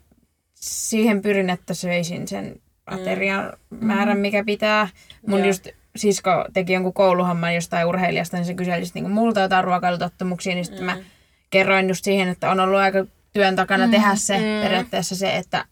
siihen 0.60 1.22
pyrin, 1.22 1.50
että 1.50 1.74
söisin 1.74 2.28
sen 2.28 2.62
aterian 2.86 3.54
määrän, 3.70 4.18
mikä 4.18 4.44
pitää. 4.44 4.90
Mun 5.28 5.40
Joo. 5.40 5.48
just 5.48 5.68
sisko 5.96 6.46
teki 6.54 6.74
jonkun 6.74 6.94
kouluhomman 6.94 7.56
jostain 7.56 7.88
urheilijasta, 7.88 8.38
niin 8.38 8.46
se 8.46 8.54
kyseli 8.54 8.86
sit 8.86 8.96
niinku 8.96 9.10
multa 9.10 9.40
jotain 9.40 9.64
ruokailutottumuksia, 9.64 10.56
niin 10.56 10.66
sitten 10.66 10.84
mä 10.84 10.98
kerroin 11.50 11.88
just 11.88 12.04
siihen, 12.04 12.28
että 12.28 12.52
on 12.52 12.60
ollut 12.60 12.80
aika 12.80 13.06
työn 13.34 13.56
takana 13.56 13.88
tehdä 13.88 14.16
se 14.16 14.38
periaatteessa 14.64 15.16
se, 15.16 15.36
että 15.36 15.66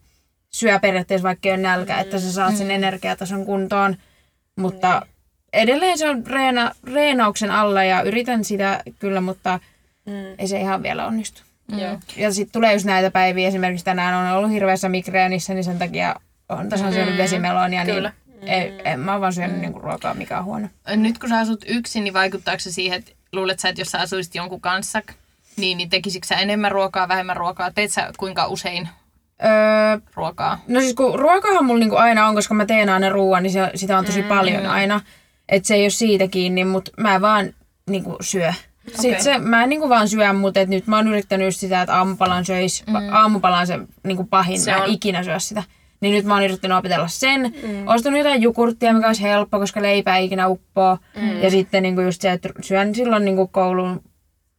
syö 0.52 0.78
periaatteessa 0.78 1.28
vaikka 1.28 1.48
ei 1.48 1.54
ole 1.54 1.62
nälkä, 1.62 2.00
että 2.00 2.18
sä 2.18 2.32
saat 2.32 2.56
sen 2.56 2.70
energiatason 2.70 3.46
kuntoon, 3.46 3.96
mutta 4.56 5.06
edelleen 5.52 5.98
se 5.98 6.08
on 6.10 6.26
reena, 6.26 6.72
reenauksen 6.84 7.50
alla 7.50 7.84
ja 7.84 8.02
yritän 8.02 8.44
sitä 8.44 8.82
kyllä, 8.98 9.20
mutta 9.20 9.60
ei 10.38 10.48
se 10.48 10.60
ihan 10.60 10.82
vielä 10.82 11.06
onnistu. 11.06 11.42
Joo. 11.68 11.98
Ja 12.16 12.32
sitten 12.32 12.52
tulee 12.52 12.72
just 12.72 12.84
näitä 12.84 13.10
päiviä, 13.10 13.48
esimerkiksi 13.48 13.84
tänään 13.84 14.14
on 14.14 14.36
ollut 14.38 14.50
hirveässä 14.50 14.88
migreenissä, 14.88 15.54
niin 15.54 15.64
sen 15.64 15.78
takia 15.78 16.14
on 16.48 16.68
tasan 16.68 16.92
syönyt 16.92 17.18
vesimelonia, 17.18 17.84
niin 17.84 17.94
Kyllä. 17.94 18.12
ei, 18.42 18.80
en 18.84 19.00
mä 19.00 19.12
oon 19.12 19.20
vaan 19.20 19.32
syönyt 19.32 19.60
niinku 19.60 19.78
ruokaa, 19.78 20.14
mikä 20.14 20.38
on 20.38 20.44
huono. 20.44 20.68
Nyt 20.96 21.18
kun 21.18 21.28
sä 21.28 21.38
asut 21.38 21.64
yksin, 21.68 22.04
niin 22.04 22.14
vaikuttaako 22.14 22.60
se 22.60 22.72
siihen, 22.72 22.98
että 22.98 23.12
luulet 23.32 23.58
sä, 23.58 23.68
että 23.68 23.80
jos 23.80 23.88
sä 23.88 24.00
asuisit 24.00 24.34
jonkun 24.34 24.60
kanssa, 24.60 25.02
niin, 25.56 25.78
niin 25.78 25.90
tekisikö 25.90 26.26
sä 26.26 26.36
enemmän 26.36 26.72
ruokaa, 26.72 27.08
vähemmän 27.08 27.36
ruokaa? 27.36 27.70
Teet 27.70 27.92
sä 27.92 28.12
kuinka 28.16 28.46
usein 28.46 28.88
Öö, 29.44 30.00
ruokaa? 30.14 30.58
no 30.68 30.80
siis 30.80 30.94
kun 30.94 31.18
ruokahan 31.18 31.64
mulla 31.64 31.80
niinku 31.80 31.96
aina 31.96 32.28
on, 32.28 32.34
koska 32.34 32.54
mä 32.54 32.66
teen 32.66 32.88
aina 32.88 33.08
ruoan, 33.08 33.42
niin 33.42 33.52
se, 33.52 33.70
sitä 33.74 33.98
on 33.98 34.04
tosi 34.04 34.22
mm. 34.22 34.28
paljon 34.28 34.66
aina. 34.66 35.00
Että 35.48 35.66
se 35.66 35.74
ei 35.74 35.82
ole 35.82 35.90
siitä 35.90 36.28
kiinni, 36.28 36.64
mutta 36.64 36.90
mä 36.96 37.20
vaan 37.20 37.54
niinku 37.90 38.16
syö. 38.20 38.54
Sitten 38.86 39.10
Okei. 39.10 39.22
se, 39.22 39.38
mä 39.38 39.62
en 39.62 39.68
niinku 39.68 39.88
vaan 39.88 40.08
syö, 40.08 40.32
mutta 40.32 40.60
et 40.60 40.68
nyt 40.68 40.86
mä 40.86 40.96
oon 40.96 41.08
yrittänyt 41.08 41.56
sitä, 41.56 41.82
että 41.82 41.96
aamupalan 41.96 42.44
söis. 42.44 42.84
Mm. 42.86 42.94
Aamupala 43.12 43.58
on 43.58 43.66
se 43.66 43.78
niinku 44.02 44.24
pahin, 44.24 44.60
Se 44.60 44.70
mä 44.70 44.76
en 44.76 44.82
on. 44.82 44.88
ikinä 44.90 45.22
syö 45.22 45.38
sitä. 45.38 45.62
Niin 46.00 46.14
nyt 46.14 46.24
mä 46.24 46.34
oon 46.34 46.44
yrittänyt 46.44 46.78
opetella 46.78 47.08
sen. 47.08 47.40
Mm. 47.40 47.88
Ostanut 47.88 48.18
jotain 48.18 48.42
jogurttia, 48.42 48.92
mikä 48.92 49.06
olisi 49.06 49.22
helppo, 49.22 49.58
koska 49.58 49.82
leipää 49.82 50.16
ei 50.16 50.24
ikinä 50.24 50.48
uppoo. 50.48 50.98
Mm. 51.20 51.42
Ja 51.42 51.50
sitten 51.50 51.82
niinku 51.82 52.00
just 52.00 52.20
se, 52.20 52.32
että 52.32 52.48
syön 52.60 52.94
silloin 52.94 53.24
niinku 53.24 53.46
koulun 53.46 54.02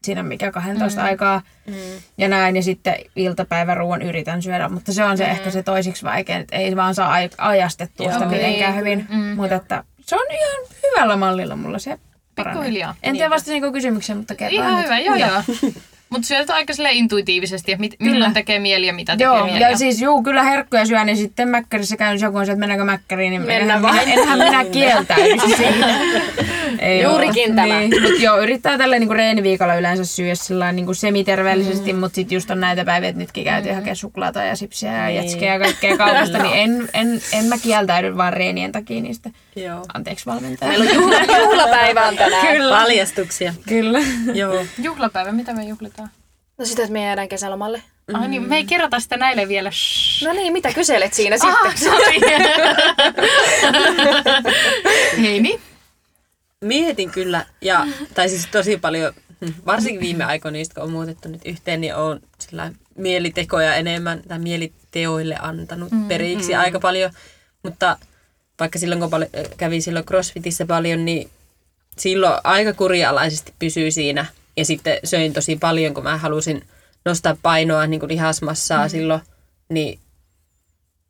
siinä 0.03 0.23
mikä 0.23 0.51
12 0.51 1.01
mm. 1.01 1.05
aikaa 1.05 1.41
mm. 1.67 1.73
ja 2.17 2.27
näin. 2.27 2.55
Ja 2.55 2.63
sitten 2.63 2.95
iltapäiväruuan 3.15 4.01
yritän 4.01 4.41
syödä, 4.41 4.69
mutta 4.69 4.93
se 4.93 5.03
on 5.03 5.17
se 5.17 5.23
mm. 5.25 5.31
ehkä 5.31 5.51
se 5.51 5.63
toisiksi 5.63 6.05
vaikein, 6.05 6.41
että 6.41 6.55
ei 6.55 6.75
vaan 6.75 6.95
saa 6.95 7.17
aj- 7.19 7.35
ajastettua 7.37 8.11
sitä 8.11 8.23
Joo. 8.25 8.31
mitenkään 8.31 8.75
hyvin. 8.75 9.07
Mm. 9.09 9.17
Mutta 9.35 9.55
että 9.55 9.83
se 10.01 10.15
on 10.15 10.25
ihan 10.31 10.65
hyvällä 10.83 11.15
mallilla 11.15 11.55
mulla 11.55 11.79
se. 11.79 11.99
Pikkuhiljaa. 12.43 12.95
En 13.03 13.13
tiedä 13.15 13.29
vastasinko 13.29 13.71
kysymykseen, 13.71 14.17
mutta 14.17 14.35
kerran 14.35 14.53
Ihan 14.53 14.75
nyt. 14.75 14.85
hyvä, 14.85 14.99
joo 14.99 15.15
joo. 15.15 15.71
Mutta 16.09 16.27
syöt 16.27 16.49
aika 16.49 16.73
sille 16.73 16.91
intuitiivisesti, 16.91 17.71
että 17.71 17.79
mit, 17.79 17.95
milloin 17.99 18.33
tekee 18.33 18.59
mieli 18.59 18.87
ja 18.87 18.93
mitä 18.93 19.11
tekee 19.11 19.25
Joo, 19.25 19.45
mieli. 19.45 19.59
ja 19.61 19.77
siis 19.77 20.01
juu, 20.01 20.23
kyllä 20.23 20.43
herkkuja 20.43 20.85
syön, 20.85 21.05
niin 21.05 21.17
sitten 21.17 21.49
mäkkärissä 21.49 21.97
käyn, 21.97 22.13
jos 22.13 22.21
joku 22.21 22.37
on 22.37 22.45
se, 22.45 22.51
että 22.51 22.59
mennäänkö 22.59 22.85
mäkkäriin, 22.85 23.29
niin 23.29 23.41
Mennään 23.41 23.85
enhän, 23.85 24.07
enhän 24.07 24.39
minä 24.39 24.65
kieltäydy 24.65 25.39
siitä. 25.55 25.87
Ei 26.79 27.03
Juurikin 27.03 27.49
oo. 27.49 27.55
tämä. 27.55 27.79
Niin, 27.79 28.01
mut 28.01 28.19
joo, 28.19 28.37
yrittää 28.41 28.77
tällä 28.77 28.99
niinku 28.99 29.13
reeniviikolla 29.13 29.75
yleensä 29.75 30.05
syödä 30.05 30.35
sillä 30.35 30.71
niinku 30.71 30.93
semiterveellisesti, 30.93 31.93
mm. 31.93 31.99
mutta 31.99 32.15
sitten 32.15 32.35
just 32.35 32.51
on 32.51 32.59
näitä 32.59 32.85
päiviä, 32.85 33.09
että 33.09 33.19
nytkin 33.19 33.43
käytiin 33.43 33.73
mm. 33.73 33.75
hakemaan 33.75 33.95
suklaata 33.95 34.43
ja 34.43 34.55
sipsiä 34.55 34.91
ja 34.91 35.07
Niin. 35.07 35.15
jätskejä 35.15 35.53
ja 35.53 35.59
kaikkea 35.59 35.97
kaupasta, 35.97 36.37
niin 36.43 36.53
en, 36.55 36.89
en, 36.93 37.21
en 37.33 37.45
mä 37.45 37.57
kieltäydy 37.57 38.17
vaan 38.17 38.33
reenien 38.33 38.71
takia 38.71 39.01
niistä. 39.01 39.29
Joo. 39.55 39.85
Anteeksi 39.93 40.25
valmentaja. 40.25 40.69
Meillä 40.69 40.89
on 40.89 40.95
juhla, 40.95 41.39
juhlapäivä 41.39 42.07
on 42.07 42.15
tänään. 42.17 42.47
Kyllä. 42.47 42.75
Paljastuksia. 42.77 43.53
Kyllä. 43.69 43.99
Joo. 44.33 44.65
Juhlapäivä, 44.83 45.31
mitä 45.31 45.53
me 45.53 45.63
juhlitaan? 45.63 46.09
No 46.57 46.65
sitä, 46.65 46.81
että 46.81 46.93
me 46.93 47.03
jäädään 47.03 47.29
kesälomalle. 47.29 47.81
Mm. 48.07 48.15
Ah, 48.15 48.27
niin, 48.27 48.49
me 48.49 48.55
ei 48.55 48.65
kerrota 48.65 48.99
sitä 48.99 49.17
näille 49.17 49.47
vielä. 49.47 49.71
Shh. 49.71 50.25
No 50.27 50.33
niin, 50.33 50.53
mitä 50.53 50.73
kyselet 50.73 51.13
siinä 51.13 51.37
sitten? 51.37 51.55
Ah, 51.65 51.75
sori. 51.75 52.19
Hei 55.21 55.39
niin. 55.41 55.59
Mietin 56.65 57.11
kyllä, 57.11 57.45
ja, 57.61 57.87
tai 58.13 58.29
siis 58.29 58.47
tosi 58.51 58.77
paljon, 58.77 59.13
varsinkin 59.65 60.01
viime 60.01 60.23
aikoina, 60.23 60.57
kun 60.73 60.83
on 60.83 60.91
muutettu 60.91 61.29
nyt 61.29 61.41
yhteen, 61.45 61.81
niin 61.81 61.95
on 61.95 62.19
sillä 62.39 62.71
mielitekoja 62.95 63.75
enemmän, 63.75 64.21
tai 64.27 64.39
mieliteoille 64.39 65.35
antanut 65.39 65.91
mm, 65.91 66.07
periksi 66.07 66.53
mm. 66.53 66.59
aika 66.59 66.79
paljon. 66.79 67.11
Mutta 67.63 67.97
vaikka 68.59 68.79
silloin, 68.79 69.01
kun 69.01 69.09
pal- 69.09 69.25
kävi 69.57 69.81
silloin 69.81 70.05
CrossFitissä 70.05 70.65
paljon, 70.65 71.05
niin 71.05 71.29
silloin 71.97 72.39
aika 72.43 72.73
kurialaisesti 72.73 73.53
pysyy 73.59 73.91
siinä. 73.91 74.25
Ja 74.57 74.65
sitten 74.65 74.99
söin 75.03 75.33
tosi 75.33 75.55
paljon, 75.55 75.93
kun 75.93 76.03
mä 76.03 76.17
halusin 76.17 76.63
nostaa 77.05 77.37
painoa, 77.41 77.87
niin 77.87 77.99
kuin 77.99 78.09
lihasmassaa 78.09 78.85
mm. 78.85 78.89
silloin. 78.89 79.21
Niin 79.69 79.99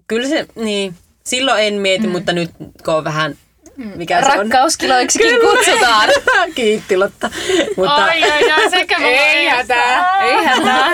kyllä 0.08 0.28
se, 0.28 0.48
niin 0.56 0.96
silloin 1.24 1.64
en 1.64 1.74
mieti, 1.74 2.08
mm. 2.08 2.12
mutta 2.12 2.34
nyt 2.34 2.52
kun 2.86 2.94
on 2.94 3.04
vähän, 3.04 3.38
mikä 3.78 4.22
se 4.22 4.32
on. 4.32 4.38
Rakkauskiloiksikin 4.38 5.40
kutsutaan. 5.40 6.10
Kiitti 6.56 6.98
Lotta. 6.98 7.30
Mutta 7.78 7.96
Ai, 7.96 8.24
ai, 8.24 8.52
ai, 8.52 8.70
sekä 8.70 8.98
Ei 9.08 9.48
hätää, 9.48 10.18
ei 10.22 10.46
hätää. 10.46 10.92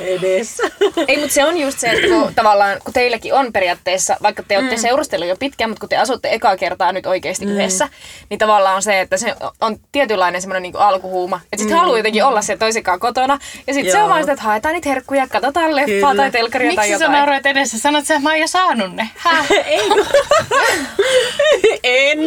edessä. 0.00 0.62
Ei, 1.08 1.16
mutta 1.16 1.34
se 1.34 1.44
on 1.44 1.58
just 1.58 1.78
se, 1.78 1.88
että 1.88 2.06
kun, 2.08 2.34
tavallaan, 2.34 2.78
kun 2.84 2.94
teilläkin 2.94 3.34
on 3.34 3.52
periaatteessa, 3.52 4.16
vaikka 4.22 4.42
te 4.48 4.58
olette 4.58 4.76
mm. 4.76 4.80
seurustellut 4.80 5.28
jo 5.28 5.36
pitkään, 5.36 5.70
mutta 5.70 5.80
kun 5.80 5.88
te 5.88 5.96
asutte 5.96 6.28
ekaa 6.32 6.56
kertaa 6.56 6.92
nyt 6.92 7.06
oikeasti 7.06 7.46
mm. 7.46 7.52
yhdessä, 7.52 7.88
niin 8.30 8.38
tavallaan 8.38 8.76
on 8.76 8.82
se, 8.82 9.00
että 9.00 9.16
se 9.16 9.34
on 9.60 9.76
tietynlainen 9.92 10.40
semmoinen 10.40 10.62
niin 10.62 10.76
alkuhuuma. 10.76 11.40
Että 11.44 11.56
sitten 11.56 11.76
mm. 11.76 11.80
haluaa 11.80 11.98
jotenkin 11.98 12.24
olla 12.24 12.42
se 12.42 12.56
toisenkaan 12.56 13.00
kotona. 13.00 13.38
Ja 13.66 13.74
sitten 13.74 13.92
se 13.92 14.02
on 14.02 14.08
vaan 14.10 14.22
sitä, 14.22 14.32
että 14.32 14.44
haetaan 14.44 14.74
niitä 14.74 14.88
herkkuja, 14.88 15.28
katsotaan 15.28 15.76
leffaa 15.76 16.10
Kyllä. 16.10 16.14
tai 16.22 16.30
telkkaria 16.30 16.74
tai 16.74 16.76
Miksi 16.76 16.88
sä 16.98 17.04
jotain. 17.04 17.12
nauroit 17.12 17.46
edessä? 17.46 17.78
Sanot 17.78 18.06
sä, 18.06 18.14
että 18.14 18.22
mä 18.22 18.30
oon 18.30 18.40
jo 18.40 18.46
saanut 18.46 18.96
ne. 18.96 19.08
Häh? 19.16 19.46
Ei. 19.66 19.80
En. 21.88 22.18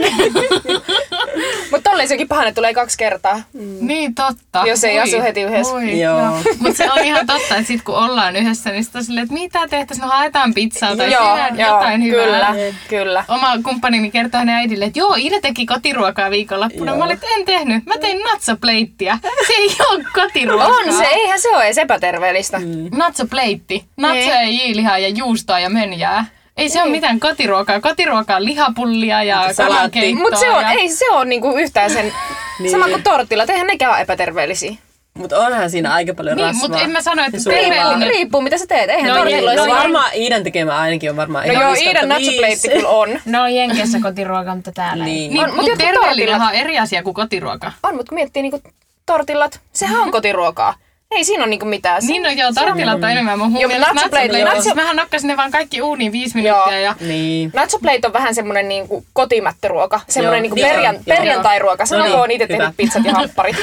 Mutta 1.71 1.89
tolleen 1.89 2.07
sekin 2.07 2.27
pahan, 2.27 2.47
että 2.47 2.55
tulee 2.55 2.73
kaksi 2.73 2.97
kertaa. 2.97 3.41
Niin 3.79 4.15
totta. 4.15 4.63
Jos 4.65 4.83
ei 4.83 4.99
asu 4.99 5.21
heti 5.21 5.41
yhdessä. 5.41 5.73
Joo. 5.81 6.37
Mutta 6.59 6.77
se 6.77 6.91
on 6.91 6.99
ihan 6.99 7.27
totta, 7.27 7.55
että 7.55 7.67
sit 7.67 7.81
kun 7.81 7.95
ollaan 7.95 8.35
yhdessä, 8.35 8.69
niin 8.69 8.83
sit 8.83 8.95
on 8.95 9.03
silleen, 9.03 9.23
että 9.23 9.33
mitä 9.33 9.67
tehtäisiin, 9.67 10.03
no 10.03 10.07
haetaan 10.07 10.53
pizzaa 10.53 10.95
tai 10.95 11.11
joo, 11.11 11.37
joo, 11.37 11.47
jotain 11.57 12.03
hyvää. 12.03 12.25
kyllä, 12.25 12.55
kyllä. 12.89 13.25
Oma 13.27 13.57
kumppanini 13.63 14.11
kertoi 14.11 14.39
hänen 14.39 14.55
äidille, 14.55 14.85
että 14.85 14.99
joo, 14.99 15.15
Ida 15.17 15.41
teki 15.41 15.65
kotiruokaa 15.65 16.31
viikonloppuna. 16.31 16.91
Joo. 16.91 16.97
Mä 16.97 17.05
olin, 17.05 17.13
että 17.13 17.27
en 17.37 17.45
tehnyt. 17.45 17.85
Mä 17.85 17.97
tein 17.97 18.19
natsopleittiä. 18.19 19.19
Se 19.47 19.53
ei 19.53 19.69
ole 19.89 20.03
kotiruokaa. 20.13 20.67
On 20.67 20.93
se, 20.93 21.03
eihän 21.03 21.39
se 21.39 21.49
ole 21.49 21.65
edes 21.65 21.77
epäterveellistä. 21.77 22.59
Mm. 22.59 22.89
Natsopleitti. 22.97 23.85
Natsoja, 23.97 24.43
jiilihaa 24.43 24.97
ja 24.97 25.07
juustoa 25.07 25.59
ja 25.59 25.69
mönjää. 25.69 26.25
Ei 26.57 26.69
se 26.69 26.81
ole 26.83 26.91
mitään 26.91 27.19
kotiruokaa. 27.19 27.81
Kotiruokaa 27.81 28.37
on 28.37 28.45
lihapullia 28.45 29.23
ja 29.23 29.35
Salaattia. 29.35 29.65
kalankeittoa. 29.67 30.21
Mutta 30.23 30.39
se 30.39 30.49
on, 30.51 30.61
ja... 30.61 30.71
ei 30.71 30.89
se 30.89 31.09
ole 31.11 31.25
niinku 31.25 31.57
yhtään 31.57 31.89
sen, 31.91 32.13
Niin. 32.59 32.71
sama 32.71 32.87
kuin 32.87 33.03
tortilla, 33.03 33.45
eihän 33.49 33.67
nekään 33.67 33.91
ole 33.91 34.01
epäterveellisiä. 34.01 34.71
Mutta 35.13 35.39
onhan 35.39 35.69
siinä 35.69 35.93
aika 35.93 36.13
paljon 36.13 36.37
Niin, 36.37 36.47
rasvaa. 36.47 36.61
mutta 36.69 36.79
en 36.83 36.89
mä 36.91 37.01
sano, 37.01 37.23
että 37.25 37.37
terveellinen... 37.43 38.07
Riippuu 38.09 38.41
mitä 38.41 38.57
sä 38.57 38.67
teet. 38.67 38.89
Eihän 38.89 39.09
No, 39.09 39.15
tortilloissa 39.17 39.65
no 39.65 39.69
vaan- 39.71 39.81
varmaan 39.83 40.11
Iidan 40.15 40.43
tekemä 40.43 40.77
ainakin 40.77 41.09
on 41.09 41.15
varmaan 41.15 41.47
No 41.47 41.51
ihan 41.53 41.63
joo, 41.63 41.71
5 41.71 41.85
Iidan 41.85 42.09
kautta 42.09 42.25
nacho 42.31 42.41
viisi. 42.47 42.69
kyllä 42.69 42.89
on. 42.89 43.19
No 43.25 43.47
Jenkeissä 43.47 43.99
kotiruoka, 44.01 44.55
mutta 44.55 44.71
täällä 44.71 45.05
ei. 45.05 45.11
Niin. 45.11 45.29
Niin, 45.33 45.43
On, 45.43 45.49
mut 45.49 45.55
mutta 45.55 45.71
jotkut 45.71 45.87
terveellinen 45.87 46.35
tortillat- 46.41 46.47
on 46.49 46.53
eri 46.55 46.79
asia 46.79 47.03
kuin 47.03 47.13
kotiruoka. 47.13 47.71
On, 47.83 47.95
mutta 47.95 48.09
kun 48.09 48.15
miettii 48.15 48.41
niinku 48.43 48.61
tortillat, 49.05 49.59
sehän 49.73 50.01
on 50.01 50.11
kotiruokaa. 50.11 50.73
Ei 51.11 51.23
siinä 51.23 51.43
ole 51.43 51.49
niinku 51.49 51.65
mitään. 51.65 52.01
Niin 52.07 52.23
no 52.23 52.29
joo, 52.29 52.51
tortillat 52.55 53.03
on 53.03 53.09
enemmän 53.09 53.39
mun 53.39 53.59
Joo, 53.59 53.71
nacho 53.79 54.07
plate- 54.09 54.43
nacho 54.55 54.75
Mähän 54.75 54.95
nokkasin 54.95 55.27
ne 55.27 55.37
vaan 55.37 55.51
kaikki 55.51 55.81
uuniin 55.81 56.11
viisi 56.11 56.35
minuuttia 56.35 56.79
ja 56.79 56.95
Niin. 56.99 57.51
Nacho 57.53 57.79
plate 57.79 58.07
on 58.07 58.13
vähän 58.13 58.35
semmonen 58.35 58.67
niinku 58.67 59.05
kotimättöruoka. 59.13 60.01
Semmonen 60.09 60.37
Joo, 60.37 60.41
niinku 60.41 60.55
niin 60.55 60.67
perjan, 60.67 60.95
on, 60.95 61.01
joo. 61.05 61.17
perjantai-ruoka. 61.17 61.83
No 61.83 61.87
Sanokoon 61.87 62.11
niin, 62.11 62.19
on 62.19 62.31
itse 62.31 62.47
hyvä. 62.53 62.57
tehnyt 62.57 62.77
pizzat 62.77 63.05
ja 63.05 63.13
hampparit. 63.13 63.55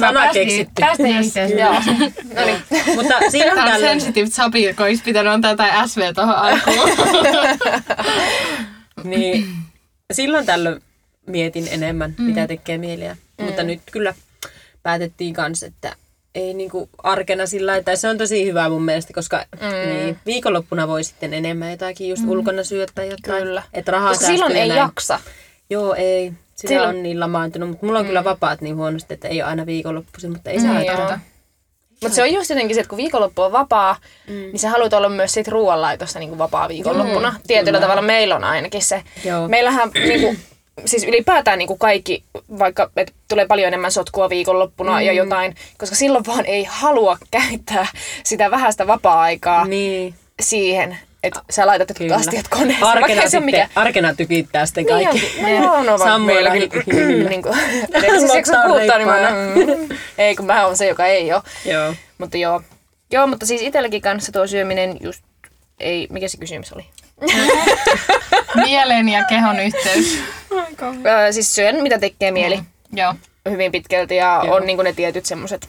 Sana 0.00 0.28
keksitty. 0.32 0.82
Itse 1.24 1.44
Joo. 1.46 1.74
No 2.36 2.44
niin. 2.46 2.62
Mutta 2.96 3.14
siinä 3.30 3.52
on 3.52 3.58
Tää 3.58 3.74
on 3.74 3.80
sensitive 3.80 4.28
topic, 4.36 4.76
kun 4.76 4.86
olisi 4.86 5.02
pitänyt 5.02 5.32
antaa 5.32 5.50
jotain 5.50 5.88
SV 5.88 6.00
tohon 6.14 6.34
alkuun. 6.34 6.90
Niin 9.04 9.46
silloin 10.12 10.46
tällöin 10.46 10.82
mietin 11.26 11.68
enemmän, 11.70 12.14
mm. 12.18 12.24
mitä 12.24 12.46
tekee 12.46 12.78
mieliä. 12.78 13.16
Mm. 13.38 13.44
Mutta 13.44 13.62
nyt 13.62 13.80
kyllä 13.92 14.14
päätettiin 14.82 15.34
kanssa, 15.34 15.66
että 15.66 15.96
ei 16.34 16.54
niinku 16.54 16.88
arkena 17.02 17.46
sillä 17.46 17.70
lailla, 17.70 17.84
tai 17.84 17.96
se 17.96 18.08
on 18.08 18.18
tosi 18.18 18.46
hyvä 18.46 18.68
mun 18.68 18.82
mielestä, 18.84 19.12
koska 19.12 19.44
mm. 19.60 19.88
niin, 19.94 20.18
viikonloppuna 20.26 20.88
voi 20.88 21.04
sitten 21.04 21.34
enemmän 21.34 21.70
jotakin 21.70 22.08
just 22.08 22.22
mm. 22.22 22.28
ulkona 22.30 22.64
syödä 22.64 22.92
tai 22.94 23.08
jotain. 23.08 23.42
Kyllä. 23.42 23.62
Että 23.72 23.92
rahaa 23.92 24.08
Koska 24.10 24.26
silloin 24.26 24.56
ei 24.56 24.68
näin. 24.68 24.78
jaksa. 24.78 25.20
Joo, 25.70 25.94
ei. 25.94 26.32
Sitä 26.54 26.68
Silloin- 26.68 26.96
on 26.96 27.02
niin 27.02 27.20
lamaantunut, 27.20 27.68
mutta 27.68 27.86
mulla 27.86 27.98
on 27.98 28.06
kyllä 28.06 28.24
vapaat 28.24 28.60
niin 28.60 28.76
huonosti, 28.76 29.14
että 29.14 29.28
ei 29.28 29.42
ole 29.42 29.48
aina 29.50 29.66
viikonloppuisin, 29.66 30.30
mutta 30.32 30.50
ei 30.50 30.60
se 30.60 30.66
haittaa. 30.66 31.08
joo. 31.08 31.18
Mutta 32.02 32.16
se 32.16 32.22
on 32.22 32.32
just 32.32 32.50
jotenkin 32.50 32.74
se, 32.74 32.80
että 32.80 32.88
kun 32.88 32.96
viikonloppu 32.96 33.42
on 33.42 33.52
vapaa, 33.52 33.96
mm. 34.28 34.34
niin 34.34 34.58
sä 34.58 34.70
haluat 34.70 34.92
olla 34.92 35.08
myös 35.08 35.34
siitä 35.34 35.50
ruoanlaitosta 35.50 36.18
niin 36.18 36.28
kuin 36.28 36.38
vapaa 36.38 36.68
viikonloppuna. 36.68 37.30
Mm, 37.30 37.36
Tietyllä 37.46 37.78
kyllä. 37.78 37.80
tavalla 37.80 38.02
meillä 38.02 38.36
on 38.36 38.44
ainakin 38.44 38.82
se. 38.82 39.02
Joo. 39.24 39.48
Meillähän 39.48 39.90
niin 39.94 40.20
kuin, 40.20 40.38
siis 40.84 41.04
ylipäätään 41.04 41.58
niin 41.58 41.66
kuin 41.68 41.78
kaikki, 41.78 42.24
vaikka 42.58 42.90
et 42.96 43.12
tulee 43.28 43.46
paljon 43.46 43.68
enemmän 43.68 43.92
sotkua 43.92 44.30
viikonloppuna 44.30 44.92
mm. 44.92 45.00
ja 45.06 45.12
jotain, 45.12 45.54
koska 45.78 45.96
silloin 45.96 46.26
vaan 46.26 46.46
ei 46.46 46.64
halua 46.64 47.18
käyttää 47.30 47.86
sitä 48.24 48.50
vähäistä 48.50 48.86
vapaa-aikaa 48.86 49.64
Niin. 49.64 50.14
siihen, 50.40 50.98
että 51.22 51.40
sä 51.50 51.66
laitat 51.66 51.88
jotkut 51.88 52.12
astiat 52.12 52.48
koneeseen. 52.48 52.84
Arkena, 52.84 53.22
sitten, 53.22 53.44
mikään. 53.44 53.68
arkena 53.74 54.14
tykittää 54.14 54.66
sitten 54.66 54.84
Niin 54.86 55.08
kaikki. 55.08 55.32
on, 55.38 55.42
no 55.42 55.48
joo, 55.48 55.82
no 55.82 55.98
hiilillä. 56.24 57.28
niin 57.30 57.42
kuin, 57.42 57.54
siis 58.00 58.22
Lockdown 58.22 58.66
puhuttaa, 58.72 58.98
niin 58.98 59.08
mä, 59.08 59.30
mm, 59.54 59.96
ei 60.18 60.36
kun 60.36 60.46
mä 60.46 60.66
oon 60.66 60.76
se, 60.76 60.86
joka 60.86 61.06
ei 61.06 61.32
ole. 61.32 61.42
Joo. 61.64 61.94
Mutta 62.18 62.36
joo. 62.36 62.62
Joo, 63.12 63.26
mutta 63.26 63.46
siis 63.46 63.62
itselläkin 63.62 64.02
kanssa 64.02 64.32
tuo 64.32 64.46
syöminen 64.46 64.96
just 65.00 65.24
ei, 65.80 66.06
mikä 66.10 66.28
se 66.28 66.38
kysymys 66.38 66.72
oli? 66.72 66.86
Mielen 68.64 69.08
ja 69.08 69.24
kehon 69.24 69.60
yhteys. 69.60 70.18
Öö, 71.06 71.32
siis 71.32 71.54
syön 71.54 71.82
mitä 71.82 71.98
tekee 71.98 72.30
mieli 72.30 72.56
mm. 72.56 72.66
Joo. 72.92 73.14
hyvin 73.50 73.72
pitkälti 73.72 74.16
ja 74.16 74.42
Joo. 74.44 74.56
on 74.56 74.66
niinku 74.66 74.82
ne 74.82 74.92
tietyt 74.92 75.26
semmoset 75.26 75.68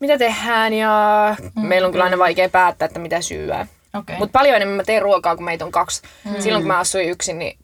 mitä 0.00 0.18
tehdään 0.18 0.72
ja 0.72 1.36
mm. 1.56 1.66
meillä 1.66 1.86
on 1.86 1.92
kyllä 1.92 2.04
aina 2.04 2.18
vaikea 2.18 2.48
päättää, 2.48 2.86
että 2.86 3.00
mitä 3.00 3.20
syödään. 3.20 3.66
Okei. 3.66 3.98
Okay. 3.98 4.16
Mutta 4.18 4.38
paljon 4.38 4.56
enemmän 4.56 4.76
mä 4.76 4.84
teen 4.84 5.02
ruokaa, 5.02 5.36
kun 5.36 5.44
meitä 5.44 5.64
on 5.64 5.72
kaksi. 5.72 6.02
Mm. 6.24 6.40
Silloin 6.40 6.62
kun 6.62 6.68
mä 6.68 6.78
asuin 6.78 7.08
yksin, 7.08 7.38
niin 7.38 7.58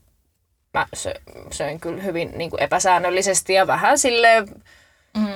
mä 0.75 0.87
sö, 0.95 1.15
söin 1.51 1.81
kyllä 1.81 2.03
hyvin 2.03 2.33
niin 2.37 2.51
kuin 2.51 2.63
epäsäännöllisesti 2.63 3.53
ja 3.53 3.67
vähän 3.67 3.99
silleen, 3.99 4.49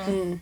Mm. 0.06 0.40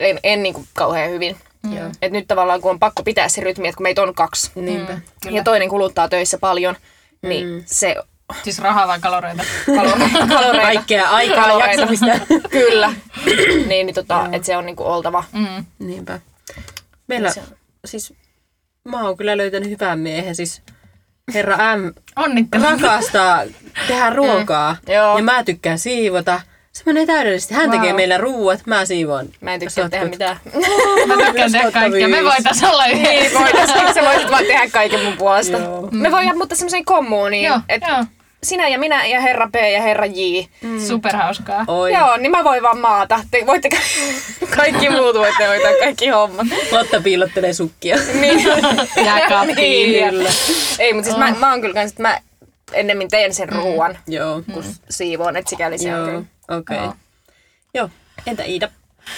en, 0.00 0.20
en 0.22 0.42
niin 0.42 0.54
kuin 0.54 0.68
kauhean 0.74 1.10
hyvin. 1.10 1.36
Joo. 1.70 1.90
Et 2.02 2.12
nyt 2.12 2.26
tavallaan 2.28 2.60
kun 2.60 2.70
on 2.70 2.78
pakko 2.78 3.02
pitää 3.02 3.28
se 3.28 3.40
rytmi, 3.40 3.68
että 3.68 3.76
kun 3.76 3.82
meitä 3.84 4.02
on 4.02 4.14
kaksi 4.14 4.50
Niinpä. 4.54 4.98
Kyllä. 5.22 5.36
ja 5.36 5.44
toinen 5.44 5.68
kuluttaa 5.68 6.08
töissä 6.08 6.38
paljon, 6.38 6.76
niin 7.22 7.48
mm. 7.48 7.62
se 7.66 7.96
Siis 8.42 8.58
rahaa 8.58 8.88
vai 8.88 9.00
kaloreita? 9.00 9.42
kalore- 9.76 10.28
kaloreita, 10.28 10.62
Kaikkea 10.62 11.10
aikaa 11.10 11.44
Kaloreita. 11.48 11.80
jaksamista. 11.82 12.06
kyllä, 12.58 12.94
niin, 13.66 13.86
niin 13.86 13.94
tota, 13.94 14.28
että 14.32 14.46
se 14.46 14.56
on 14.56 14.66
niinku 14.66 14.84
oltava. 14.84 15.24
Mm. 15.32 15.64
Niinpä. 15.78 16.20
Meillä, 17.08 17.30
Se 17.30 17.40
on- 17.40 17.56
siis 17.84 18.14
mä 18.84 19.02
oon 19.04 19.16
kyllä 19.16 19.36
löytänyt 19.36 19.68
hyvän 19.70 19.98
miehen, 19.98 20.34
siis 20.34 20.62
herra 21.34 21.56
M 21.76 21.92
Onnittelu. 22.16 22.62
rakastaa 22.64 23.42
tehdä 23.88 24.10
ruokaa 24.10 24.76
Joo. 24.88 25.16
ja 25.18 25.22
mä 25.24 25.44
tykkään 25.44 25.78
siivota. 25.78 26.40
Se 26.72 26.82
menee 26.86 27.06
täydellisesti. 27.06 27.54
Hän 27.54 27.70
tekee 27.70 27.92
meille 27.92 28.18
ruuat, 28.18 28.60
mä 28.66 28.84
siivoon. 28.84 29.28
Mä 29.40 29.54
en 29.54 29.60
tykkää 29.60 29.88
tehdä 29.88 30.04
mitään. 30.04 30.36
Mä 31.06 31.16
tykkään 31.26 31.52
tehdä 31.52 31.70
kaikkea. 31.70 32.08
Me 32.08 32.24
voitais 32.24 32.62
olla 32.62 32.86
niin, 32.86 32.98
yhdessä. 33.18 33.38
voitaisiin. 33.38 33.94
Sä 33.94 34.02
voisit 34.02 34.30
vaan 34.30 34.44
tehdä 34.44 34.68
kaiken 34.72 35.04
mun 35.04 35.16
puolesta. 35.16 35.56
Joo. 35.58 35.88
Me 35.90 36.10
voidaan 36.10 36.38
mutta 36.38 36.54
semmoiseen 36.54 36.84
kommuuniin, 36.84 37.44
Joo, 37.44 37.60
että 37.68 37.88
joo. 37.88 38.04
sinä 38.42 38.68
ja 38.68 38.78
minä 38.78 39.06
ja 39.06 39.20
herra 39.20 39.48
P 39.52 39.54
ja 39.72 39.82
herra 39.82 40.06
J. 40.06 40.12
Superhauskaa. 40.88 41.64
Oi. 41.68 41.92
Joo, 41.92 42.16
niin 42.16 42.30
mä 42.30 42.44
voin 42.44 42.62
vaan 42.62 42.78
maata. 42.78 43.20
Te 43.30 43.42
voitte 43.46 43.68
ka- 43.68 43.76
kaikki 44.56 44.90
muut 44.90 45.14
voitte 45.16 45.46
hoitaa 45.46 45.72
kaikki 45.80 46.08
hommat. 46.08 46.46
Lotta 46.72 47.00
piilottelee 47.00 47.52
sukkia. 47.52 47.96
Niin. 48.20 48.44
Jääkaappiin. 49.04 49.92
Niin, 49.92 50.26
Ei, 50.78 50.92
mutta 50.92 51.04
siis 51.10 51.18
mä, 51.18 51.34
mä 51.40 51.50
oon 51.50 51.60
kyllä 51.60 51.74
kans, 51.74 51.90
että 51.90 52.02
mä 52.02 52.18
ennemmin 52.72 53.08
teen 53.08 53.34
sen 53.34 53.48
ruoan, 53.48 53.98
Joo. 54.06 54.42
kun 54.52 54.64
siivoon, 54.90 55.36
että 55.36 55.50
sikäli 55.50 55.78
se 55.78 55.94
on 55.96 56.08
kyllä. 56.08 56.22
Okei. 56.58 56.76
Joo. 56.76 56.94
Joo. 57.74 57.90
Entä 58.26 58.44
Iida? 58.44 58.68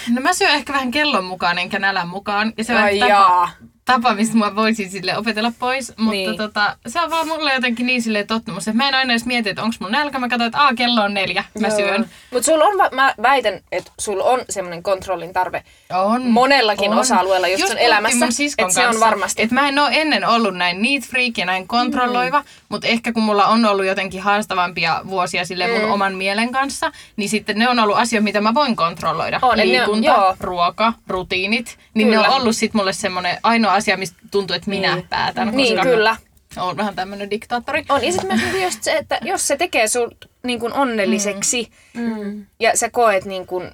No 0.09 0.20
mä 0.20 0.32
syön 0.32 0.51
ehkä 0.51 0.72
vähän 0.72 0.91
kellon 0.91 1.24
mukaan 1.24 1.59
enkä 1.59 1.78
nälän 1.78 2.09
mukaan. 2.09 2.53
Ja 2.59 2.64
se 2.64 2.74
on 2.74 2.82
Ai 2.82 2.99
tapa, 2.99 3.11
jaa. 3.11 3.51
Tapa, 3.85 4.14
mistä 4.14 4.37
mä 4.37 4.57
voisin 4.57 4.91
sille 4.91 5.16
opetella 5.18 5.53
pois. 5.59 5.93
Mutta 5.97 6.11
Niin. 6.11 6.37
tota, 6.37 6.76
se 6.87 7.01
on 7.01 7.11
vaan 7.11 7.28
mulle 7.28 7.55
jotenkin 7.55 7.87
niin 7.87 8.03
silleen 8.03 8.26
tottumus. 8.26 8.68
Että 8.68 8.76
mä 8.76 8.89
en 8.89 8.95
aina 8.95 9.12
edes 9.12 9.26
mieti, 9.26 9.49
että 9.51 9.62
onko 9.62 9.76
mun 9.78 9.93
nälkä. 9.93 10.18
Mä 10.18 10.28
katson, 10.28 10.47
että 10.47 10.59
aa, 10.61 10.74
kello 10.74 11.03
on 11.03 11.14
neljä. 11.14 11.45
Mä 11.61 11.68
Joo. 11.68 11.76
syön. 11.76 12.11
Mutta 12.30 12.47
sulla 12.47 12.64
on, 12.64 12.95
mä 12.95 13.14
väitän, 13.22 13.61
että 13.72 13.91
sulla 14.01 14.24
on 14.24 14.41
semmoinen 14.51 14.82
kontrollin 14.82 15.32
tarve 15.32 15.62
On. 16.05 16.26
monellakin 16.30 16.93
osa-alueella 16.95 17.49
just, 17.49 17.59
sun 17.61 17.66
puhuttiin 17.66 17.87
elämässä. 17.87 18.24
mun 18.24 18.32
siskon 18.32 18.62
Että 18.68 18.74
se 18.80 18.89
on 18.89 19.01
varmasti. 19.01 19.43
Et 19.43 19.51
mä 19.51 19.68
en 19.68 19.78
ole 19.78 19.91
ennen 19.93 20.28
ollut 20.28 20.57
näin 20.57 20.82
neat 20.82 21.03
freak 21.05 21.39
ja 21.39 21.47
näin 21.47 21.68
kontrolloiva, 21.68 22.41
mm. 22.41 22.45
mutta 22.68 22.87
ehkä 22.87 23.12
kun 23.12 23.22
mulla 23.22 23.47
on 23.47 23.64
ollut 23.64 23.87
jotenkin 23.87 24.20
haastavampia 24.22 25.01
vuosia 25.07 25.45
sille 25.45 25.66
mun 25.68 25.82
Mm. 25.85 25.91
oman 25.91 26.14
mielen 26.14 26.53
kanssa, 26.53 26.93
niin 27.16 27.28
sitten 27.28 27.59
ne 27.59 27.68
on 27.68 27.78
ollut 27.78 27.97
asioita, 27.99 28.24
mitä 28.24 28.41
mä 28.41 28.55
voin 28.55 28.76
kontrolloida. 28.76 29.39
On, 29.43 29.51
on- 29.51 29.59
Liikunta, 29.68 30.07
joo. 30.11 30.37
ruoka, 30.41 30.93
rutiinit. 31.09 31.78
Niin 31.95 32.09
Kyllä. 32.09 32.22
ne 32.22 32.28
on 32.28 32.41
ollut 32.41 32.57
sit 32.57 32.74
mulle 32.74 32.93
semmoinen 32.93 33.39
ainoa 33.43 33.74
asia, 33.75 33.97
mistä 33.97 34.16
tuntuu, 34.31 34.57
että 34.57 34.70
minä 34.70 34.95
Niin. 34.95 35.09
päätän. 35.09 35.57
Niin, 35.57 35.77
koska 35.77 35.91
kyllä. 35.91 36.16
Oon 36.61 36.77
vähän 36.77 36.95
tämmönen 36.95 37.31
diktaattori. 37.31 37.85
On. 37.89 38.05
Ja 38.05 38.12
sitten 38.12 38.29
myös 38.31 38.41
niinku 38.43 38.59
just 38.59 38.83
se, 38.83 38.93
että 38.97 39.18
jos 39.22 39.49
se 39.49 39.57
tekee 39.57 39.89
sun 39.89 40.11
niin 40.43 40.61
kuin 40.61 40.72
onnelliseksi 40.72 41.68
Mm. 41.95 42.47
ja 42.61 42.77
sä 42.79 42.91
koet 42.91 43.25
niin 43.25 43.47
kuin, 43.47 43.70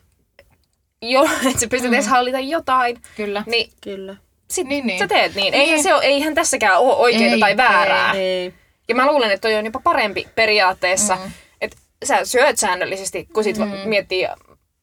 jo, 1.03 1.25
että 1.49 1.61
sä 1.61 1.67
pystyt 1.71 1.93
edes 1.93 2.07
hallita 2.07 2.39
jotain, 2.41 2.97
Kyllä. 3.17 3.43
niin 3.47 3.71
Kyllä. 3.81 4.17
sit 4.51 4.67
Niin, 4.67 4.87
niin. 4.87 4.99
sä 4.99 5.09
teet 5.09 5.35
niin. 5.35 5.55
Eihän, 5.55 5.75
Niin. 5.75 5.83
se 5.83 5.95
ole, 5.95 6.05
eihän 6.05 6.35
tässäkään 6.35 6.79
ole 6.79 6.95
oikeaa 6.95 7.33
Ei, 7.35 7.41
tai 7.41 7.57
väärää. 7.57 8.13
Ei. 8.13 8.55
Ja 8.89 8.95
mä 8.95 9.07
luulen, 9.07 9.31
että 9.31 9.49
toi 9.49 9.55
on 9.59 9.65
jopa 9.65 9.81
parempi 9.85 10.29
periaatteessa, 10.35 11.17
mm. 11.17 11.31
että 11.61 11.77
sä 12.05 12.25
syöt 12.25 12.59
säännöllisesti, 12.59 13.29
kun 13.33 13.45
sit 13.45 13.59
mm. 13.59 13.69
miettii, 13.85 14.27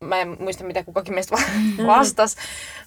mä 0.05 0.21
en 0.21 0.37
muista 0.39 0.63
mitä 0.63 0.83
kukakin 0.83 1.13
meistä 1.13 1.35
va- 1.35 1.87
vastas, 1.97 2.35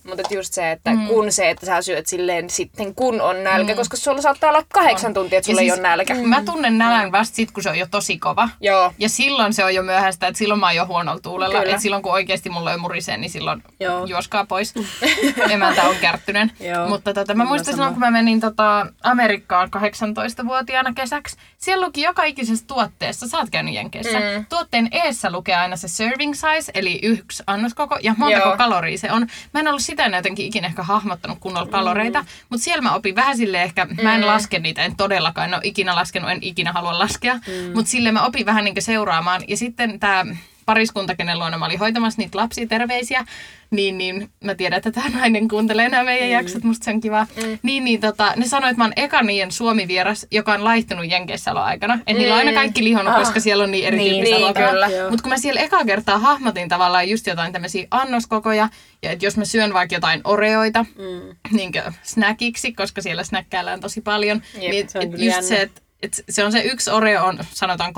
mutta 0.04 0.34
just 0.34 0.54
se, 0.54 0.70
että 0.70 0.90
mm. 0.90 1.06
kun 1.06 1.32
se, 1.32 1.50
että 1.50 1.66
sä 1.66 1.82
syöt 1.82 2.06
silleen 2.06 2.50
sitten 2.50 2.94
kun 2.94 3.20
on 3.20 3.44
nälkä, 3.44 3.72
mm. 3.72 3.76
koska 3.76 3.96
sulla 3.96 4.22
saattaa 4.22 4.50
olla 4.50 4.62
kahdeksan 4.72 5.14
tuntia, 5.14 5.38
että 5.38 5.50
Ja 5.50 5.54
sulla 5.54 5.60
ei 5.60 5.68
siis 5.68 5.78
ole 5.80 5.88
nälkä. 5.88 6.14
Mä 6.14 6.42
tunnen 6.44 6.78
nälän 6.78 7.12
vasta 7.12 7.36
sit, 7.36 7.50
kun 7.50 7.62
se 7.62 7.70
on 7.70 7.78
jo 7.78 7.86
tosi 7.90 8.18
kova. 8.18 8.48
Joo. 8.60 8.92
Ja 8.98 9.08
silloin 9.08 9.54
se 9.54 9.64
on 9.64 9.74
jo 9.74 9.82
myöhäistä, 9.82 10.26
että 10.26 10.38
silloin 10.38 10.60
mä 10.60 10.66
oon 10.66 10.76
jo 10.76 10.86
huonolla 10.86 11.20
tuulella. 11.20 11.60
Kyllä. 11.60 11.74
Et 11.74 11.80
silloin 11.80 12.02
kun 12.02 12.12
oikeasti 12.12 12.50
mulla 12.50 12.72
on 12.72 12.80
murisee, 12.80 13.16
niin 13.16 13.30
silloin 13.30 13.62
Joo. 13.80 14.04
juoskaa 14.06 14.46
pois. 14.46 14.74
Emäntä 15.50 15.82
on 15.82 15.96
kärttynen. 16.00 16.52
Joo. 16.60 16.88
Mutta 16.88 17.14
tota, 17.14 17.34
mä 17.34 17.44
muistan 17.44 17.74
silloin, 17.74 17.92
kun 17.92 18.00
mä 18.00 18.10
menin 18.10 18.40
tota, 18.40 18.86
Amerikkaan 19.02 19.70
18-vuotiaana 19.76 20.92
kesäksi. 20.94 21.36
Siellä 21.58 21.86
luki 21.86 22.02
joka 22.02 22.24
ikisessä 22.24 22.66
tuotteessa, 22.66 23.28
sä 23.28 23.38
oot 23.38 23.50
käynyt 23.50 23.74
Jenkeissä, 23.74 24.18
Mm. 24.20 24.46
tuotteen 24.48 24.88
eessä 24.92 25.30
lukee 25.32 25.54
aina 25.54 25.76
se 25.76 25.88
serving 25.88 26.34
size, 26.34 26.72
eli 26.74 26.99
yksi 27.02 27.42
annoskoko, 27.46 27.98
ja 28.02 28.14
montako 28.18 28.48
Joo. 28.48 28.56
kaloria 28.56 28.98
se 28.98 29.12
on. 29.12 29.26
Mä 29.54 29.60
en 29.60 29.68
ollut 29.68 29.82
sitä 29.82 30.04
jotenkin 30.04 30.46
ikinä 30.46 30.66
ehkä 30.66 30.82
hahmottanut 30.82 31.38
kunnolla 31.40 31.70
kaloreita, 31.70 32.24
mutta 32.48 32.64
siellä 32.64 32.82
mä 32.82 32.94
opin 32.94 33.16
vähän 33.16 33.36
silleen 33.36 33.64
ehkä, 33.64 33.86
mä 34.02 34.14
en 34.14 34.26
laske 34.26 34.58
niitä, 34.58 34.82
en 34.82 34.96
todellakaan, 34.96 35.48
en 35.48 35.54
ole 35.54 35.60
ikinä 35.64 35.96
laskenut, 35.96 36.30
en 36.30 36.38
ikinä 36.40 36.72
halua 36.72 36.98
laskea, 36.98 37.38
mutta 37.74 37.90
sille 37.90 38.12
mä 38.12 38.26
opin 38.26 38.46
vähän 38.46 38.64
niin 38.64 38.82
seuraamaan. 38.82 39.42
Ja 39.48 39.56
sitten 39.56 40.00
tämä 40.00 40.24
pariskunta, 40.70 41.14
kenen 41.16 41.38
luona 41.38 41.58
mä 41.58 41.64
olin 41.64 41.78
hoitamassa 41.78 42.22
niitä 42.22 42.38
lapsia, 42.38 42.66
terveisiä, 42.66 43.24
niin, 43.70 43.98
niin 43.98 44.28
mä 44.44 44.54
tiedän, 44.54 44.76
että 44.76 44.90
tämä 44.90 45.08
nainen 45.18 45.48
kuuntelee 45.48 45.88
nämä 45.88 46.04
meidän 46.04 46.28
mm. 46.28 46.32
jaksot, 46.32 46.64
musta 46.64 46.84
se 46.84 46.90
on 46.90 47.00
kiva. 47.00 47.26
Mm. 47.36 47.58
Niin, 47.62 47.84
niin 47.84 48.00
tota, 48.00 48.32
ne 48.36 48.46
sanoi, 48.46 48.70
että 48.70 48.78
mä 48.78 48.84
oon 48.84 48.92
eka 48.96 49.22
niiden 49.22 49.52
Suomi-vieras, 49.52 50.26
joka 50.30 50.52
on 50.52 50.64
laihtunut 50.64 51.10
Jenkeissä 51.10 51.52
aikana. 51.52 51.94
Että 51.94 52.12
mm. 52.12 52.18
niillä 52.18 52.34
on 52.34 52.38
aina 52.38 52.52
kaikki 52.52 52.84
lihonnut, 52.84 53.14
Ah. 53.14 53.20
koska 53.20 53.40
siellä 53.40 53.64
on 53.64 53.70
niin 53.70 53.86
erityyppistä 53.86 54.36
Niin, 54.36 54.54
kyllä. 54.54 54.88
Mutta 55.10 55.22
kun 55.22 55.30
mä 55.32 55.38
siellä 55.38 55.60
eka 55.60 55.84
kertaa 55.84 56.18
hahmotin 56.18 56.68
tavallaan 56.68 57.08
just 57.08 57.26
jotain 57.26 57.52
tämmöisiä 57.52 57.86
annoskokoja, 57.90 58.68
ja 59.02 59.10
että 59.10 59.26
jos 59.26 59.36
mä 59.36 59.44
syön 59.44 59.72
vaikka 59.72 59.94
jotain 59.96 60.20
oreoita 60.24 60.82
mm. 60.82 61.36
niin 61.56 61.72
snackiksi, 62.02 62.72
koska 62.72 63.02
siellä 63.02 63.24
snäkkäillään 63.24 63.80
tosi 63.80 64.00
paljon, 64.00 64.42
Jep, 64.60 64.70
niin 64.70 64.88
se 64.90 64.98
on 64.98 65.04
et 65.04 65.10
just 65.10 65.22
jännä. 65.22 65.42
se, 65.42 65.60
että 65.60 65.80
et 66.02 66.24
se 66.28 66.44
on 66.44 66.52
se 66.52 66.60
yksi 66.60 66.90
Oreo 66.90 67.24
on 67.24 67.38
sanotaan 67.52 67.90
35-50 67.90 67.92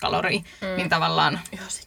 kaloria, 0.00 0.38
mm. 0.60 0.76
niin 0.76 0.88
tavallaan... 0.88 1.40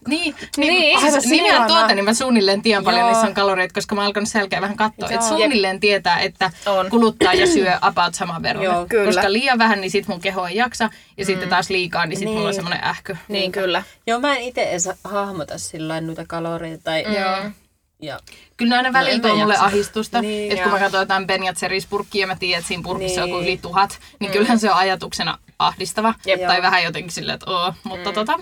Niin, 0.07 0.35
niin, 0.57 0.73
Niin. 0.73 0.99
siis 0.99 1.13
Aivan 1.13 1.29
nimeä 1.29 1.51
sikana. 1.51 1.67
tuota, 1.67 1.95
niin 1.95 2.05
mä 2.05 2.13
suunnilleen 2.13 2.61
tiedän 2.61 2.83
paljon 2.83 2.99
Joo. 3.01 3.09
niissä 3.09 3.27
on 3.27 3.33
kaloreita, 3.33 3.73
koska 3.73 3.95
mä 3.95 4.05
alkanut 4.05 4.29
selkeä 4.29 4.61
vähän 4.61 4.77
katsoa, 4.77 5.09
että 5.09 5.27
suunnilleen 5.27 5.79
tietää, 5.79 6.19
että 6.19 6.51
On. 6.65 6.89
kuluttaa 6.89 7.33
ja 7.33 7.47
syö 7.55 7.77
about 7.81 8.15
saman 8.15 8.41
verran. 8.43 8.63
Joo, 8.65 8.85
kyllä. 8.89 9.05
Koska 9.05 9.33
liian 9.33 9.57
vähän, 9.57 9.81
niin 9.81 9.91
sit 9.91 10.07
mun 10.07 10.21
keho 10.21 10.47
ei 10.47 10.55
jaksa, 10.55 10.89
ja 11.17 11.25
sitten 11.25 11.49
taas 11.49 11.69
liikaa, 11.69 12.05
niin 12.05 12.19
sit 12.19 12.27
mulla 12.27 12.39
on 12.39 12.45
Niin. 12.45 12.55
semmoinen 12.55 12.83
ähky. 12.83 13.17
Niin 13.27 13.51
kyllä. 13.51 13.83
Joo, 14.07 14.19
mä 14.19 14.35
en 14.35 14.41
itse 14.41 14.63
edes 14.63 14.89
hahmota 15.03 15.57
sillä 15.57 15.87
lailla 15.87 16.05
noita 16.05 16.25
kaloreita. 16.27 16.83
Tai, 16.83 17.03
Joo. 17.03 17.51
Ja, 18.01 18.19
Kyllä 18.57 18.75
aina 18.75 18.93
välillä 18.93 19.13
en 19.13 19.21
tuo 19.21 19.35
mulle 19.35 19.53
jaksa. 19.53 19.65
ahistusta. 19.65 20.21
Niin, 20.21 20.51
että 20.51 20.63
kun 20.63 20.71
joo. 20.71 20.79
mä 20.79 20.83
katson 20.83 20.99
jotain 20.99 21.27
Ben 21.27 21.41
Jerry's 21.41 21.87
purkkia 21.89 22.21
ja 22.21 22.27
mä 22.27 22.35
tiedän, 22.35 22.59
että 22.59 22.67
siinä 22.67 22.83
purkissa 22.83 23.23
on 23.23 23.29
Niin. 23.29 23.35
joku 23.35 23.43
yli 23.47 23.57
tuhat, 23.57 23.99
niin 24.19 24.31
kyllähän 24.31 24.59
se 24.59 24.71
on 24.71 24.77
ajatuksena 24.77 25.37
ahdistava. 25.59 26.13
Jep. 26.25 26.41
Tai 26.47 26.61
vähän 26.61 26.83
jotenkin 26.83 27.11
silleen, 27.11 27.33
että 27.33 27.51
oo, 27.51 27.73
mutta 27.83 28.09
mm. 28.09 28.13
tota, 28.13 28.39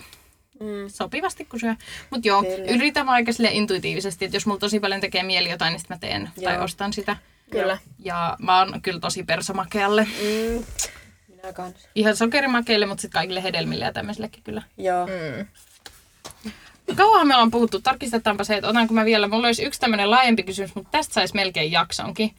sopivasti 0.87 1.45
kun 1.45 1.59
syö. 1.59 1.75
Mutta 2.09 2.27
joo, 2.27 2.43
Kyllä. 2.43 2.71
yritän 2.71 3.05
mä 3.05 3.11
aika 3.11 3.33
silleen 3.33 3.53
intuitiivisesti, 3.53 4.25
että 4.25 4.37
jos 4.37 4.45
mulla 4.45 4.59
tosi 4.59 4.79
paljon 4.79 5.01
tekee 5.01 5.23
mieli 5.23 5.49
jotain, 5.49 5.71
niin 5.71 5.79
sit 5.79 5.89
mä 5.89 5.97
teen 5.97 6.29
tai 6.43 6.53
Joo. 6.55 6.63
ostan 6.63 6.93
sitä. 6.93 7.17
Kyllä. 7.51 7.77
Ja 7.99 8.35
mä 8.39 8.59
oon 8.59 8.81
kyllä 8.81 8.99
tosi 8.99 9.23
persamakealle. 9.23 10.03
mm, 10.03 10.63
minä 11.27 11.53
kans. 11.53 11.75
Ihan 11.95 12.15
sokerimakeille, 12.15 12.85
mutta 12.85 13.01
sitten 13.01 13.19
kaikille 13.19 13.43
hedelmille 13.43 13.85
ja 13.85 13.93
tämmöisillekin 13.93 14.43
kyllä. 14.43 14.61
Joo. 14.77 15.07
Mm. 15.07 15.45
Kauanhan 16.95 17.27
me 17.27 17.33
ollaan 17.33 17.51
puhuttu, 17.51 17.81
tarkistetaanpa 17.81 18.43
se, 18.43 18.55
että 18.55 18.69
otanko 18.69 18.93
mä 18.93 19.05
vielä, 19.05 19.27
mulla 19.27 19.47
olisi 19.47 19.63
yksi 19.63 19.79
tämmöinen 19.79 20.11
laajempi 20.11 20.43
kysymys, 20.43 20.75
mutta 20.75 20.91
tästä 20.91 21.13
saisi 21.13 21.35
melkein 21.35 21.71
jaksonkin. 21.71 22.35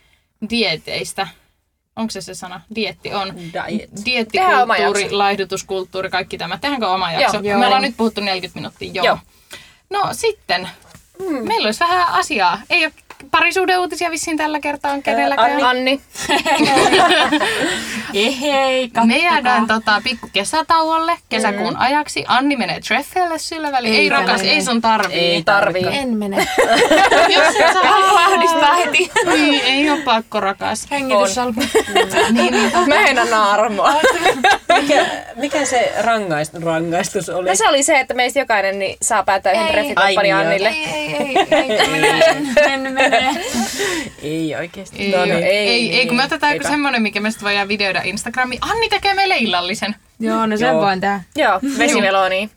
Dieteistä. 0.50 1.28
Onko 1.96 2.10
se 2.10 2.20
se 2.20 2.34
sana? 2.34 2.60
Dietti 2.74 3.14
on. 3.14 3.36
Diet. 3.36 3.90
Diettikulttuuri, 4.04 5.10
laihdutuskulttuuri, 5.10 6.10
kaikki 6.10 6.38
tämä. 6.38 6.58
Tehdäänkö 6.58 6.88
oma 6.88 7.12
jakso? 7.12 7.40
Joo. 7.42 7.58
Me 7.58 7.66
ollaan 7.66 7.82
nyt 7.82 7.96
puhuttu 7.96 8.20
40 8.20 8.58
minuuttia, 8.58 8.92
joo. 8.92 9.04
Joo. 9.06 9.18
No 9.90 10.08
sitten, 10.12 10.68
mm. 11.18 11.48
meillä 11.48 11.66
olisi 11.66 11.80
vähän 11.80 12.08
asiaa. 12.08 12.60
Ei 12.70 12.84
ole 12.84 12.92
parisuudeuutisia 13.30 14.10
vissiin 14.10 14.36
tällä 14.36 14.60
kertaa 14.60 14.92
on 14.92 15.02
kenelläkään. 15.02 15.64
Anni. 15.64 16.00
Hei, 18.40 18.90
Me 19.04 19.16
jäädään 19.18 19.66
tota, 19.66 20.00
pikku 20.04 20.28
kesätauolle 20.32 21.12
kesäkuun 21.28 21.74
Mm. 21.74 21.80
ajaksi. 21.80 22.24
Anni 22.28 22.56
menee 22.56 22.80
treffeelle 22.80 23.38
sillä 23.38 23.72
väliin. 23.72 23.94
Ei, 23.94 24.00
Ei 24.00 24.08
rakas, 24.08 24.42
ei 24.42 24.62
sun 24.62 24.80
tarvii. 24.80 25.18
Ei 25.18 25.42
Tarvii. 25.42 25.86
En 25.92 26.08
mene. 26.16 26.36
Jos 27.28 27.56
et 27.56 27.76
halua 27.82 28.20
Ahdistaa 28.20 28.74
heti. 28.74 29.10
Niin, 29.26 29.64
ei 29.64 29.90
ole 29.90 30.00
pakko 30.00 30.40
rakas. 30.40 30.86
Hengityssalpu. 30.90 31.60
niin, 32.32 32.52
niin. 32.52 32.70
Mä 32.88 32.94
en 32.94 33.18
anna 33.18 33.50
armoa. 33.52 33.94
Mikä, 34.82 35.06
mikä 35.36 35.64
se 35.64 35.92
rangaistus, 36.00 36.62
rangaistus 36.62 37.28
oli? 37.28 37.48
No 37.48 37.54
se 37.54 37.68
oli 37.68 37.82
se, 37.82 38.00
että 38.00 38.14
meistä 38.14 38.38
jokainen 38.38 38.78
niin 38.78 38.96
saa 39.02 39.22
päättää 39.22 39.52
yhden 39.52 39.66
Ei. 39.66 39.72
treffikumppani 39.72 40.16
Ai 40.16 40.22
niin, 40.22 40.34
Annille. 40.34 40.68
Ei, 40.68 40.86
ei, 40.86 41.36
ei, 41.50 41.72
ei, 41.72 41.88
minä 41.88 42.08
en, 42.08 42.46
en 42.86 42.96
Ei 44.22 44.54
oikeesti. 44.54 44.98
Ei, 44.98 45.10
No 45.12 45.22
ei, 45.22 45.30
niin. 45.30 45.42
ei, 45.44 45.68
ei, 45.68 45.94
ei, 45.94 46.06
kun 46.06 46.16
me 46.16 46.24
otetaan 46.24 46.54
joku 46.54 46.68
semmonen, 46.68 47.02
mikä 47.02 47.20
me 47.20 47.30
sitten 47.30 47.46
voidaan 47.46 47.68
videoida 47.68 48.02
Instagramiin. 48.04 48.58
Anni 48.62 48.88
tekee 48.88 49.14
meille 49.14 49.36
illallisen. 49.36 49.96
Joo, 50.20 50.46
no 50.46 50.56
sen 50.56 50.68
Joo. 50.68 50.80
voin 50.80 51.00
tehdä. 51.00 51.20
Joo, 51.36 51.60
vesimeloni. 51.78 52.50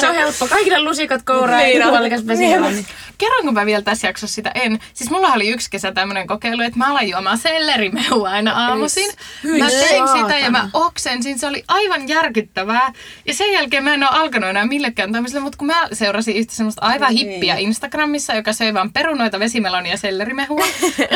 Se 0.00 0.08
on 0.08 0.14
helppo. 0.14 0.46
Kaikille 0.48 0.82
lusikat 0.82 1.22
kouraa 1.22 1.60
Niin 1.60 1.78
ja 1.80 2.26
vesimeloni. 2.26 2.86
Kerronko 3.22 3.52
mä 3.52 3.66
vielä 3.66 3.82
tässä 3.82 4.06
jaksossa 4.06 4.34
sitä? 4.34 4.50
En. 4.54 4.78
Siis 4.94 5.10
mulla 5.10 5.28
oli 5.28 5.48
yksi 5.48 5.70
kesä 5.70 5.92
tämmönen 5.92 6.26
kokeilu, 6.26 6.62
että 6.62 6.78
mä 6.78 6.90
alan 6.90 7.08
juomaan 7.08 7.38
sellerimehua 7.38 8.30
aina 8.30 8.66
aamuisin. 8.66 9.08
Mä 9.08 9.50
Hyi 9.50 9.60
tein 9.60 10.08
sitä 10.08 10.38
ja 10.38 10.50
mä 10.50 10.68
oksensin. 10.72 11.38
Se 11.38 11.46
oli 11.46 11.64
aivan 11.68 12.08
järkyttävää. 12.08 12.92
Ja 13.26 13.34
sen 13.34 13.52
jälkeen 13.52 13.84
mä 13.84 13.94
en 13.94 14.02
ole 14.02 14.10
alkanut 14.12 14.50
enää 14.50 14.66
millekään 14.66 15.12
tämmöiselle, 15.12 15.42
mutta 15.42 15.58
kun 15.58 15.66
mä 15.66 15.88
seurasin 15.92 16.36
yhtä 16.36 16.54
semmoista 16.54 16.82
aivan 16.82 17.12
hippiä 17.12 17.56
Instagramissa, 17.56 18.34
joka 18.34 18.52
söi 18.52 18.74
vaan 18.74 18.92
perunoita, 18.92 19.40
vesimelonia 19.40 19.92
ja 19.92 19.98
sellerimehua. 19.98 20.66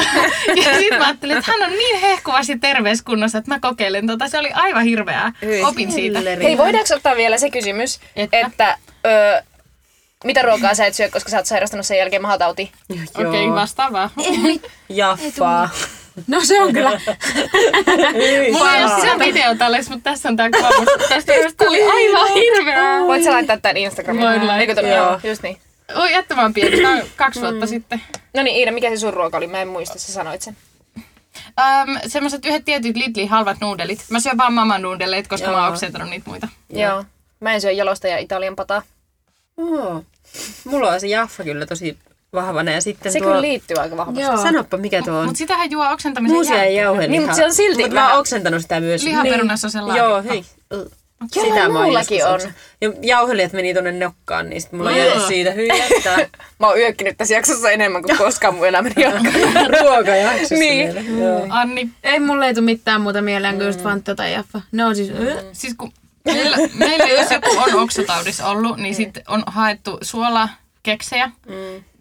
ja 0.65 0.79
sit 0.79 0.99
mä 0.99 1.05
ajattelin, 1.05 1.37
että 1.37 1.53
hän 1.53 1.71
on 1.71 1.79
niin 1.79 2.01
hehkuvasti 2.01 2.59
terveyskunnossa, 2.59 3.39
että 3.39 3.51
mä 3.51 3.61
kokeilen 3.61 4.07
tota. 4.07 4.29
Se 4.29 4.39
oli 4.39 4.53
aivan 4.53 4.85
hirveää. 4.85 5.33
Opin 5.65 5.93
siitä. 5.93 6.19
Selleri. 6.19 6.45
Hei, 6.45 6.59
voidaanko 6.59 6.95
ottaa 6.95 7.17
vielä 7.17 7.39
se 7.39 7.51
kysymys, 7.51 8.01
Että? 8.17 8.39
että, 8.41 8.47
että 8.47 8.79
ö, 9.07 9.56
mitä 10.27 10.43
ruokaa 10.43 10.75
sä 10.75 10.87
et 10.87 10.95
syö, 10.95 11.09
koska 11.11 11.31
sä 11.31 11.37
oot 11.37 11.47
sairastanut 11.47 11.87
sen 11.87 11.99
jälkeen 11.99 12.23
mahatauti? 12.23 12.73
Okei, 12.91 13.27
okay, 13.27 13.55
vastaavaa. 13.55 14.11
Jaffaa. 14.89 15.69
No 16.27 16.41
se 16.45 16.63
on 16.63 16.73
kyllä. 16.73 17.01
Mulla 18.53 18.77
ei 18.77 18.85
ole 18.85 19.01
sitä 19.01 19.19
video 19.19 19.55
tallessa, 19.55 19.93
mutta 19.93 20.11
tässä 20.11 20.29
on 20.29 20.37
tää 20.37 20.51
kuva. 20.51 20.69
Tästä 21.09 21.65
oli 21.69 21.83
aivan 21.83 22.35
hirveää. 22.35 23.01
Voit 23.01 23.25
sä 23.25 23.33
laittaa 23.33 23.57
tän 23.57 23.77
Instagramiin? 23.77 24.27
Voin 24.27 24.47
laittaa. 24.47 24.85
Eikö? 24.85 24.97
Joo. 24.97 25.21
Just 25.25 25.43
niin. 25.43 25.59
Oi, 25.95 26.13
jättämään 26.13 26.55
pieni. 26.55 26.83
Tää 26.83 26.91
on 26.91 27.03
kaksi 27.17 27.41
vuotta 27.41 27.67
sitten. 27.67 28.03
No 28.35 28.43
niin, 28.43 28.57
Iida, 28.57 28.73
mikä 28.73 28.91
se 28.91 28.97
sun 28.97 29.15
ruoka 29.15 29.37
oli? 29.37 29.47
Mä 29.47 29.63
en 29.63 29.69
muista, 29.69 29.99
sä 29.99 30.13
sanoit 30.13 30.43
sen. 30.43 30.57
Um, 31.37 31.99
semmoiset 32.07 32.45
yhdet 32.45 32.65
tietyt 32.65 32.97
Lidlin 32.97 33.29
halvat 33.29 33.57
nuudelit. 33.61 34.05
Mä 34.11 34.21
syön 34.21 34.39
vaan 34.39 34.53
mama 34.53 34.79
nuudeleita, 34.79 35.29
koska 35.29 35.47
Joo. 35.47 35.57
mä 35.57 35.65
oon 35.65 35.73
oksentanut 35.73 36.11
niitä 36.11 36.31
muita. 36.31 36.49
Joo. 36.71 37.05
Mä 37.41 37.55
en 37.55 37.61
syö 37.61 37.71
jalosta 37.71 38.09
ja 38.09 38.19
Italian 38.19 38.57
pataa. 38.57 38.83
Oo. 39.57 40.05
Mulla 40.65 40.91
on 40.91 41.01
se 41.01 41.07
Jaffa 41.07 41.45
kyllä 41.45 41.67
tosi 41.67 41.99
vahvana 42.33 42.71
ja 42.71 42.81
sitten 42.81 43.13
Se 43.13 43.19
tuo... 43.19 43.29
kyllä 43.29 43.41
liittyy 43.43 43.77
aika 43.77 43.97
vahvasti. 43.97 44.21
Joo. 44.21 44.37
Sanoppa 44.37 44.77
mikä 44.77 45.03
tuo 45.03 45.15
on. 45.15 45.27
Mut 45.27 45.37
sitähän 45.37 45.71
juo 45.71 45.93
oksentamisen 45.93 46.35
Muusia 46.37 46.55
ja 46.57 46.61
jälkeen. 46.63 46.83
jauhelihaa. 46.83 47.11
Niin, 47.11 47.23
mutta 47.23 47.37
se 47.37 47.45
on 47.45 47.55
silti 47.55 47.83
Mutta 47.83 47.95
mä 47.95 48.01
oon 48.01 48.07
vähän- 48.07 48.21
oksentanut 48.21 48.63
sitä 48.63 48.81
myös. 48.81 49.03
Lihaperunassa 49.03 49.67
on 49.67 49.71
se 49.71 49.81
laatikko. 49.81 50.09
Joo, 50.09 50.23
hei. 50.23 50.45
Joo, 50.73 50.87
Sitä 51.33 51.69
mä 51.69 51.79
oon 51.79 51.87
mullakin 51.87 52.19
joskus 52.19 52.45
on. 52.45 52.51
Ja 52.81 52.93
jauhelijat 53.03 53.53
meni 53.53 53.75
tonne 53.75 53.93
nokkaan, 53.93 54.51
niin 54.51 54.63
sit 54.63 54.73
mulla 54.73 54.91
Joo. 54.91 55.09
jäi 55.09 55.21
siitä 55.21 55.51
hyjättää 55.51 56.17
Mä 56.61 56.67
oon 56.69 56.79
yökkinyt 56.79 57.17
tässä 57.19 57.35
jaksossa 57.35 57.71
enemmän 57.71 58.03
kuin 58.03 58.19
koskaan 58.19 58.55
mun 58.55 58.67
elämäni 58.69 58.95
ruokajaksossa. 59.83 60.55
Niin. 60.55 60.95
vielä. 60.95 61.25
Joo. 61.25 61.47
Anni, 61.51 61.89
Ei 62.05 62.21
mulle 62.21 62.47
ei 62.47 62.55
tule 62.55 62.65
mitään 62.65 63.01
muuta 63.01 63.23
mieleen 63.23 63.55
kuin 63.55 63.67
just 63.67 63.83
Fanta 63.83 64.15
tai 64.15 64.33
Jaffa. 64.33 64.61
Ne 64.73 64.85
on 64.85 64.97
siis... 64.97 65.11
Äh. 65.11 65.45
siis 65.53 65.75
kun 65.79 65.93
meillä, 66.27 66.57
meillä 66.75 67.05
jos 67.07 67.31
joku 67.31 67.51
on 67.59 67.75
oksataudissa 67.83 68.47
ollut, 68.47 68.77
niin 68.77 68.95
sitten 68.95 69.23
on 69.29 69.43
haettu 69.47 69.99
suolakeksejä. 70.03 71.31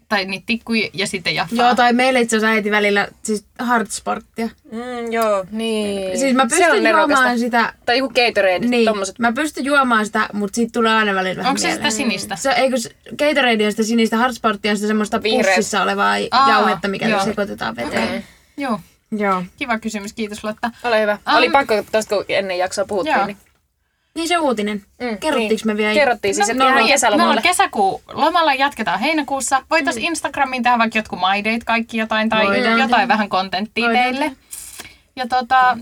Tai 0.09 0.25
niitä 0.25 0.43
tikkuja 0.45 0.89
ja 0.93 1.07
sitten 1.07 1.35
jaffaa. 1.35 1.65
Joo, 1.65 1.75
tai 1.75 1.93
meille 1.93 2.21
itse 2.21 2.37
asiassa 2.37 2.53
äiti 2.55 2.71
välillä 2.71 3.07
siis 3.23 3.45
hardsporttia. 3.59 4.49
Mm, 4.71 5.11
joo. 5.11 5.45
Niin. 5.51 6.19
Siis 6.19 6.35
mä 6.35 6.43
pystyn 6.43 6.65
juomaan 6.67 6.83
nerokasta. 6.83 7.37
sitä... 7.37 7.73
Tai 7.85 7.97
joku 7.97 8.13
Gatorade, 8.13 8.59
Niin, 8.67 8.85
tommoset. 8.85 9.19
mä 9.19 9.31
pystyn 9.33 9.65
juomaan 9.65 10.05
sitä, 10.05 10.29
mutta 10.33 10.55
siitä 10.55 10.71
tulee 10.73 10.93
aina 10.93 11.15
välillä 11.15 11.35
vähän 11.37 11.49
Onko 11.49 11.61
se 11.61 11.71
sitä 11.73 11.89
sinistä? 11.89 12.35
Se, 12.35 12.49
eikö 12.51 12.77
Gatorade 13.17 13.65
on 13.65 13.71
sitä 13.71 13.83
sinistä, 13.83 14.17
hardsporttia 14.17 14.71
on 14.71 14.77
sitä 14.77 14.87
semmoista 14.87 15.23
Vihreät. 15.23 15.55
pussissa 15.55 15.81
olevaa 15.83 16.15
Aa, 16.31 16.49
jauhetta, 16.49 16.87
mikä 16.87 17.07
joo. 17.07 17.23
sekoitetaan 17.23 17.75
veteen. 17.75 18.23
Joo, 18.57 18.79
Joo. 19.11 19.43
kiva 19.57 19.79
kysymys. 19.79 20.13
Kiitos 20.13 20.43
Lotta. 20.43 20.71
Ole 20.83 21.01
hyvä. 21.01 21.17
Am- 21.25 21.37
Oli 21.37 21.49
pakko 21.49 21.73
tosta, 21.91 22.15
kun 22.15 22.25
ennen 22.29 22.57
jaksoa 22.57 22.85
puhuttiin. 22.85 23.15
Joo. 23.15 23.25
Niin. 23.25 23.37
Niin 24.15 24.27
se 24.27 24.37
uutinen. 24.37 24.77
Mm, 25.01 25.17
Kerrottiinko 25.17 25.55
niin. 25.65 25.67
me 25.67 25.77
vielä? 25.77 25.93
Kerrottiin 25.93 26.35
siis, 26.35 26.49
että 26.49 26.63
No, 26.63 26.75
niin, 26.75 26.87
kesällä 26.87 27.17
me 27.17 27.23
ollaan 27.23 27.35
mulle. 27.37 27.41
kesäkuu 27.49 28.01
lomalla, 28.13 28.53
jatketaan 28.53 28.99
heinäkuussa. 28.99 29.61
Voitaisiin 29.69 30.05
Instagramiin 30.05 30.63
tehdä 30.63 30.77
vaikka 30.77 30.97
jotkut 30.99 31.19
my 31.19 31.43
date, 31.43 31.65
kaikki 31.65 31.97
jotain, 31.97 32.29
tai 32.29 32.45
Voidaan 32.45 32.71
jotain 32.71 32.89
tehdä. 32.89 33.07
vähän 33.07 33.29
kontenttia 33.29 33.85
Voidaan 33.85 34.03
teille. 34.03 34.31
Ja 35.15 35.27
tota, 35.27 35.77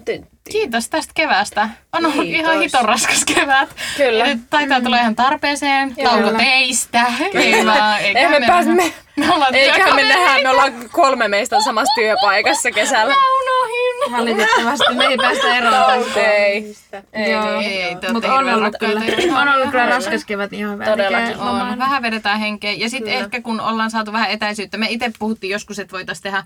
kiitos 0.51 0.89
tästä 0.89 1.11
keväästä. 1.15 1.69
On 1.93 2.05
ollut 2.05 2.21
Kiitos. 2.23 2.39
ihan 2.41 2.59
hiton 2.61 2.85
raskas 2.85 3.25
kevät. 3.25 3.69
Kyllä. 3.97 4.17
Ja 4.27 4.35
nyt 4.35 4.49
taitaa 4.49 4.81
tulla 4.81 4.97
ihan 4.99 5.15
tarpeeseen. 5.15 5.95
Kyllä. 5.95 6.09
Tauko 6.09 6.37
teistä. 6.37 7.05
Ei 7.33 7.65
vaan, 7.65 7.99
eikä 8.01 8.19
Eihän 8.19 8.41
me 8.41 8.47
pääse, 8.47 8.69
me, 8.69 8.93
me 9.15 9.33
ollaan 9.33 9.55
eiköhän 9.55 9.95
me 9.95 10.01
työkavereita. 10.01 10.19
nähdä, 10.25 10.43
me 10.43 10.49
ollaan 10.49 10.73
kolme 10.91 11.27
meistä 11.27 11.55
samassa 11.63 11.93
työpaikassa 11.95 12.71
kesällä. 12.71 13.13
Mä 13.13 13.21
unohin. 13.41 14.11
Valitettavasti 14.17 14.93
me 14.93 15.05
ei 15.05 15.17
päästä 15.17 15.57
eroon. 15.57 16.03
tästä. 16.03 16.19
Ei. 16.21 16.75
Ei, 17.13 17.31
Joo. 17.31 17.59
Ei, 17.61 17.81
ei, 17.81 17.95
Mutta 18.13 18.33
on 18.33 18.49
ollut 18.53 18.75
kyllä, 18.79 19.01
on 19.41 19.47
ollut 19.47 19.71
kyllä 19.71 19.85
raskas 19.85 20.25
kevät 20.25 20.53
ihan 20.53 20.79
vähän. 20.79 20.91
Todellakin 20.97 21.37
On. 21.37 21.79
Vähän 21.79 22.01
vedetään 22.01 22.39
henkeä. 22.39 22.71
Ja 22.71 22.89
sitten 22.89 23.13
ehkä 23.13 23.41
kun 23.41 23.61
ollaan 23.61 23.91
saatu 23.91 24.13
vähän 24.13 24.29
etäisyyttä, 24.31 24.77
me 24.77 24.87
itse 24.89 25.11
puhuttiin 25.19 25.51
joskus, 25.51 25.79
että 25.79 25.91
voitaisiin 25.91 26.23
tehdä 26.23 26.43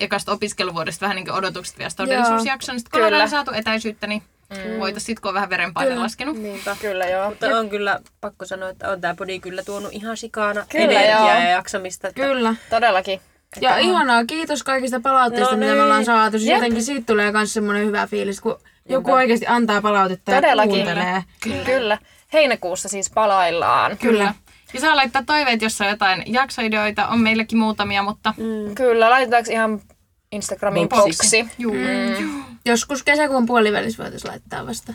ekasta 0.00 0.32
opiskeluvuodesta 0.32 1.00
vähän 1.04 1.16
niin 1.16 1.24
kuin 1.26 1.34
odotukset 1.34 1.78
vielä 1.78 1.90
todellisuusjakson. 1.96 2.78
Sitten 2.78 2.90
kun 2.90 2.98
Kyllä. 2.98 3.08
ollaan 3.16 3.30
saatu 3.30 3.50
etäisyyttä, 3.54 4.06
niin 4.06 4.22
Mm. 4.50 4.80
Voitaisiin 4.80 5.06
sit, 5.06 5.20
kun 5.20 5.28
on 5.28 5.34
vähän 5.34 5.50
verenpaine 5.50 5.96
laskenut. 5.98 6.36
Niinpä. 6.38 6.76
Kyllä 6.80 7.04
joo. 7.06 7.28
Mutta 7.30 7.46
on 7.58 7.68
kyllä 7.70 8.00
pakko 8.20 8.44
sanoa, 8.46 8.68
että 8.68 8.90
on 8.90 9.00
tämä 9.00 9.14
podi 9.14 9.40
kyllä 9.40 9.62
tuonut 9.62 9.92
ihan 9.92 10.16
sikana 10.16 10.66
Kyllä, 10.68 10.84
energiaa 10.84 11.18
joo. 11.34 11.40
ja 11.40 11.50
jaksamista. 11.50 12.08
Että 12.08 12.20
Kyllä. 12.22 12.54
Todellakin. 12.70 13.20
Ja 13.60 13.76
ihanaa, 13.78 14.24
kiitos 14.24 14.62
kaikista 14.62 15.00
palautteista, 15.00 15.50
No 15.54 15.58
mitä 15.58 15.68
me 15.70 15.74
niin. 15.74 15.84
ollaan 15.84 16.04
saatu. 16.04 16.38
Siis 16.38 16.48
Jep. 16.48 16.56
jotenkin 16.56 16.82
siitä 16.84 17.06
tulee 17.06 17.32
myös 17.32 17.52
semmoinen 17.54 17.86
hyvä 17.86 18.06
fiilis, 18.06 18.40
kun 18.40 18.58
joku 18.88 19.12
oikeasti 19.12 19.46
antaa 19.46 19.82
palautetta 19.82 20.30
ja 20.30 20.40
Todellakin. 20.42 20.70
kuuntelee. 20.70 21.24
Kyllä. 21.42 21.64
Kyllä. 21.64 21.98
Heinäkuussa 22.32 22.88
siis 22.88 23.10
palaillaan. 23.10 23.98
Kyllä. 23.98 24.34
Ja 24.74 24.80
saa 24.80 24.96
laittaa 24.96 25.22
toiveet, 25.26 25.62
jos 25.62 25.80
on 25.80 25.86
jotain 25.88 26.22
jaksoideoita. 26.26 27.08
On 27.08 27.20
meilläkin 27.20 27.58
muutamia, 27.58 28.02
mutta 28.02 28.34
Mm. 28.36 28.74
Kyllä, 28.74 29.10
laitetaanko 29.10 29.50
ihan 29.52 29.80
Instagramiin 30.32 30.88
Boksi. 30.88 31.46
juu. 31.58 31.74
Joskus 32.64 33.02
kesäkuun 33.02 33.46
puolivälissä 33.46 34.02
voitaisiin 34.02 34.30
laittaa 34.30 34.66
vasta. 34.66 34.92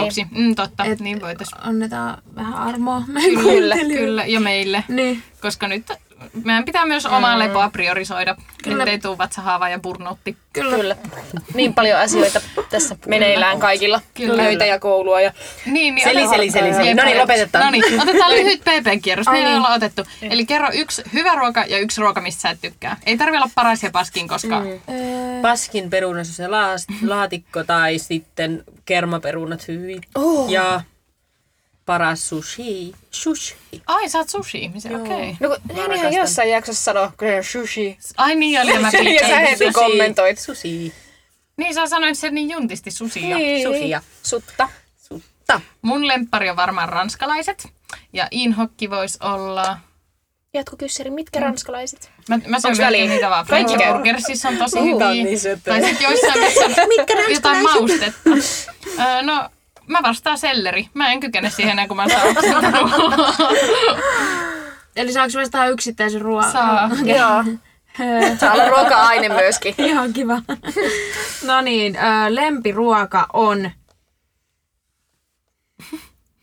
Boksi. 0.00 0.26
Mm, 0.30 0.54
totta, 0.54 0.84
Et- 0.84 1.00
niin 1.00 1.20
voitaisiin. 1.20 1.60
Annetaan 1.64 2.22
vähän 2.34 2.54
armoa 2.54 3.02
meidän 3.06 3.44
Kyllä, 3.44 3.76
kyllä, 3.76 4.24
ja 4.26 4.40
meille. 4.40 4.84
Niin. 4.88 5.22
Koska 5.40 5.68
nyt 5.68 5.86
meidän 6.44 6.64
pitää 6.64 6.86
myös 6.86 7.06
omaa 7.06 7.38
lepoa 7.38 7.70
priorisoida, 7.70 8.36
Kyllä. 8.64 8.82
ettei 8.82 8.98
tuu 8.98 9.18
vatsahaava 9.18 9.68
ja 9.68 9.78
burnoutti. 9.78 10.36
Kyllä. 10.52 10.76
Kyllä. 10.76 10.96
Niin 11.54 11.74
paljon 11.74 12.00
asioita 12.00 12.40
tässä 12.70 12.96
meneillään 13.06 13.58
kaikilla. 13.58 14.00
Kyllä. 14.14 14.42
Töitä 14.42 14.66
ja 14.66 14.78
koulua. 14.78 15.20
Ja... 15.20 15.32
Niin, 15.66 15.94
niin 15.94 16.08
Seli, 16.08 16.28
seli, 16.28 16.50
seli, 16.50 16.74
seli. 16.74 16.94
No 16.94 17.04
niin, 17.04 17.18
lopetetaan. 17.18 17.64
No 17.64 17.70
niin, 17.70 18.02
otetaan 18.02 18.30
lyhyt 18.30 18.60
PP-kierros. 18.60 19.26
Me 19.30 19.38
ei 19.38 19.44
niin. 19.44 19.56
olla 19.56 19.74
otettu. 19.74 20.02
Eli 20.22 20.46
kerro 20.46 20.68
yksi 20.72 21.02
hyvä 21.12 21.34
ruoka 21.34 21.64
ja 21.68 21.78
yksi 21.78 22.00
ruoka, 22.00 22.20
mistä 22.20 22.40
sä 22.40 22.50
et 22.50 22.60
tykkää. 22.60 22.96
Ei 23.06 23.16
tarvi 23.16 23.36
olla 23.36 23.50
paras 23.54 23.82
ja 23.82 23.90
paskin, 23.90 24.28
koska 24.28 24.60
mm. 24.60 24.66
Öö, 24.66 25.42
Paskin 25.42 25.90
perunassa 25.90 26.32
se 26.32 26.48
laatikko 27.06 27.64
tai 27.64 27.98
sitten 27.98 28.64
kermaperunat 28.84 29.68
hyvin. 29.68 30.00
Oh. 30.14 30.50
Ja 30.50 30.80
paras 31.86 32.28
sushi. 32.28 32.92
Sushi. 33.10 33.54
Ai, 33.86 34.08
sä 34.08 34.18
oot 34.18 34.28
sushi-ihmisiä, 34.28 34.96
okei. 34.96 35.30
Okay. 35.30 35.34
No 35.40 35.48
kun 35.48 35.76
hän 35.76 35.92
ihan 35.92 36.12
jossain 36.12 36.50
jaksossa 36.50 36.92
se 36.92 36.98
on 36.98 37.44
sushi. 37.44 37.98
Ai 38.16 38.34
niin, 38.34 38.60
oli 38.60 38.74
ja 38.74 38.80
mä 38.80 38.90
Ja 39.20 39.28
sä 39.28 39.38
heti 39.38 39.72
kommentoit. 39.72 40.38
Sushi. 40.38 40.92
Niin, 41.56 41.74
sä 41.74 41.86
sanoit 41.86 42.18
sen 42.18 42.34
niin 42.34 42.50
juntisti 42.50 42.90
susia. 42.90 43.36
Niin. 43.36 43.68
Sushia. 43.68 44.02
Sutta. 44.22 44.68
Sutta. 44.96 45.60
Mun 45.82 46.08
lemppari 46.08 46.50
on 46.50 46.56
varmaan 46.56 46.88
ranskalaiset. 46.88 47.68
Ja 48.12 48.28
inhokki 48.30 48.90
voisi 48.90 49.18
olla... 49.20 49.78
Jatkokyssäri, 50.54 51.10
mitkä 51.10 51.40
ranskalaiset? 51.40 52.10
Mä, 52.28 52.38
mä 52.46 52.60
syön 52.60 52.78
väliä? 52.78 53.08
niitä 53.08 53.30
vaan. 53.30 53.46
French 53.46 53.76
burgersissa 53.92 54.48
on 54.48 54.56
tosi 54.56 54.78
on 54.78 54.84
hyviä. 54.84 55.24
niin 55.24 55.38
tai 55.64 55.82
sitten 55.82 56.04
joissain, 56.04 56.40
missä 56.40 56.64
on 57.26 57.34
jotain 57.34 57.62
maustetta. 57.62 58.30
No, 59.22 59.50
mä 59.86 59.98
vastaan 60.02 60.38
selleri. 60.38 60.88
Mä 60.94 61.12
en 61.12 61.20
kykene 61.20 61.50
siihen 61.50 61.70
ennen 61.70 61.88
kuin 61.88 61.96
mä 61.96 62.08
saan 62.08 62.36
eli 64.96 65.12
saako 65.12 65.32
vastaan 65.38 65.70
yksittäisen 65.70 66.20
ruoan? 66.20 66.52
Saa. 66.52 66.90
Joo. 67.04 67.44
Saa 68.40 68.52
olla 68.52 68.68
ruoka-aine 68.68 69.28
myöskin. 69.28 69.74
Ihan 69.86 70.12
kiva. 70.12 70.42
no 71.46 71.60
niin, 71.60 71.98
lempiruoka 72.28 73.26
on... 73.32 73.70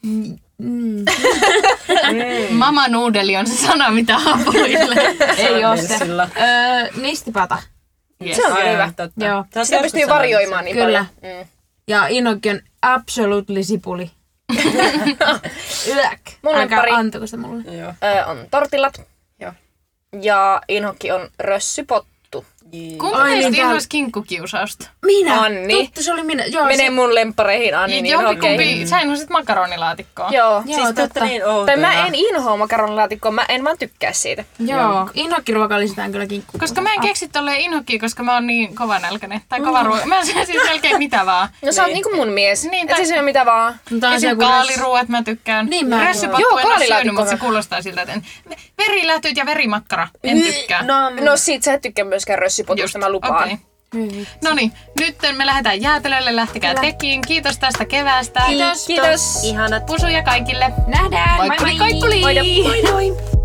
Mm, 0.03 0.35
Mama 2.49 2.87
noodeli 2.87 3.37
on 3.37 3.47
se 3.47 3.65
sana, 3.67 3.91
mitä 3.91 4.19
hapuille. 4.19 5.15
ei 5.37 5.65
ole 5.65 5.77
se. 5.77 5.87
Merssillä. 5.87 6.23
Ö, 6.23 7.01
nistipata. 7.01 7.57
Yes. 8.25 8.37
Se 8.37 8.47
on 8.47 8.71
hyvä. 8.71 8.91
Totta. 8.95 9.25
Joo. 9.25 9.45
Sitä 9.63 9.81
pystyy 9.81 10.07
varjoimaan 10.07 10.65
niin 10.65 10.77
Kyllä. 10.77 11.05
paljon. 11.21 11.37
Mm. 11.39 11.47
Ja 11.87 12.07
inokki 12.07 12.49
on 12.49 12.59
absolutely 12.81 13.63
sipuli. 13.63 14.11
Yäk. 15.87 16.21
Mun 16.41 16.55
Älkää 16.55 16.81
lemppari- 16.83 16.93
antako 16.93 17.27
sitä 17.27 17.37
mulle. 17.37 17.63
Joo. 17.77 17.93
Ö, 18.03 18.25
on 18.25 18.37
tortillat. 18.51 19.01
Joo. 19.39 19.53
Ja 20.21 20.61
inhokki 20.67 21.11
on 21.11 21.29
rössypottu. 22.73 22.97
Kumpi 22.97 23.17
Ai, 23.17 23.29
teistä 23.31 23.49
niin, 23.51 23.61
inhoisi 23.61 23.89
kinkkukiusausta? 23.89 24.89
Minä? 25.05 25.41
Anni. 25.41 25.73
Totta, 25.85 26.03
se 26.03 26.13
oli 26.13 26.23
minä. 26.23 26.45
Joo, 26.45 26.65
Mene 26.65 26.77
se, 26.77 26.89
mun 26.89 27.15
lemppareihin, 27.15 27.77
Anni, 27.77 28.01
niin 28.01 28.13
Jompikumpi, 28.13 28.53
okei. 28.55 28.87
sä 28.87 28.99
inhoisit 28.99 29.29
makaronilaatikkoa. 29.29 30.29
Joo. 30.31 30.63
Joo, 30.65 30.75
Siis 30.85 30.95
totta. 30.95 31.25
niin. 31.25 31.41
Tai 31.65 31.77
mä 31.77 32.05
en 32.07 32.15
inhoa 32.15 32.57
makaronilaatikkoa, 32.57 33.31
mä 33.31 33.45
en 33.49 33.63
vaan 33.63 33.77
tykkää 33.77 34.13
siitä. 34.13 34.43
joo. 34.59 35.09
Inokkiruoka 35.13 35.79
lisätään 35.79 36.11
kyllä 36.11 36.27
kinkku. 36.27 36.57
Koska 36.59 36.81
mä 36.81 36.93
en 36.93 37.01
keksi 37.01 37.27
tolleen 37.27 37.59
inhokkiä, 37.61 37.99
koska 37.99 38.23
mä 38.23 38.33
oon 38.33 38.47
niin 38.47 38.75
kovanälkäinen. 38.75 39.41
Tai 39.49 39.59
kova 39.61 39.83
ruoka. 39.83 40.05
Mä 40.05 40.25
syön 40.25 40.45
siis 40.45 40.63
melkein 40.63 40.97
mitä 40.97 41.25
vaan. 41.25 41.49
No 41.65 41.71
sä 41.71 41.83
oot 41.83 41.91
niinku 41.93 42.15
mun 42.15 42.29
mies. 42.29 42.63
Niin, 42.63 42.71
Niin, 42.71 42.87
tai- 42.87 43.01
Et 43.01 43.07
sä 43.07 43.13
syö 43.13 43.21
mitä 43.21 43.45
vaan. 43.45 43.79
No, 43.89 43.97
joku 44.29 44.41
res- 44.41 44.45
kaaliruuat 44.45 45.07
mä 45.09 45.23
tykkään. 45.23 45.65
Niin 45.65 45.87
mä- 45.87 46.03
Rössypottu 46.05 46.41
Joo, 46.41 46.49
en 46.49 46.55
oo 46.55 46.59
syönyt, 46.61 46.73
kaalilaatikko 46.77 47.13
mutta 47.15 47.29
se 47.31 47.37
kuulostaa 47.37 47.81
siltä, 47.81 48.01
että 48.01 48.13
en. 48.13 48.23
Verilätyt 48.77 49.37
ja 49.37 49.45
verimakkara. 49.45 50.07
En 50.23 50.41
tykkää. 50.41 50.83
No, 50.83 51.09
No 51.09 51.37
sit 51.37 51.63
sä 51.63 51.73
et 51.73 51.81
tykkää 51.81 52.05
myöskään 52.05 52.39
rössypotusta, 52.59 52.99
mä 52.99 53.09
lupaan. 53.09 53.59
Hyvin. 53.93 54.27
No 54.43 54.53
niin, 54.53 54.71
nyt 54.99 55.15
me 55.37 55.45
lähdetään 55.45 55.81
jäätelölle, 55.81 56.35
lähtekää 56.35 56.75
Kyllä. 56.75 56.91
tekiin. 56.91 57.21
Kiitos 57.27 57.59
tästä 57.59 57.85
keväästä. 57.85 58.43
Kiitos. 58.47 58.87
Kiitos. 58.87 59.43
Ihanat. 59.43 59.85
Pusuja 59.85 60.23
kaikille. 60.23 60.71
Nähdään. 60.87 61.35
Moikkuli 61.37 61.77
moi 61.77 61.89
moi. 62.21 62.35
koikkuli. 62.35 62.61
Moi 62.63 62.81
moi. 62.91 63.38